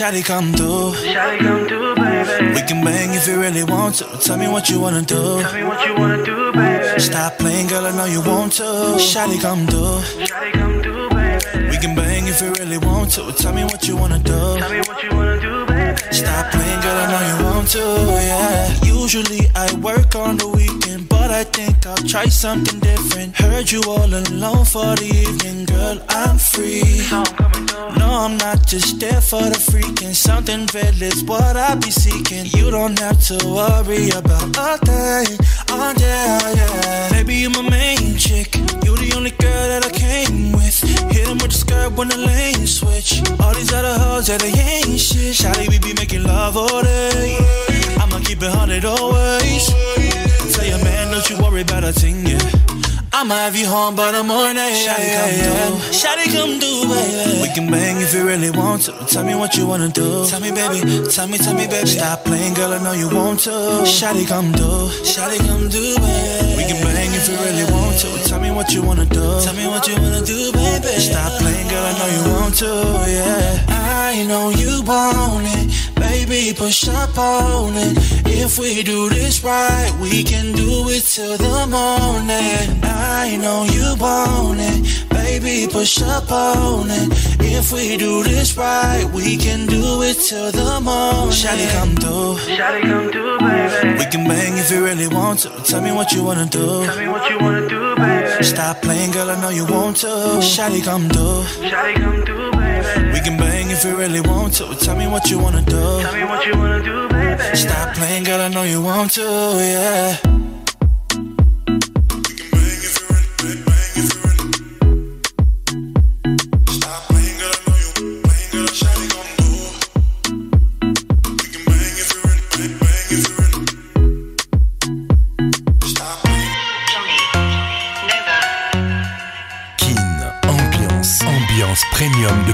Shawty 0.00 0.24
come 0.24 0.50
through. 0.54 0.92
Shawty 1.12 1.38
come 1.40 1.68
through, 1.68 1.94
baby. 1.96 2.54
We 2.54 2.62
can 2.66 2.82
bang 2.82 3.12
if 3.12 3.28
you 3.28 3.38
really 3.38 3.64
want 3.64 3.96
to. 3.96 4.06
Tell 4.16 4.38
me 4.38 4.48
what 4.48 4.70
you 4.70 4.80
wanna 4.80 5.02
do. 5.02 5.14
Tell 5.42 5.52
me 5.52 5.62
what 5.62 5.86
you 5.86 5.92
wanna 5.94 6.24
do, 6.24 6.52
baby. 6.54 6.98
Stop 6.98 7.36
playing, 7.36 7.66
girl. 7.66 7.84
I 7.84 7.94
know 7.94 8.06
you 8.06 8.22
want 8.22 8.54
to. 8.54 8.62
Shawty 8.96 9.38
come 9.38 9.66
through. 9.66 10.00
Shawty 10.24 10.52
come 10.54 10.82
through, 10.82 11.10
baby. 11.10 11.68
We 11.68 11.76
can 11.76 11.94
bang 11.94 12.26
if 12.28 12.40
you 12.40 12.50
really 12.58 12.78
want 12.78 13.10
to. 13.16 13.30
Tell 13.32 13.52
me 13.52 13.64
what 13.64 13.86
you 13.86 13.94
wanna 13.94 14.18
do. 14.18 14.32
Tell 14.56 14.70
me 14.72 14.78
what 14.88 15.02
you 15.04 15.10
wanna 15.14 15.38
do, 15.38 15.66
baby. 15.66 15.98
Stop 16.12 16.50
playing, 16.50 16.80
girl. 16.80 16.96
I 16.96 17.06
know 17.12 17.20
you 17.30 17.44
want 17.44 17.68
to. 17.72 17.84
Yeah. 18.30 19.02
Usually 19.02 19.48
I 19.54 19.68
work 19.84 20.14
on 20.16 20.38
the 20.38 20.48
weekend 20.48 21.09
but 21.30 21.38
I 21.42 21.44
think 21.58 21.86
I'll 21.86 22.04
try 22.12 22.26
something 22.26 22.78
different. 22.80 23.36
Heard 23.36 23.70
you 23.70 23.80
all 23.86 24.10
alone 24.22 24.64
for 24.64 24.90
the 25.00 25.08
evening, 25.28 25.64
girl. 25.72 25.96
I'm 26.20 26.36
free. 26.38 27.06
No, 28.00 28.06
I'm 28.24 28.36
not 28.38 28.66
just 28.72 28.98
there 28.98 29.20
for 29.30 29.40
the 29.52 29.60
freaking. 29.70 30.12
Something 30.14 30.60
real 30.74 30.98
is 31.10 31.22
what 31.24 31.54
I 31.56 31.74
be 31.86 31.90
seeking. 32.04 32.46
You 32.56 32.70
don't 32.76 32.98
have 32.98 33.20
to 33.30 33.38
worry 33.58 34.10
about 34.10 34.56
a 34.70 34.74
thing. 34.88 35.36
Oh 35.74 35.92
yeah, 35.98 36.58
yeah. 36.60 37.10
Baby, 37.12 37.34
you 37.42 37.50
my 37.50 37.62
main 37.62 38.18
chick. 38.24 38.52
You 38.84 38.92
the 39.04 39.12
only 39.16 39.30
girl 39.46 39.66
that 39.72 39.82
I 39.90 39.92
came 40.06 40.50
with. 40.52 40.78
Hit 41.14 41.28
him 41.28 41.38
with 41.42 41.52
the 41.52 41.58
skirt 41.64 41.92
when 41.92 42.08
the 42.08 42.16
lane 42.18 42.66
switch. 42.66 43.22
All 43.40 43.54
these 43.54 43.72
other 43.72 43.96
hoes 44.02 44.26
that 44.26 44.42
yeah, 44.42 44.50
they 44.50 44.62
ain't 44.82 44.98
shit. 45.06 45.34
Shawty, 45.40 45.66
we 45.72 45.78
be 45.78 45.94
making 45.94 46.24
love 46.24 46.56
all 46.56 46.82
day. 46.82 47.38
I'ma 48.00 48.18
keep 48.26 48.42
it 48.42 48.50
hundred 48.56 48.84
always. 48.84 49.64
Tell 50.48 50.64
your 50.64 50.82
man, 50.82 51.12
don't 51.12 51.28
you 51.28 51.36
worry 51.36 51.60
about 51.62 51.84
a 51.84 51.92
thing, 51.92 52.24
yeah. 52.26 52.38
I'ma 53.12 53.34
have 53.34 53.54
you 53.56 53.66
home 53.66 53.94
by 53.94 54.10
the 54.12 54.22
morning. 54.24 54.56
Shawty 54.72 55.10
come 55.12 55.34
through. 55.44 55.80
Shawty 55.92 56.26
come 56.32 56.58
do, 56.58 56.88
baby. 56.88 57.42
We 57.42 57.48
can 57.54 57.70
bang 57.70 58.00
if 58.00 58.14
you 58.14 58.24
really 58.26 58.50
want 58.50 58.82
to. 58.88 58.92
Tell 59.06 59.22
me 59.24 59.34
what 59.34 59.54
you 59.58 59.66
wanna 59.66 59.90
do. 59.90 60.24
Tell 60.26 60.40
me, 60.40 60.50
baby. 60.50 60.80
Tell 61.10 61.26
me, 61.28 61.36
tell 61.36 61.52
me, 61.54 61.66
baby. 61.66 61.86
Stop 61.88 62.24
playing, 62.24 62.54
girl. 62.54 62.72
I 62.72 62.78
know 62.82 62.92
you 62.92 63.10
want 63.14 63.40
to. 63.40 63.50
Shawty 63.84 64.26
come 64.26 64.52
do, 64.52 64.88
Shawty 65.04 65.36
come 65.44 65.68
do, 65.68 65.82
baby. 66.00 66.56
We 66.56 66.64
can 66.64 66.80
bang 66.88 67.12
if 67.12 67.28
you 67.28 67.36
really 67.36 67.68
want 67.70 67.98
to. 68.00 68.08
Tell 68.26 68.40
me 68.40 68.50
what 68.50 68.72
you 68.72 68.80
wanna 68.82 69.04
do. 69.04 69.42
Tell 69.44 69.54
me 69.54 69.66
what 69.68 69.86
you 69.88 69.94
wanna 70.00 70.24
do, 70.24 70.52
baby. 70.52 70.88
Stop 71.04 71.32
playing, 71.40 71.68
girl. 71.68 71.84
I 71.84 71.92
know 71.98 72.08
you 72.16 72.22
want 72.40 72.54
to, 72.62 72.72
yeah. 73.12 73.78
I 74.08 74.24
know 74.24 74.48
you 74.48 74.82
want 74.82 75.44
it 75.52 75.89
baby, 76.30 76.56
push 76.56 76.86
up 76.88 77.18
on 77.18 77.74
it. 77.76 77.96
If 78.42 78.58
we 78.58 78.82
do 78.84 79.08
this 79.10 79.42
right, 79.42 79.92
we 80.00 80.22
can 80.22 80.52
do 80.54 80.88
it 80.88 81.02
till 81.02 81.36
the 81.36 81.66
morning. 81.66 82.66
I 83.18 83.36
know 83.42 83.64
you 83.76 83.88
want 83.98 84.58
it, 84.62 84.80
baby, 85.10 85.66
push 85.70 86.00
up 86.02 86.30
on 86.30 86.88
it. 86.88 87.08
If 87.56 87.72
we 87.72 87.96
do 87.96 88.22
this 88.22 88.56
right, 88.56 89.04
we 89.12 89.36
can 89.36 89.66
do 89.66 90.02
it 90.02 90.18
till 90.28 90.50
the 90.52 90.80
morning. 90.80 91.34
Shawty 91.42 91.66
come 91.76 91.94
through, 92.02 92.34
Shawty 92.56 92.82
come 92.90 93.06
through, 93.14 93.36
baby. 93.48 93.98
We 93.98 94.06
can 94.12 94.22
bang 94.30 94.54
if 94.62 94.70
you 94.70 94.84
really 94.84 95.08
want 95.08 95.40
to. 95.40 95.50
Tell 95.70 95.82
me 95.86 95.92
what 95.98 96.08
you 96.12 96.22
wanna 96.28 96.46
do. 96.46 96.66
Tell 96.90 96.98
me 97.04 97.08
what 97.14 97.28
you 97.30 97.36
wanna 97.44 97.68
do, 97.68 97.84
baby. 97.96 98.44
Stop 98.44 98.74
playing, 98.82 99.10
girl. 99.16 99.28
I 99.34 99.40
know 99.42 99.50
you 99.58 99.64
want 99.66 99.96
to. 100.04 100.12
Shawty 100.54 100.82
come 100.88 101.04
through, 101.12 101.42
Shawty 101.70 101.94
come 102.02 102.20
through. 102.26 102.50
Baby. 102.52 102.59
We 103.12 103.20
can 103.20 103.36
bang 103.36 103.70
if 103.70 103.84
you 103.84 103.96
really 103.96 104.20
want 104.20 104.54
to. 104.54 104.74
Tell 104.74 104.96
me 104.96 105.06
what 105.06 105.30
you 105.30 105.38
wanna 105.38 105.62
do. 105.62 105.76
Tell 105.78 106.12
me 106.12 106.24
what 106.24 106.44
you 106.44 106.56
wanna 106.58 106.82
do, 106.82 107.08
baby. 107.08 107.56
Stop 107.56 107.94
playing, 107.94 108.24
girl. 108.24 108.40
I 108.40 108.48
know 108.48 108.64
you 108.64 108.82
want 108.82 109.12
to, 109.12 109.22
yeah. 109.58 110.49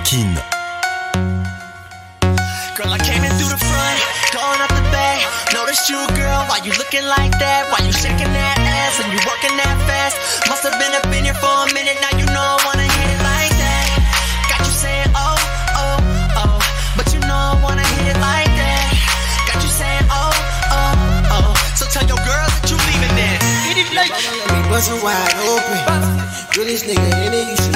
Kin. 0.07 0.39
Girl, 2.79 2.95
I 2.95 2.99
came 3.03 3.27
in 3.27 3.33
through 3.43 3.51
the 3.51 3.59
front, 3.59 3.99
going 4.31 4.61
up 4.63 4.71
the 4.71 4.87
back. 4.95 5.19
Noticed 5.51 5.91
you, 5.91 5.99
girl, 6.15 6.47
why 6.47 6.63
you 6.63 6.71
looking 6.79 7.03
like 7.11 7.35
that? 7.43 7.67
Why 7.75 7.83
you 7.83 7.91
shaking 7.91 8.31
that 8.31 8.55
ass 8.63 9.03
and 9.03 9.11
you 9.11 9.19
working 9.27 9.59
that 9.59 9.75
fast? 9.91 10.15
Must 10.47 10.63
have 10.63 10.79
been 10.79 10.95
up 10.95 11.11
in 11.11 11.27
here 11.27 11.35
for 11.35 11.51
a 11.51 11.67
minute, 11.75 11.99
now 11.99 12.15
you 12.23 12.27
know 12.31 12.45
I 12.55 12.59
wanna 12.63 12.87
hit 12.87 13.09
it 13.19 13.21
like 13.27 13.51
that. 13.59 13.87
Got 14.47 14.63
you 14.71 14.75
saying, 14.79 15.11
oh, 15.11 15.35
oh, 15.75 15.99
oh, 16.39 16.55
but 16.95 17.11
you 17.11 17.19
know 17.27 17.59
I 17.59 17.59
wanna 17.67 17.83
hit 17.99 18.15
it 18.15 18.19
like 18.23 18.47
that. 18.63 18.87
Got 19.51 19.59
you 19.59 19.71
saying, 19.75 20.07
oh, 20.07 20.31
oh, 20.71 21.35
oh, 21.35 21.51
so 21.75 21.83
tell 21.91 22.07
your 22.07 22.23
girls 22.23 22.55
that 22.63 22.71
you 22.71 22.79
leaving 22.95 23.15
this. 23.19 23.43
Hit 23.75 23.79
it 23.83 23.91
like 23.91 24.15
me, 24.15 24.71
bustin' 24.71 25.03
wide 25.03 25.35
open. 25.51 25.83
this 26.63 26.87
nigga 26.87 27.11
in 27.27 27.35
it, 27.35 27.51
you 27.59 27.76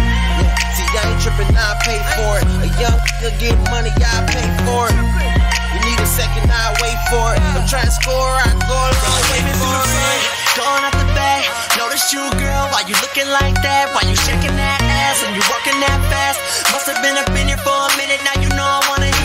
tripping, 1.23 1.53
I 1.53 1.69
pay 1.85 2.01
for 2.17 2.31
it. 2.41 2.45
A 2.65 2.67
young 2.81 2.97
nigga 3.21 3.29
get 3.37 3.57
money, 3.69 3.93
I 3.93 4.15
pay 4.25 4.49
for 4.65 4.89
it. 4.89 4.97
You 5.71 5.77
need 5.85 5.99
a 6.01 6.09
second, 6.09 6.49
I 6.49 6.73
wait 6.81 6.97
for 7.13 7.37
it. 7.37 7.41
I'm 7.53 7.65
trying 7.69 7.85
to 7.87 7.93
score, 7.95 8.33
I 8.41 8.49
go 8.65 8.73
a 8.75 8.75
long 8.75 9.21
through 9.29 9.61
for 9.61 9.81
it. 9.85 10.21
Going 10.57 10.81
out 10.83 10.97
the 10.97 11.05
back. 11.13 11.45
notice 11.77 12.09
you, 12.11 12.25
girl. 12.41 12.63
Why 12.73 12.81
you 12.89 12.97
looking 13.05 13.29
like 13.29 13.53
that? 13.61 13.93
Why 13.93 14.01
you 14.09 14.17
shaking 14.17 14.57
that 14.57 14.81
ass 14.81 15.21
and 15.21 15.31
you 15.37 15.41
walkin' 15.47 15.77
that 15.85 15.99
fast? 16.09 16.37
Must 16.73 16.85
have 16.89 16.99
been 17.05 17.15
up 17.15 17.29
in 17.37 17.47
here 17.47 17.61
for 17.61 17.69
a 17.69 17.91
minute, 18.01 18.19
now 18.25 18.35
you 18.41 18.49
know 18.57 18.67
I 18.81 18.81
wanna. 18.89 19.20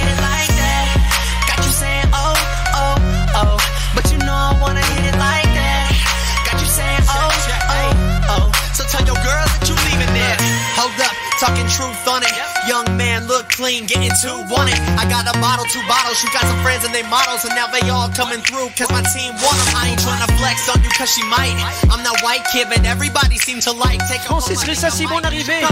lean, 13.67 13.83
getting 13.91 14.15
too 14.23 14.39
want 14.47 14.71
I 14.95 15.03
got 15.11 15.27
a 15.27 15.35
model, 15.43 15.67
two 15.67 15.83
bottles. 15.91 16.23
You 16.23 16.31
got 16.31 16.47
some 16.47 16.57
friends 16.63 16.87
and 16.87 16.95
they 16.95 17.03
models, 17.11 17.43
and 17.43 17.51
now 17.59 17.67
they 17.67 17.83
all 17.91 18.07
coming 18.15 18.39
through. 18.47 18.71
Cause 18.79 18.87
my 18.95 19.03
team 19.11 19.35
want 19.43 19.59
them. 19.67 19.75
I 19.75 19.91
ain't 19.91 20.03
trying 20.07 20.23
to 20.23 20.31
flex 20.39 20.71
on 20.71 20.79
you 20.87 20.91
cause 20.95 21.11
she 21.11 21.27
might. 21.27 21.59
I'm 21.91 22.01
that 22.07 22.23
white 22.23 22.47
kid, 22.55 22.71
but 22.71 22.87
everybody 22.87 23.35
seems 23.43 23.67
to 23.67 23.75
like. 23.75 23.99
Take 24.07 24.23
Francis 24.23 24.63
Ressa, 24.63 24.95
si 24.95 25.05
bon 25.11 25.21
arrivée. 25.27 25.67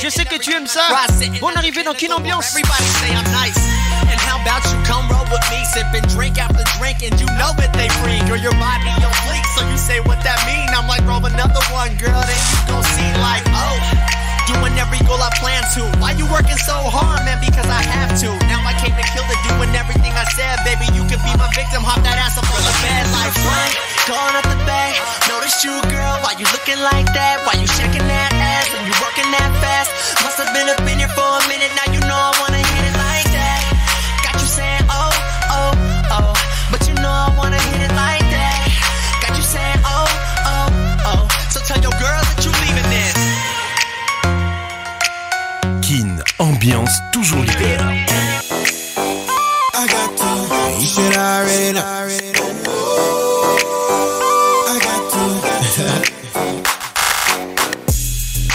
Je 0.00 0.08
sais 0.08 0.24
que 0.24 0.38
tu 0.40 0.52
aimes 0.54 0.66
ça. 0.66 0.88
Bon 1.40 1.52
arrivée 1.54 1.84
dans 1.84 1.92
quelle 1.94 2.14
ambiance? 2.14 2.56
Everybody 2.56 2.88
say 3.04 3.12
I'm 3.12 3.28
nice. 3.36 3.60
And 4.08 4.18
how 4.24 4.40
about 4.40 4.64
you 4.72 4.78
come 4.88 5.04
roll 5.12 5.28
with 5.28 5.44
me, 5.52 5.60
sipping 5.76 6.06
drink 6.16 6.38
after 6.40 6.64
drink, 6.80 7.04
and 7.04 7.12
you 7.20 7.26
know 7.36 7.52
that 7.60 7.74
they 7.76 7.88
free. 8.00 8.18
Girl, 8.24 8.40
your 8.40 8.56
body 8.56 8.88
on 9.04 9.12
fleek, 9.28 9.44
so 9.54 9.60
you 9.68 9.76
say 9.76 10.00
what 10.08 10.24
that 10.24 10.40
mean. 10.48 10.72
I'm 10.72 10.88
like, 10.88 11.04
roll 11.04 11.24
another 11.28 11.60
one, 11.72 11.92
girl, 12.00 12.16
then 12.24 12.36
you 12.36 12.60
gon' 12.68 12.82
see 12.96 13.12
like, 13.20 13.44
oh. 13.52 13.93
Doing 14.44 14.76
every 14.76 15.00
goal 15.08 15.16
I 15.24 15.32
plan 15.40 15.64
to. 15.72 15.88
Why 16.04 16.12
you 16.20 16.28
working 16.28 16.60
so 16.68 16.76
hard, 16.76 17.24
man? 17.24 17.40
Because 17.40 17.64
I 17.64 17.80
have 17.80 18.12
to. 18.20 18.28
Now 18.52 18.60
I 18.60 18.76
came 18.76 18.92
to 18.92 19.04
kill 19.16 19.24
it, 19.24 19.40
doing 19.48 19.72
everything 19.72 20.12
I 20.12 20.28
said, 20.36 20.60
baby. 20.68 20.84
You 20.92 21.00
could 21.08 21.24
be 21.24 21.32
my 21.40 21.48
victim, 21.56 21.80
hop 21.80 22.04
that 22.04 22.20
ass 22.20 22.36
up 22.36 22.44
on 22.52 22.60
the 22.60 22.74
bed 22.84 23.08
like 23.16 23.32
blank. 23.40 23.72
Gone 24.04 24.34
out 24.36 24.44
the 24.44 24.60
bag, 24.68 24.92
notice 25.32 25.64
you, 25.64 25.72
girl. 25.88 26.20
Why 26.20 26.36
you 26.36 26.44
looking 26.52 26.76
like 26.84 27.08
that? 27.16 27.40
Why 27.48 27.56
you 27.56 27.64
shaking 27.72 28.04
that 28.04 28.30
ass? 28.36 28.68
And 28.76 28.84
you 28.84 28.92
working 29.00 29.32
that 29.32 29.48
fast? 29.64 29.88
Must 30.28 30.36
have 30.36 30.52
been 30.52 30.68
up 30.68 30.84
in 30.92 31.00
here 31.00 31.12
for 31.16 31.24
a 31.24 31.40
minute, 31.48 31.72
now 31.80 31.88
you 31.88 32.00
know 32.04 32.12
I 32.36 32.36
wanna. 32.44 32.53
ambiance 46.38 47.00
toujours 47.12 47.40
leader. 47.46 47.90
I 49.74 49.86
got 49.86 50.16
to, 50.16 50.26
already 51.16 51.78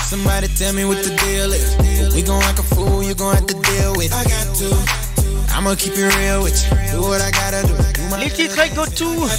Somebody 0.09 0.47
tell 0.55 0.73
me 0.73 0.83
what 0.85 0.97
the 1.03 1.15
deal 1.23 1.53
is. 1.53 2.13
We 2.13 2.21
gon' 2.21 2.41
like 2.41 2.59
a 2.59 2.63
fool, 2.63 3.03
you 3.03 3.13
gon' 3.15 3.35
have 3.35 3.47
to 3.47 3.53
deal 3.61 3.93
with. 3.95 4.11
I 4.13 4.23
got 4.23 4.55
to. 4.57 5.53
I'ma 5.53 5.75
keep 5.75 5.93
it 5.93 6.15
real 6.17 6.43
with 6.43 6.59
you. 6.71 6.77
Do 6.91 7.01
what 7.01 7.21
I 7.21 7.31
gotta 7.31 7.61
do. 7.67 7.73
do 7.93 8.15
Les 8.19 8.29
titres 8.29 8.57
I 8.59 8.69
go 8.69 8.85
to. 8.85 9.29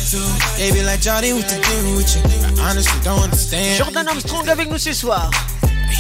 They 0.57 0.83
like 0.85 1.01
Jordan, 1.01 1.37
what 1.37 1.49
to 1.49 1.57
do 1.61 1.97
with 1.97 2.17
you? 2.17 2.63
I 2.63 2.71
honestly 2.71 3.01
don't 3.03 3.21
understand. 3.21 3.79
Jordan 3.83 4.09
Armstrong 4.09 4.49
avec 4.49 4.71
nous 4.71 4.79
ce 4.79 4.93
soir. 4.93 5.31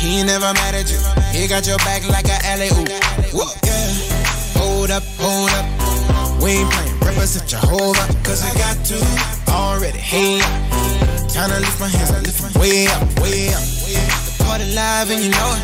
He 0.00 0.24
never 0.24 0.48
mad 0.54 0.74
at 0.74 0.88
you. 0.90 0.96
He 1.30 1.46
got 1.46 1.64
your 1.66 1.76
back 1.84 2.08
like 2.08 2.24
a 2.26 2.38
alley 2.48 2.68
Hold 2.72 4.88
up, 4.90 5.02
hold 5.20 5.50
up. 5.52 5.66
We 6.42 6.60
ain't 6.64 6.72
playing. 6.72 6.98
Represent 7.04 7.44
up 7.52 7.68
cause 8.24 8.40
I 8.42 8.48
got 8.56 8.80
two 8.82 8.96
already. 9.52 9.98
Hey, 9.98 10.40
tryna 11.28 11.60
lift 11.60 11.78
my 11.78 11.88
hands, 11.88 12.10
I 12.12 12.20
lift 12.20 12.40
my 12.40 12.48
way 12.58 12.86
up, 12.86 13.02
way 13.20 13.52
up. 13.52 13.60
The 13.60 14.40
party 14.48 14.72
live 14.74 15.10
and 15.10 15.22
you 15.22 15.28
know 15.32 15.52
it. 15.54 15.60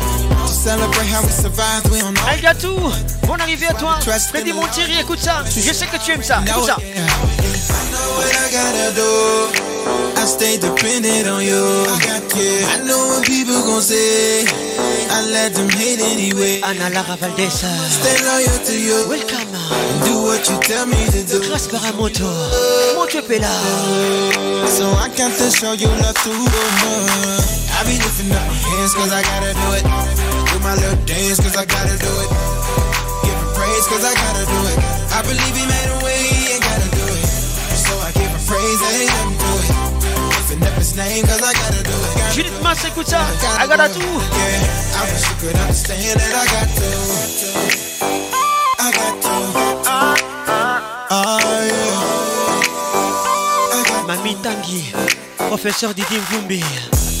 Hey 2.21 2.39
Gatou, 2.39 2.77
on 3.31 3.39
arrivée 3.41 3.65
à 3.67 3.73
toi. 3.73 3.97
mon 4.03 4.53
Montieri, 4.53 4.99
écoute 4.99 5.19
ça. 5.19 5.43
Je 5.45 5.73
sais 5.73 5.87
que 5.87 5.97
tu 5.97 6.11
aimes 6.11 6.21
ça. 6.23 6.41
Écoute 6.47 6.65
ça. 6.67 6.77
stay 10.27 10.59
dependent 10.59 11.25
on 11.25 11.41
you. 11.41 11.63
I 11.87 11.95
got 12.03 12.21
you. 12.35 12.59
I 12.67 12.75
know 12.83 12.99
what 13.15 13.23
people 13.25 13.55
gon' 13.63 13.81
say. 13.81 14.43
I 15.07 15.23
let 15.31 15.55
them 15.55 15.71
hate 15.71 16.03
anyway. 16.03 16.59
Anna 16.61 16.91
Lara 16.91 17.15
Valdesa. 17.15 17.71
Stay 17.87 18.15
loyal 18.27 18.59
to 18.67 18.75
you. 18.75 18.97
Welcome. 19.07 19.47
Do 20.03 20.13
what 20.27 20.43
you 20.51 20.59
tell 20.59 20.85
me 20.85 20.99
to 21.15 21.21
do. 21.23 21.39
Class 21.47 21.67
Paramoto. 21.71 22.27
Monte 22.99 23.23
Pela. 23.23 23.53
So 24.67 24.85
I 24.99 25.07
got 25.15 25.31
to 25.31 25.47
show 25.49 25.71
you 25.73 25.87
love 26.03 26.17
to 26.21 26.29
the 26.29 26.63
mud. 26.83 27.47
I 27.79 27.87
be 27.87 27.95
lifting 27.95 28.31
up 28.35 28.43
my 28.43 28.59
hands 28.75 28.93
cause 28.93 29.11
I 29.15 29.23
gotta 29.23 29.55
do 29.55 29.67
it. 29.79 29.85
Do 30.51 30.55
my 30.59 30.75
little 30.75 30.99
dance 31.07 31.39
cause 31.39 31.55
I 31.55 31.63
gotta 31.63 31.95
do 31.95 32.11
it. 32.19 32.29
Give 33.23 33.31
him 33.33 33.47
praise 33.55 33.85
cause 33.87 34.03
I 34.03 34.11
gotta 34.13 34.43
do 34.43 34.59
it. 34.75 34.77
I 35.15 35.21
believe 35.23 35.55
he 35.55 35.63
made 35.71 35.89
a 35.95 35.99
way 36.03 36.21
and 36.51 36.59
gotta 36.61 36.87
do 36.91 37.03
it. 37.15 37.23
So 37.79 37.93
I 38.03 38.11
give 38.11 38.27
him 38.27 38.43
praise 38.49 38.79
I 38.83 38.91
ain't 39.01 39.13
nothing 39.23 39.39
to 39.39 39.76
it. 39.76 39.76
I 40.49 40.53
got 40.53 42.33
Judith 42.33 42.53
Mars, 42.63 42.77
écoute 42.87 43.09
ça, 43.09 43.19
I 43.61 43.67
got 43.67 43.75
to. 43.75 43.81
a 43.81 43.87
tout. 43.89 44.01
Ah, 51.09 51.75
Mamie 54.07 54.37
Tanguy, 54.41 54.85
professeur 55.49 55.93
Didier 55.93 56.19
Mvumbi. 56.29 56.63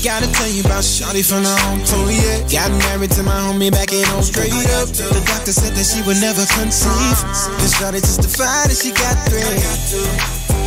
Gotta 0.03 0.27
tell 0.27 0.47
you 0.47 0.61
about 0.63 0.83
Shawty 0.83 1.21
from 1.21 1.43
the 1.43 1.49
home 1.63 1.83
tour, 1.83 2.09
yeah. 2.09 2.39
Got 2.47 2.71
married 2.87 3.11
to 3.15 3.23
my 3.23 3.31
homie 3.41 3.71
back 3.71 3.91
in 3.91 4.05
on 4.15 4.23
straight 4.23 4.53
up. 4.79 4.87
The 4.87 5.21
doctor 5.25 5.51
said 5.51 5.75
that 5.75 5.83
she 5.83 6.01
would 6.03 6.21
never 6.21 6.45
conceive. 6.45 7.17
This 7.59 7.73
Shawty 7.75 7.99
justified 7.99 8.69
that 8.69 8.77
she 8.77 8.91
got 8.93 9.17
three. 9.27 9.43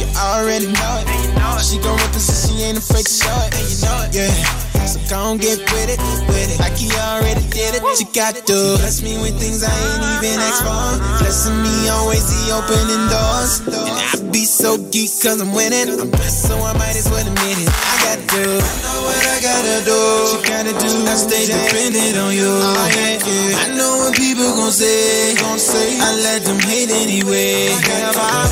You 0.00 0.06
already 0.18 0.66
know 0.66 1.00
it 1.06 1.39
know 1.50 1.56
it. 1.58 1.64
She 1.64 1.78
gon' 1.78 1.96
represent, 1.96 2.38
she 2.38 2.64
ain't 2.64 2.78
afraid 2.78 3.06
to 3.06 3.12
show 3.12 3.38
it. 3.46 3.50
And 3.58 3.66
you 3.68 3.78
know 3.82 3.98
it. 4.06 4.14
Yeah. 4.14 4.50
So 4.86 4.98
gon' 5.10 5.36
get 5.38 5.58
with 5.58 5.90
it, 5.92 5.98
with 6.28 6.50
it. 6.50 6.58
Like 6.58 6.74
he 6.78 6.90
already 7.10 7.42
did 7.50 7.74
it. 7.78 7.82
She 7.98 8.04
got 8.16 8.34
to 8.34 8.42
bless 8.80 9.02
me 9.02 9.18
with 9.22 9.38
things 9.38 9.62
I 9.62 9.70
ain't 9.70 10.04
even 10.24 10.38
asked 10.40 10.64
for. 10.64 10.98
Blessing 11.22 11.58
me 11.62 11.88
always 12.00 12.24
the 12.26 12.56
opening 12.56 13.04
doors. 13.10 13.60
And 13.66 13.96
I 13.98 14.30
be 14.32 14.44
so 14.44 14.78
geek 14.90 15.10
cause 15.22 15.40
I'm 15.40 15.52
winning. 15.54 15.98
I'm 16.00 16.10
blessed, 16.10 16.48
so 16.48 16.56
I 16.58 16.72
might 16.74 16.96
as 16.96 17.06
well 17.10 17.22
admit 17.22 17.56
it. 17.60 17.68
I 17.68 17.94
got 18.02 18.18
to. 18.18 18.44
I 18.58 18.74
know 18.82 18.98
what 19.04 19.20
I 19.26 19.36
gotta 19.40 19.78
do. 19.84 20.00
you 20.32 20.38
gotta 20.42 20.72
do. 20.74 20.92
I 21.06 21.14
stay 21.14 21.44
dependent 21.46 22.16
on 22.18 22.32
you. 22.34 22.50
Oh, 22.50 22.90
yeah, 22.90 23.20
yeah. 23.20 23.62
I 23.62 23.76
know 23.76 24.06
what 24.08 24.16
people 24.16 24.48
gon' 24.58 24.72
say. 24.74 25.36
Gon' 25.38 25.58
say. 25.60 26.00
I 26.00 26.10
let 26.24 26.42
them 26.42 26.58
hate 26.58 26.90
anyway. 26.90 27.68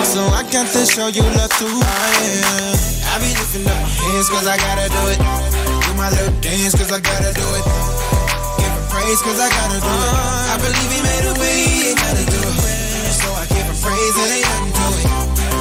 So 0.02 0.22
I 0.34 0.42
got 0.50 0.66
to 0.74 0.82
show 0.82 1.14
you 1.14 1.22
love 1.38 1.54
too. 1.62 1.70
I 1.70 2.02
am. 2.18 2.76
I 3.14 3.14
be 3.22 3.30
lifting 3.38 3.70
up 3.70 3.78
my 3.78 3.86
hands 3.86 4.28
cause 4.34 4.48
I 4.50 4.58
gotta 4.58 4.90
do 4.90 5.02
it. 5.14 5.22
Do 5.86 5.92
my 5.94 6.10
little 6.10 6.34
dance 6.42 6.74
cause 6.74 6.90
I 6.90 6.98
gotta 6.98 7.30
do 7.38 7.46
it. 7.54 7.64
Give 8.58 8.74
him 8.74 8.86
praise 8.90 9.22
cause 9.22 9.38
I 9.38 9.46
gotta 9.46 9.78
do 9.78 9.94
it. 9.94 10.14
I 10.58 10.58
believe 10.58 10.90
he 10.90 11.02
made 11.06 11.26
a 11.30 11.34
way, 11.38 11.54
ain't 11.94 12.02
gotta 12.02 12.26
do 12.34 12.42
it. 12.42 12.56
So 13.22 13.30
I 13.38 13.46
give 13.54 13.70
him 13.70 13.78
praise 13.78 14.16
and 14.26 14.30
ain't 14.42 14.48
nothing 14.50 14.74
to 14.74 14.86
it. 14.90 15.06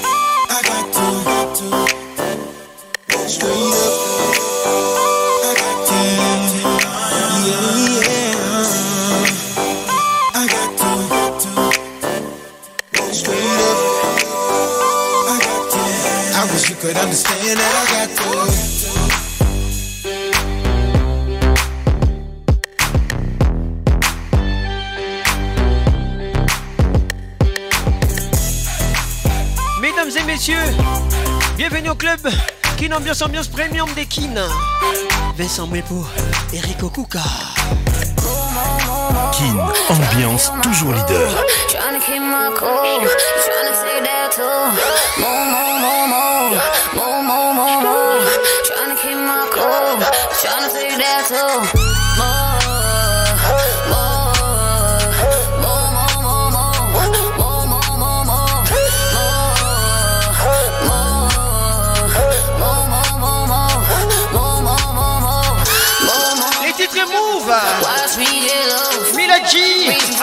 straight 3.31 3.55
up. 3.55 3.57
I 5.47 5.49
got 5.63 5.77
to, 5.87 5.99
yeah, 7.47 7.67
yeah. 8.03 10.35
I 10.35 10.43
got 10.47 10.71
to, 10.81 10.91
go 12.91 13.03
straight 13.13 13.47
I 15.31 15.33
got 15.45 15.63
to. 15.71 15.81
wish 16.53 16.65
you 16.71 16.75
could 16.81 16.97
understand 16.97 17.57
that 17.57 17.73
I 17.73 17.73
got 17.95 18.09
to. 18.17 18.29
Mesdames 29.81 30.13
et 30.17 30.23
messieurs, 30.25 30.71
bienvenue 31.55 31.91
au 31.91 31.95
club. 31.95 32.19
Kin, 32.81 32.91
ambiance, 32.93 33.21
ambiance 33.23 33.47
premium 33.47 33.87
des 33.93 34.07
Kin. 34.07 34.33
Vincent 35.37 35.67
Mepo, 35.67 36.03
Eric 36.51 36.81
Okuka. 36.81 37.19
Kin, 39.33 39.55
ambiance 39.87 40.51
toujours 40.63 40.91
leader. 40.91 41.27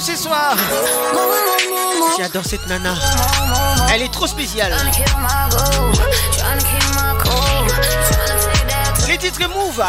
ce 0.00 0.14
soir. 0.16 0.56
J'adore 2.18 2.44
cette 2.44 2.66
nana. 2.68 2.94
Elle 3.92 4.02
est 4.02 4.12
trop 4.12 4.26
spéciale. 4.26 4.72
Les 9.08 9.18
titres 9.18 9.48
move. 9.48 9.82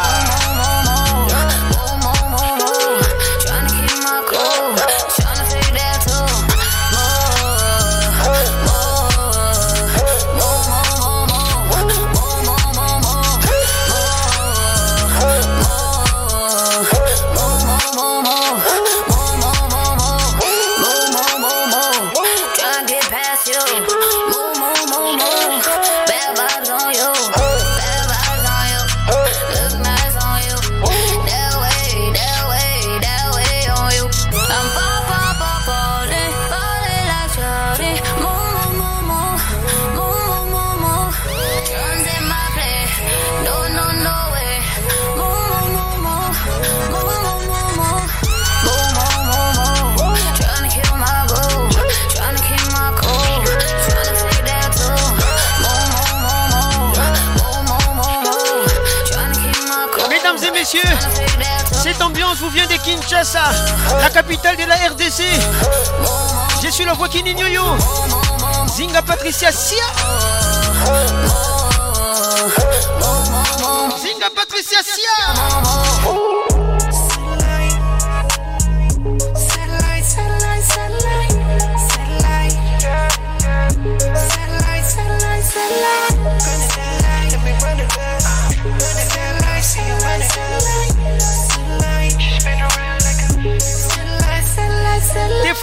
Kinshasa, 62.90 63.44
la 64.00 64.10
capitale 64.10 64.56
de 64.56 64.64
la 64.66 64.74
RDC. 64.74 65.22
Je 66.60 66.68
suis 66.70 66.84
le 66.84 66.92
voix 66.92 67.08
qui 67.08 67.22
Zinga 68.78 69.02
Patricia 69.02 69.52
Sia. 69.52 69.84
Zinga 74.02 74.30
Patricia 74.34 74.78
Sia. 74.82 76.19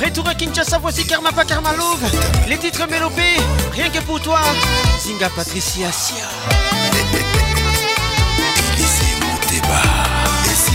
Retour 0.00 0.26
à 0.28 0.34
Kinshasa, 0.34 0.78
voici 0.78 1.04
Karma 1.06 1.32
pas 1.32 1.44
Karma 1.44 1.74
Love. 1.76 2.02
Les 2.48 2.56
titres 2.56 2.88
mélopés, 2.88 3.22
rien 3.72 3.90
que 3.90 3.98
pour 4.00 4.20
toi. 4.22 4.40
Zinga 5.02 5.28
Patricia 5.36 5.92
Sia. 5.92 6.24
mon 9.20 9.50
débat. 9.52 9.95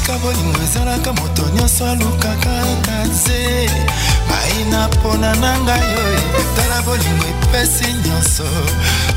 tika 0.02 0.18
bolingo 0.24 0.60
ezalaka 0.64 1.14
moto 1.14 1.44
nyonso 1.56 1.86
alukaka 1.86 2.64
kaze 2.86 3.70
baina 4.30 4.88
mpona 4.88 5.36
na 5.36 5.52
ngai 5.64 5.80
oyo 5.80 6.20
etala 6.42 6.78
bolingo 6.86 7.26
epesi 7.34 7.88
nyonso 8.06 8.44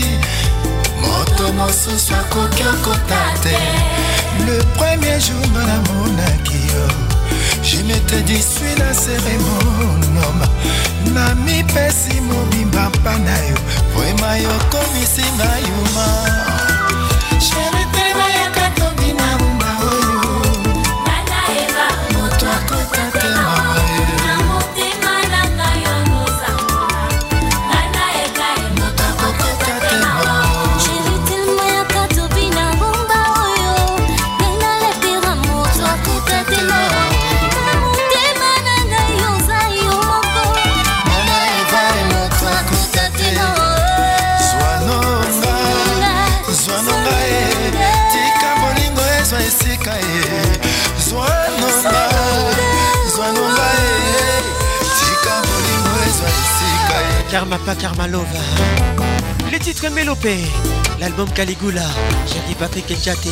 moto 1.01 1.53
mosusu 1.53 2.13
akoki 2.15 2.63
okota 2.73 3.21
te 3.43 3.57
le 4.47 4.57
premier 4.77 5.19
jour 5.27 5.45
nga 5.53 5.63
namonaki 5.71 6.59
yo 6.73 6.85
je 7.67 7.77
mete 7.87 8.17
disui 8.27 8.73
na 8.79 8.89
seremonoma 9.05 10.47
na 11.13 11.35
mipesi 11.45 12.21
mobimba 12.21 12.89
mpa 12.89 13.13
na 13.25 13.35
yo 13.49 13.57
vrema 13.95 14.29
yokomisinga 14.43 15.49
yuma 15.67 16.07
Carmalova 57.75 58.25
Karmalova. 58.25 59.51
Les 59.51 59.59
titres 59.59 59.89
Mélopé, 59.89 60.37
l'album 60.99 61.29
Caligula, 61.31 61.85
Jerry 62.27 62.55
Patrick 62.57 62.89
et 62.91 62.95
Jaté. 62.95 63.29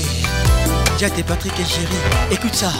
Jaté 0.99 1.24
Patrick 1.24 1.53
et 1.59 1.66
Jerry, 1.66 1.98
écoute 2.32 2.53
ça. 2.53 2.72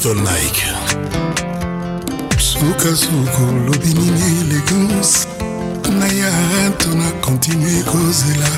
Stone 0.00 0.22
Nike. 0.22 0.64
sukasuku 2.38 3.42
lobi 3.66 3.88
nini 4.00 4.24
elegance 4.40 5.26
naya 5.90 6.70
to 6.78 6.94
na 6.94 7.10
kontinue 7.20 7.82
kozela 7.84 8.48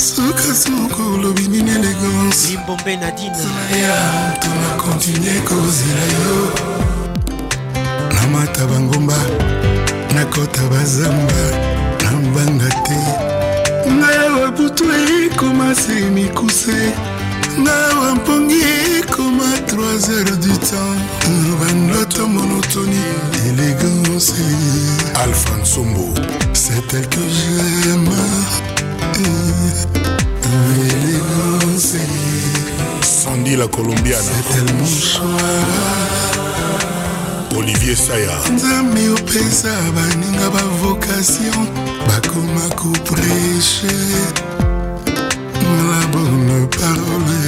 sukasuku 0.00 1.18
lobi 1.22 1.48
nini 1.48 1.70
eleganceibombe 1.70 2.96
nadinaya 2.96 4.32
to 4.40 4.48
na 4.48 4.82
kontinue 4.82 5.40
kozela 5.44 6.02
yo 6.14 6.50
namata 8.14 8.66
bangomba 8.66 9.18
nakota 10.14 10.62
bazamba 10.70 11.52
na 12.04 12.12
mbanga 12.12 12.68
te 12.86 12.96
ngai 13.90 14.16
awa 14.24 14.50
butu 14.56 14.84
ekoma 14.84 15.74
se 15.74 15.92
mikuse 16.14 16.94
nalampongi 17.64 18.60
ekoma 18.98 19.44
3h 19.68 20.14
du 20.44 20.52
temps 20.58 20.98
notre 21.94 22.22
monotoni 22.28 23.04
élégance 23.48 24.34
alfransombo 25.24 26.06
c'est 26.52 26.92
elle 26.94 27.08
que 27.08 27.22
j'aime 27.38 28.12
élégance 30.80 31.94
sandi 33.02 33.54
la 33.56 33.66
colombiana 33.66 34.32
c'est 34.50 34.54
elle 34.58 34.72
mon 34.76 34.90
choix 35.10 35.48
olivier 37.56 37.96
saya 37.96 38.34
nzambe 38.54 39.02
opesa 39.18 39.74
baninga 39.96 40.48
bavocation 40.54 41.60
bakoma 42.06 42.66
kopreche 42.76 43.94
la 45.90 46.06
bonne 46.12 46.60
parole 46.78 47.47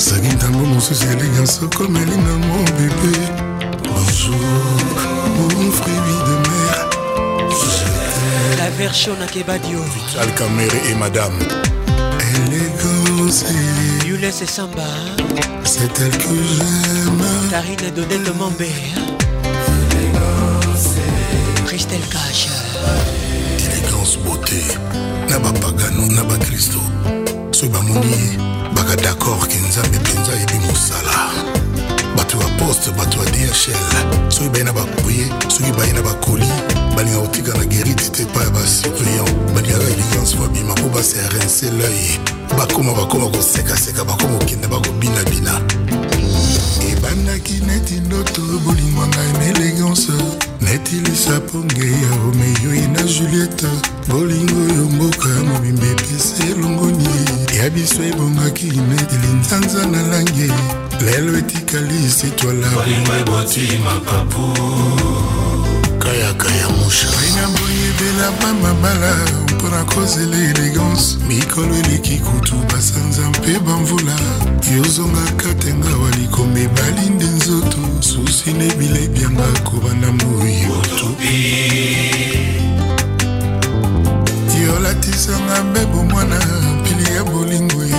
soki 0.00 0.28
ntango 0.34 0.58
mosusu 0.66 1.04
elinga 1.06 1.46
soko 1.46 1.84
meli 1.88 2.16
nango 2.16 2.62
bebe 2.76 3.16
bonjour 3.82 4.74
mon 5.36 5.70
fruit 5.72 6.00
de 6.06 6.48
mer 6.48 6.88
la 8.58 8.70
version 8.78 9.12
nakebadio 9.20 9.78
vital 9.80 10.34
camere 10.34 10.76
et 10.90 10.94
madame 10.94 11.38
élégance 12.46 13.44
yules 14.06 14.22
et 14.42 14.46
samba 14.46 14.82
c'est 15.64 16.00
elle 16.00 16.18
que 16.18 16.34
j'aime 16.56 17.24
karine 17.50 17.90
dodette 17.96 18.36
mambe 18.36 18.66
christelle 21.66 22.06
cache 22.12 22.48
élégance 23.58 24.18
beauté 24.18 24.62
na 25.30 25.38
bapagano 25.38 26.06
na 26.08 26.22
bakristo 26.24 26.78
soki 27.56 27.66
e 27.66 27.68
bamoni 27.72 28.36
baka 28.74 28.96
dakord 28.96 29.48
ke 29.48 29.56
nzambe 29.68 29.98
mpenza 29.98 30.32
ayebi 30.32 30.54
mosala 30.66 31.32
bato 32.16 32.38
ya 32.38 32.48
poste 32.58 32.90
bato 32.90 33.18
ya 33.18 33.30
dhl 33.30 33.76
soki 34.28 34.48
baye 34.48 34.64
na 34.64 34.72
bakoye 34.72 35.26
soki 35.48 35.72
baye 35.72 35.92
na 35.92 36.02
bakoli 36.02 36.46
balinga 36.96 37.20
kotika 37.20 37.58
na 37.58 37.64
gerite 37.64 38.10
te 38.10 38.22
epai 38.22 38.44
ya 38.44 38.50
basurveillant 38.50 39.30
balingaka 39.54 39.84
eligance 39.84 40.36
po 40.36 40.46
bima 40.48 40.72
mpo 40.74 40.88
baserrinse 40.94 41.66
l'œil 41.70 42.20
bakoma 42.58 42.92
bakoma 42.92 43.28
kosekaseka 43.28 44.04
bakoma 44.04 44.38
kokende 44.38 44.66
bakobinabina 44.68 45.60
ebandaki 46.92 47.54
neti 47.66 47.94
ndoto 47.94 48.42
bolingwa 48.64 49.08
ngai 49.08 49.32
na 49.32 49.44
elegance 49.44 50.12
netilisa 50.60 51.40
ponge 51.40 51.80
ya 51.86 52.16
romeyoi 52.24 52.88
na 52.88 53.02
julieta 53.02 53.68
bolingo 54.08 54.74
yo 54.74 54.84
mboka 54.84 55.28
mobimba 55.28 55.86
epesi 55.86 56.42
elongoni 56.56 57.08
ya 57.58 57.70
biso 57.70 58.02
ebongaki 58.02 58.64
netili 58.64 59.26
nzanza 59.40 59.86
na 59.86 60.02
lange 60.02 60.50
lelo 61.04 61.38
etikali 61.38 62.10
sitwala 62.10 62.68
bolingo 62.68 63.12
eboti 63.20 63.60
mapapu 63.84 64.46
kayakaya 65.98 66.68
musha 66.68 67.06
pena 67.08 67.48
boyebela 67.48 68.30
bamabala 68.40 69.45
mpo 69.56 69.68
nakozela 69.68 70.36
elegance 70.36 71.16
mikolo 71.28 71.74
eleki 71.76 72.16
kutu 72.16 72.54
basanza 72.72 73.30
mpe 73.30 73.58
bamvula 73.58 74.12
yozongaka 74.76 75.54
tenga 75.54 75.88
walikoma 76.02 76.60
ebali 76.60 77.10
nde 77.14 77.24
nzoto 77.24 77.78
susi 78.00 78.52
na 78.52 78.64
ebila 78.64 78.98
ebyanga 79.00 79.46
kobanda 79.64 80.12
moi 80.12 80.56
otobi 80.80 81.36
yolatisanga 84.66 85.64
mbebo 85.64 86.04
mwana 86.04 86.38
mpili 86.80 87.16
ya 87.16 87.24
bolingo 87.24 87.84
e. 87.84 87.94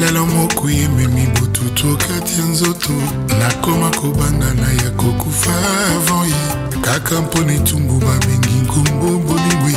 lelo 0.00 0.26
moko 0.26 0.70
yememi 0.70 1.26
bututu 1.40 1.92
okati 1.92 2.40
ya 2.40 2.46
nzoto 2.46 2.92
nakoma 3.38 3.90
kobanga 3.90 4.54
na 4.54 4.82
ya 4.84 4.90
kokufa 4.90 5.52
avant 5.96 6.26
ye 6.30 6.80
kaka 6.80 7.20
mpona 7.20 7.52
etungu 7.54 7.98
babengi 7.98 8.54
nkombo 8.62 9.06
bolingwi 9.18 9.74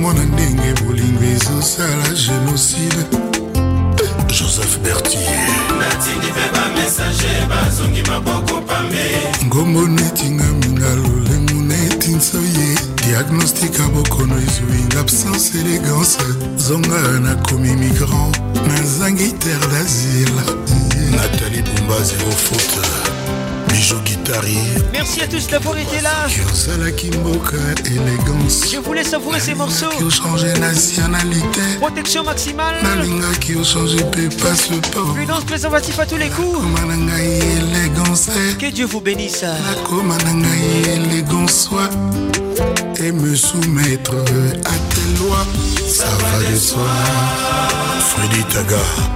bolingo 0.00 0.12
na 0.12 0.24
ndenge 0.24 0.82
bolingo 0.84 1.22
ezosala 1.36 2.08
génocide 2.14 3.04
joseph 4.28 4.78
bertier 4.82 5.46
natindi 5.78 6.26
mpe 6.26 6.44
bamessager 6.52 7.46
bazongi 7.48 8.02
maboko 8.10 8.60
pambe 8.60 9.04
ngombo 9.46 9.80
netinga 9.88 10.44
minga 10.44 10.94
lolemo 10.94 11.62
netinso 11.62 12.38
ye 12.38 12.74
diagnostika 13.06 13.82
bokono 13.88 14.34
ezwing 14.38 14.96
absence 15.00 15.52
élégance 15.60 16.18
zonga 16.56 17.20
nakomi 17.22 17.76
migrant 17.76 18.38
nazangi 18.68 19.32
terre 19.38 19.66
d'asile 19.66 20.42
natalie 21.16 21.62
bumba 21.62 21.94
0 21.94 22.32
foot 22.32 22.99
Merci 24.92 25.20
à 25.22 25.26
tous 25.26 25.46
d'avoir 25.48 25.76
été 25.78 26.00
là. 26.00 26.10
Je 28.62 28.76
voulais 28.80 29.04
savourer 29.04 29.40
ces 29.40 29.54
morceaux. 29.54 29.90
Protection 31.80 32.24
maximale. 32.24 32.74
Prudence 35.14 35.44
préservatif 35.44 35.98
à 35.98 36.06
tous 36.06 36.16
les 36.16 36.28
coups. 36.30 36.58
Que 38.58 38.70
Dieu 38.70 38.86
vous 38.86 39.00
bénisse. 39.00 39.44
Et 43.02 43.12
me 43.12 43.34
soumettre 43.34 44.12
à 44.64 44.94
tes 44.94 45.24
lois, 45.24 45.46
ça 45.88 46.04
va 46.06 46.50
de 46.52 46.56
soi. 46.56 46.86
Freddy 48.00 48.44
Tagar. 48.52 49.10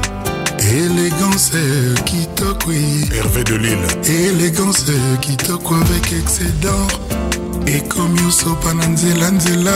Élégance 0.72 1.50
euh, 1.54 1.94
qui 2.06 2.16
kitokwi 2.26 3.08
Hervé 3.14 3.44
de 3.44 3.54
Lille 3.54 3.86
Élégance 4.08 4.86
euh, 4.88 5.16
qui 5.20 5.36
kitoko 5.36 5.74
avec 5.74 6.12
excédent 6.12 6.86
ekomi 7.66 8.18
osopa 8.26 8.72
Nzela. 8.72 9.30
nzelanzela 9.30 9.72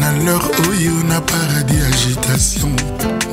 na 0.00 0.12
lor 0.24 0.42
oyo 0.70 0.92
na 1.08 1.20
paradis 1.20 1.82
agitation 1.86 2.72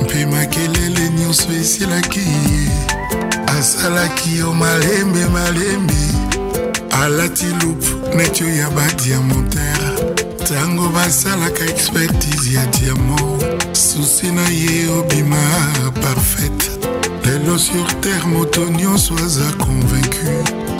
mpe 0.02 0.26
makelele 0.26 1.02
nyonso 1.18 1.48
esilaki 1.60 2.20
ye 2.50 2.62
asalaki 3.58 4.38
yo 4.38 4.52
malembe 4.54 5.24
malembe 5.34 5.94
alati 7.00 7.46
loupe 7.60 8.16
neti 8.16 8.44
oyo 8.44 8.56
ya 8.62 8.70
badiamantere 8.70 9.88
ntango 10.42 10.88
basalaka 10.88 11.64
expertise 11.66 12.52
ya 12.56 12.66
diamo 12.66 13.18
susi 13.72 14.26
na 14.36 14.42
ye 14.48 14.86
obima 14.98 15.36
parfaite 16.02 16.70
lelo 17.24 17.58
sur 17.58 17.86
terre 18.00 18.26
moto 18.26 18.64
nyonso 18.70 19.14
aza 19.24 19.46
convaincu 19.58 20.28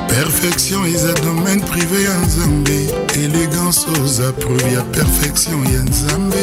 perfection 0.08 0.84
eza 0.86 1.12
domaine 1.12 1.60
privé 1.62 2.02
ya 2.04 2.14
nzambe 2.18 2.86
elegance 3.14 3.80
oza 4.02 4.32
preuve 4.32 4.72
ya 4.72 4.82
perfection 4.82 5.64
ya 5.74 5.80
nzambe 5.82 6.42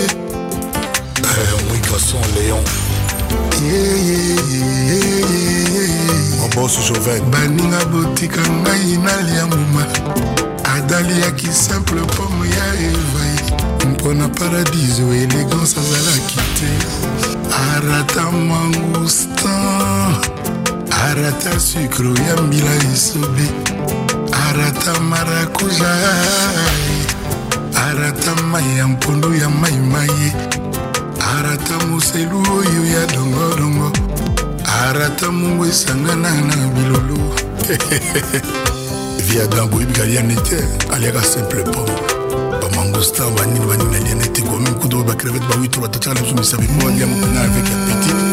mwigason 1.69 2.21
euh, 2.23 2.35
léon 2.35 2.63
mobos 6.41 6.75
joven 6.87 7.21
baninga 7.31 7.85
botika 7.85 8.41
ngai 8.41 8.97
nalia 9.03 9.45
muma 9.45 9.83
adaliaki 10.75 11.47
simple 11.53 12.01
pome 12.01 12.49
ya 12.49 12.67
evai 12.89 13.37
mpona 13.91 14.27
paradiso 14.29 15.03
elegance 15.13 15.73
azalaki 15.79 16.35
te 16.57 16.69
arata 17.73 18.25
mangustan 18.31 20.34
arata 21.03 21.59
sucre 21.59 22.09
ya 22.27 22.41
mbila 22.41 22.75
esobe 22.93 23.47
arata 24.47 24.99
marakuja 24.99 25.91
arata 27.87 28.35
mai 28.41 28.77
ya 28.77 28.87
mpondo 28.87 29.35
ya 29.35 29.49
maimai 29.49 30.07
ye 30.09 30.31
arata 31.35 31.85
moselu 31.87 32.37
oyo 32.57 32.81
ya 32.95 33.05
dongodongo 33.13 33.91
arata 34.81 35.31
mongo 35.31 35.65
esangana 35.65 36.31
na 36.47 36.55
bilolo 36.73 37.17
viadan 39.27 39.69
boyebika 39.69 40.03
aliani 40.03 40.35
te 40.35 40.57
aliaka 40.93 41.23
simple 41.23 41.63
pom 41.63 41.89
bamangostan 42.61 43.33
banini 43.35 43.59
banini 43.67 43.95
aliani 43.95 44.27
te 44.33 44.41
komi 44.41 44.69
kutu 44.79 44.97
oyo 44.97 45.05
bacrevete 45.05 45.45
bawitro 45.49 45.81
batataka 45.81 46.13
na 46.15 46.21
biso 46.21 46.35
misabe 46.35 46.67
po 46.67 46.87
aliamokona 46.87 47.41
avec 47.41 47.65
apetite 47.67 48.24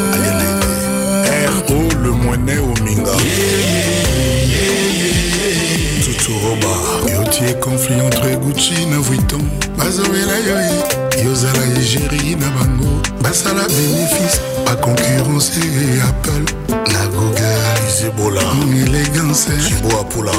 oh 1.73 1.89
le 2.03 2.11
moine 2.11 2.53
ominga 2.59 3.11
tuturoba 6.05 6.75
yotie 7.13 7.55
conflit 7.61 8.01
entre 8.01 8.37
gucci 8.41 8.87
na 8.91 8.99
vuitton 8.99 9.43
bazowela 9.79 10.37
yo 10.49 10.57
yozala 11.25 11.65
egérie 11.81 12.37
na 12.37 12.49
bango 12.57 12.91
basala 13.23 13.63
bénéfice 13.69 14.41
baconcurrence 14.67 15.53
apple 16.09 16.75
na 16.93 17.07
google 17.09 17.59
zebola 17.99 18.43
élégance 18.87 19.49
jiboapula 19.67 20.33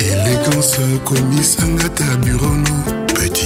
élégance 0.00 0.80
komisanga 1.04 1.88
ta 1.94 2.04
burono 2.22 3.02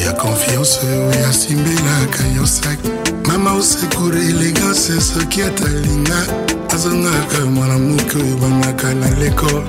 ya 0.07 0.13
konfiance 0.13 0.79
oyo 0.87 1.27
asimbelaka 1.29 2.23
yo 2.37 2.47
sak 2.47 2.79
mama 3.27 3.53
osekure 3.53 4.19
elegance 4.21 5.01
soki 5.01 5.43
atalinga 5.43 6.19
azongaka 6.75 7.47
mwana 7.55 7.79
moke 7.79 8.19
oyo 8.19 8.37
bamaka 8.37 8.95
na 8.95 9.11
lekole 9.21 9.67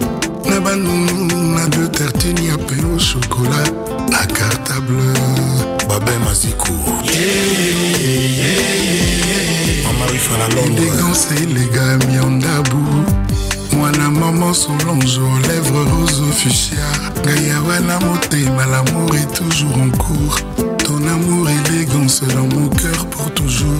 na 0.49 0.59
banunu 0.61 1.37
na 1.55 1.67
de 1.67 1.87
tartine 1.87 2.45
ya 2.45 2.57
pe 2.57 2.75
o 2.93 2.99
shokola 2.99 3.61
na 4.09 4.17
cartable 4.37 5.09
babema 5.89 6.35
sikour 6.35 7.03
elegance 10.65 11.33
elega 11.43 11.97
miandabu 12.07 12.77
wana 13.91 14.09
maman 14.11 14.53
Solange 14.53 15.17
aux 15.19 15.47
lèvres 15.47 15.85
rose 15.97 16.21
fuchsia 16.31 16.85
Gaïa 17.23 17.61
wana 17.61 17.99
motema 18.05 18.65
l'amour 18.65 19.15
est 19.15 19.33
toujours 19.33 19.77
en 19.77 19.89
cours 19.97 20.37
Ton 20.77 20.97
amour 21.07 21.47
élégance 21.49 22.21
dans 22.23 22.47
mon 22.57 22.67
cœur 22.69 23.05
pour 23.07 23.31
toujours 23.31 23.77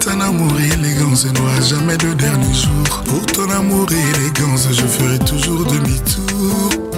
ton 0.00 0.18
amour 0.18 0.50
et 0.58 0.66
élégance 0.74 1.26
n'aura 1.26 1.60
jamais 1.60 1.96
de 1.98 2.14
dernier 2.14 2.54
jour 2.54 3.02
Pour 3.04 3.26
ton 3.26 3.48
amour 3.50 3.86
élégance 3.92 4.66
je 4.72 4.86
ferai 4.86 5.18
toujours 5.18 5.62
demi-tour 5.66 6.89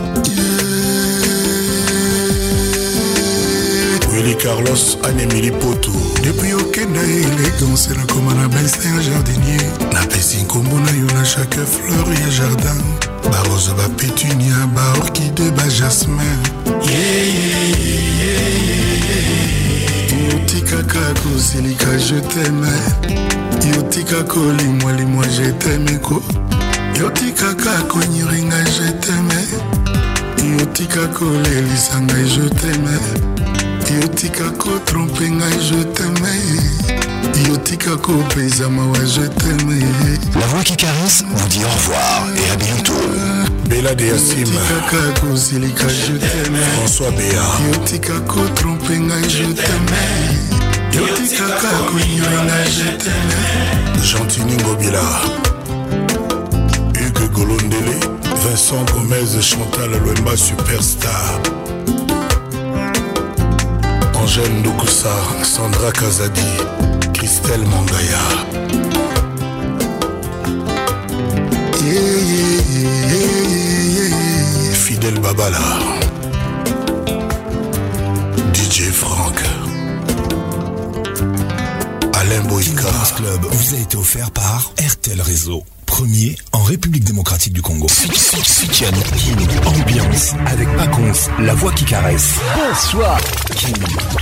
emeli 4.23 4.37
carlos 4.39 4.99
anemeli 5.05 5.51
poto 5.51 5.91
depuis 6.23 6.55
okenda 6.55 7.01
elegance 7.01 7.91
nakoma 7.97 8.35
na 8.35 8.49
bestin 8.49 9.01
jardinier 9.03 9.65
napesi 9.93 10.37
nkombo 10.43 10.79
na 10.79 10.91
yo 10.91 11.07
na 11.19 11.25
chaque 11.25 11.57
fleur 11.67 12.09
ya 12.21 12.29
jardin 12.31 12.83
barose 13.33 13.71
bapetunia 13.75 14.67
baorkide 14.75 15.51
bajasmin 15.51 16.39
otikaka 20.37 21.01
kosilika 21.23 21.93
jeteme 21.99 22.71
yotika 23.77 24.23
kolimwalimwa 24.23 25.27
jetemeko 25.27 26.23
yotikaka 27.01 27.81
konyiringa 27.83 28.63
jeteme 28.65 29.43
yotika 30.61 31.07
kolelisa 31.09 32.01
ngai 32.01 32.25
jeteme 32.25 33.32
yotika 34.01 34.51
kotrompe 34.51 35.31
ngai 35.31 35.59
je 35.69 35.83
Yo 37.37 37.43
yotika 37.51 37.97
kopesa 37.97 38.69
mawa 38.71 38.99
je 39.07 39.27
t'aimais. 39.29 39.87
la 40.39 40.47
voix 40.47 40.63
qui 40.63 40.77
caresse 40.77 41.25
vous 41.35 41.49
dit 41.49 41.61
au 41.65 41.69
revoir 41.69 42.27
et 42.37 42.51
à 42.53 42.57
bientôt 42.57 43.01
bela 43.69 43.95
de 43.95 44.05
yasimyotikaka 44.05 45.21
kozilika 45.21 45.89
je 45.89 46.13
t'aime 46.19 46.59
françois 46.77 47.11
bea 47.11 47.45
yotika 47.73 48.21
kotrompe 48.29 48.97
ngai 48.99 49.29
je 49.31 49.45
t'aimais. 49.65 50.21
yotikaka 50.95 51.71
koyina 51.91 52.39
ngai 52.45 52.73
je 52.77 52.89
t'aimais. 53.03 54.05
gentini 54.05 54.57
ngobila 54.63 55.01
hugue 56.95 57.29
golondele 57.35 57.99
vincent 58.45 58.85
gomez 58.93 59.41
chantal 59.43 59.91
lwemba 60.05 60.37
superstar 60.37 61.39
Angèle 64.23 64.63
Dokusa, 64.63 65.13
Sandra 65.43 65.91
Kazadi, 65.91 66.49
Christelle 67.13 67.65
Mangaya. 67.67 68.25
Fidel 74.75 75.19
Babala, 75.19 75.69
DJ 78.55 78.79
Franck, 79.03 79.39
Alain 82.15 82.43
Boïka. 82.49 82.93
Club 83.17 83.45
vous 83.51 83.75
a 83.75 83.79
été 83.79 83.97
offert 83.97 84.31
par 84.31 84.71
RTL 84.79 85.21
Réseau 85.21 85.65
premier 86.03 86.35
en 86.51 86.65
République 86.65 87.05
démocratique 87.05 87.53
du 87.53 87.63
Congo. 87.63 87.87
King, 88.73 89.37
ambiance, 89.65 90.33
avec 90.47 90.69
Pacons, 90.77 91.13
la 91.39 91.55
voix 91.55 91.71
qui 91.75 91.85
caresse. 91.85 92.31
Bonsoir, 92.57 93.21
King, 93.55 93.75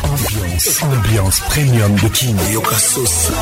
ambiance, 0.05 0.69
ambiance 0.83 1.41
premium 1.49 1.95
de 1.97 2.09
King. 2.09 2.37
Yokasos. 2.53 3.33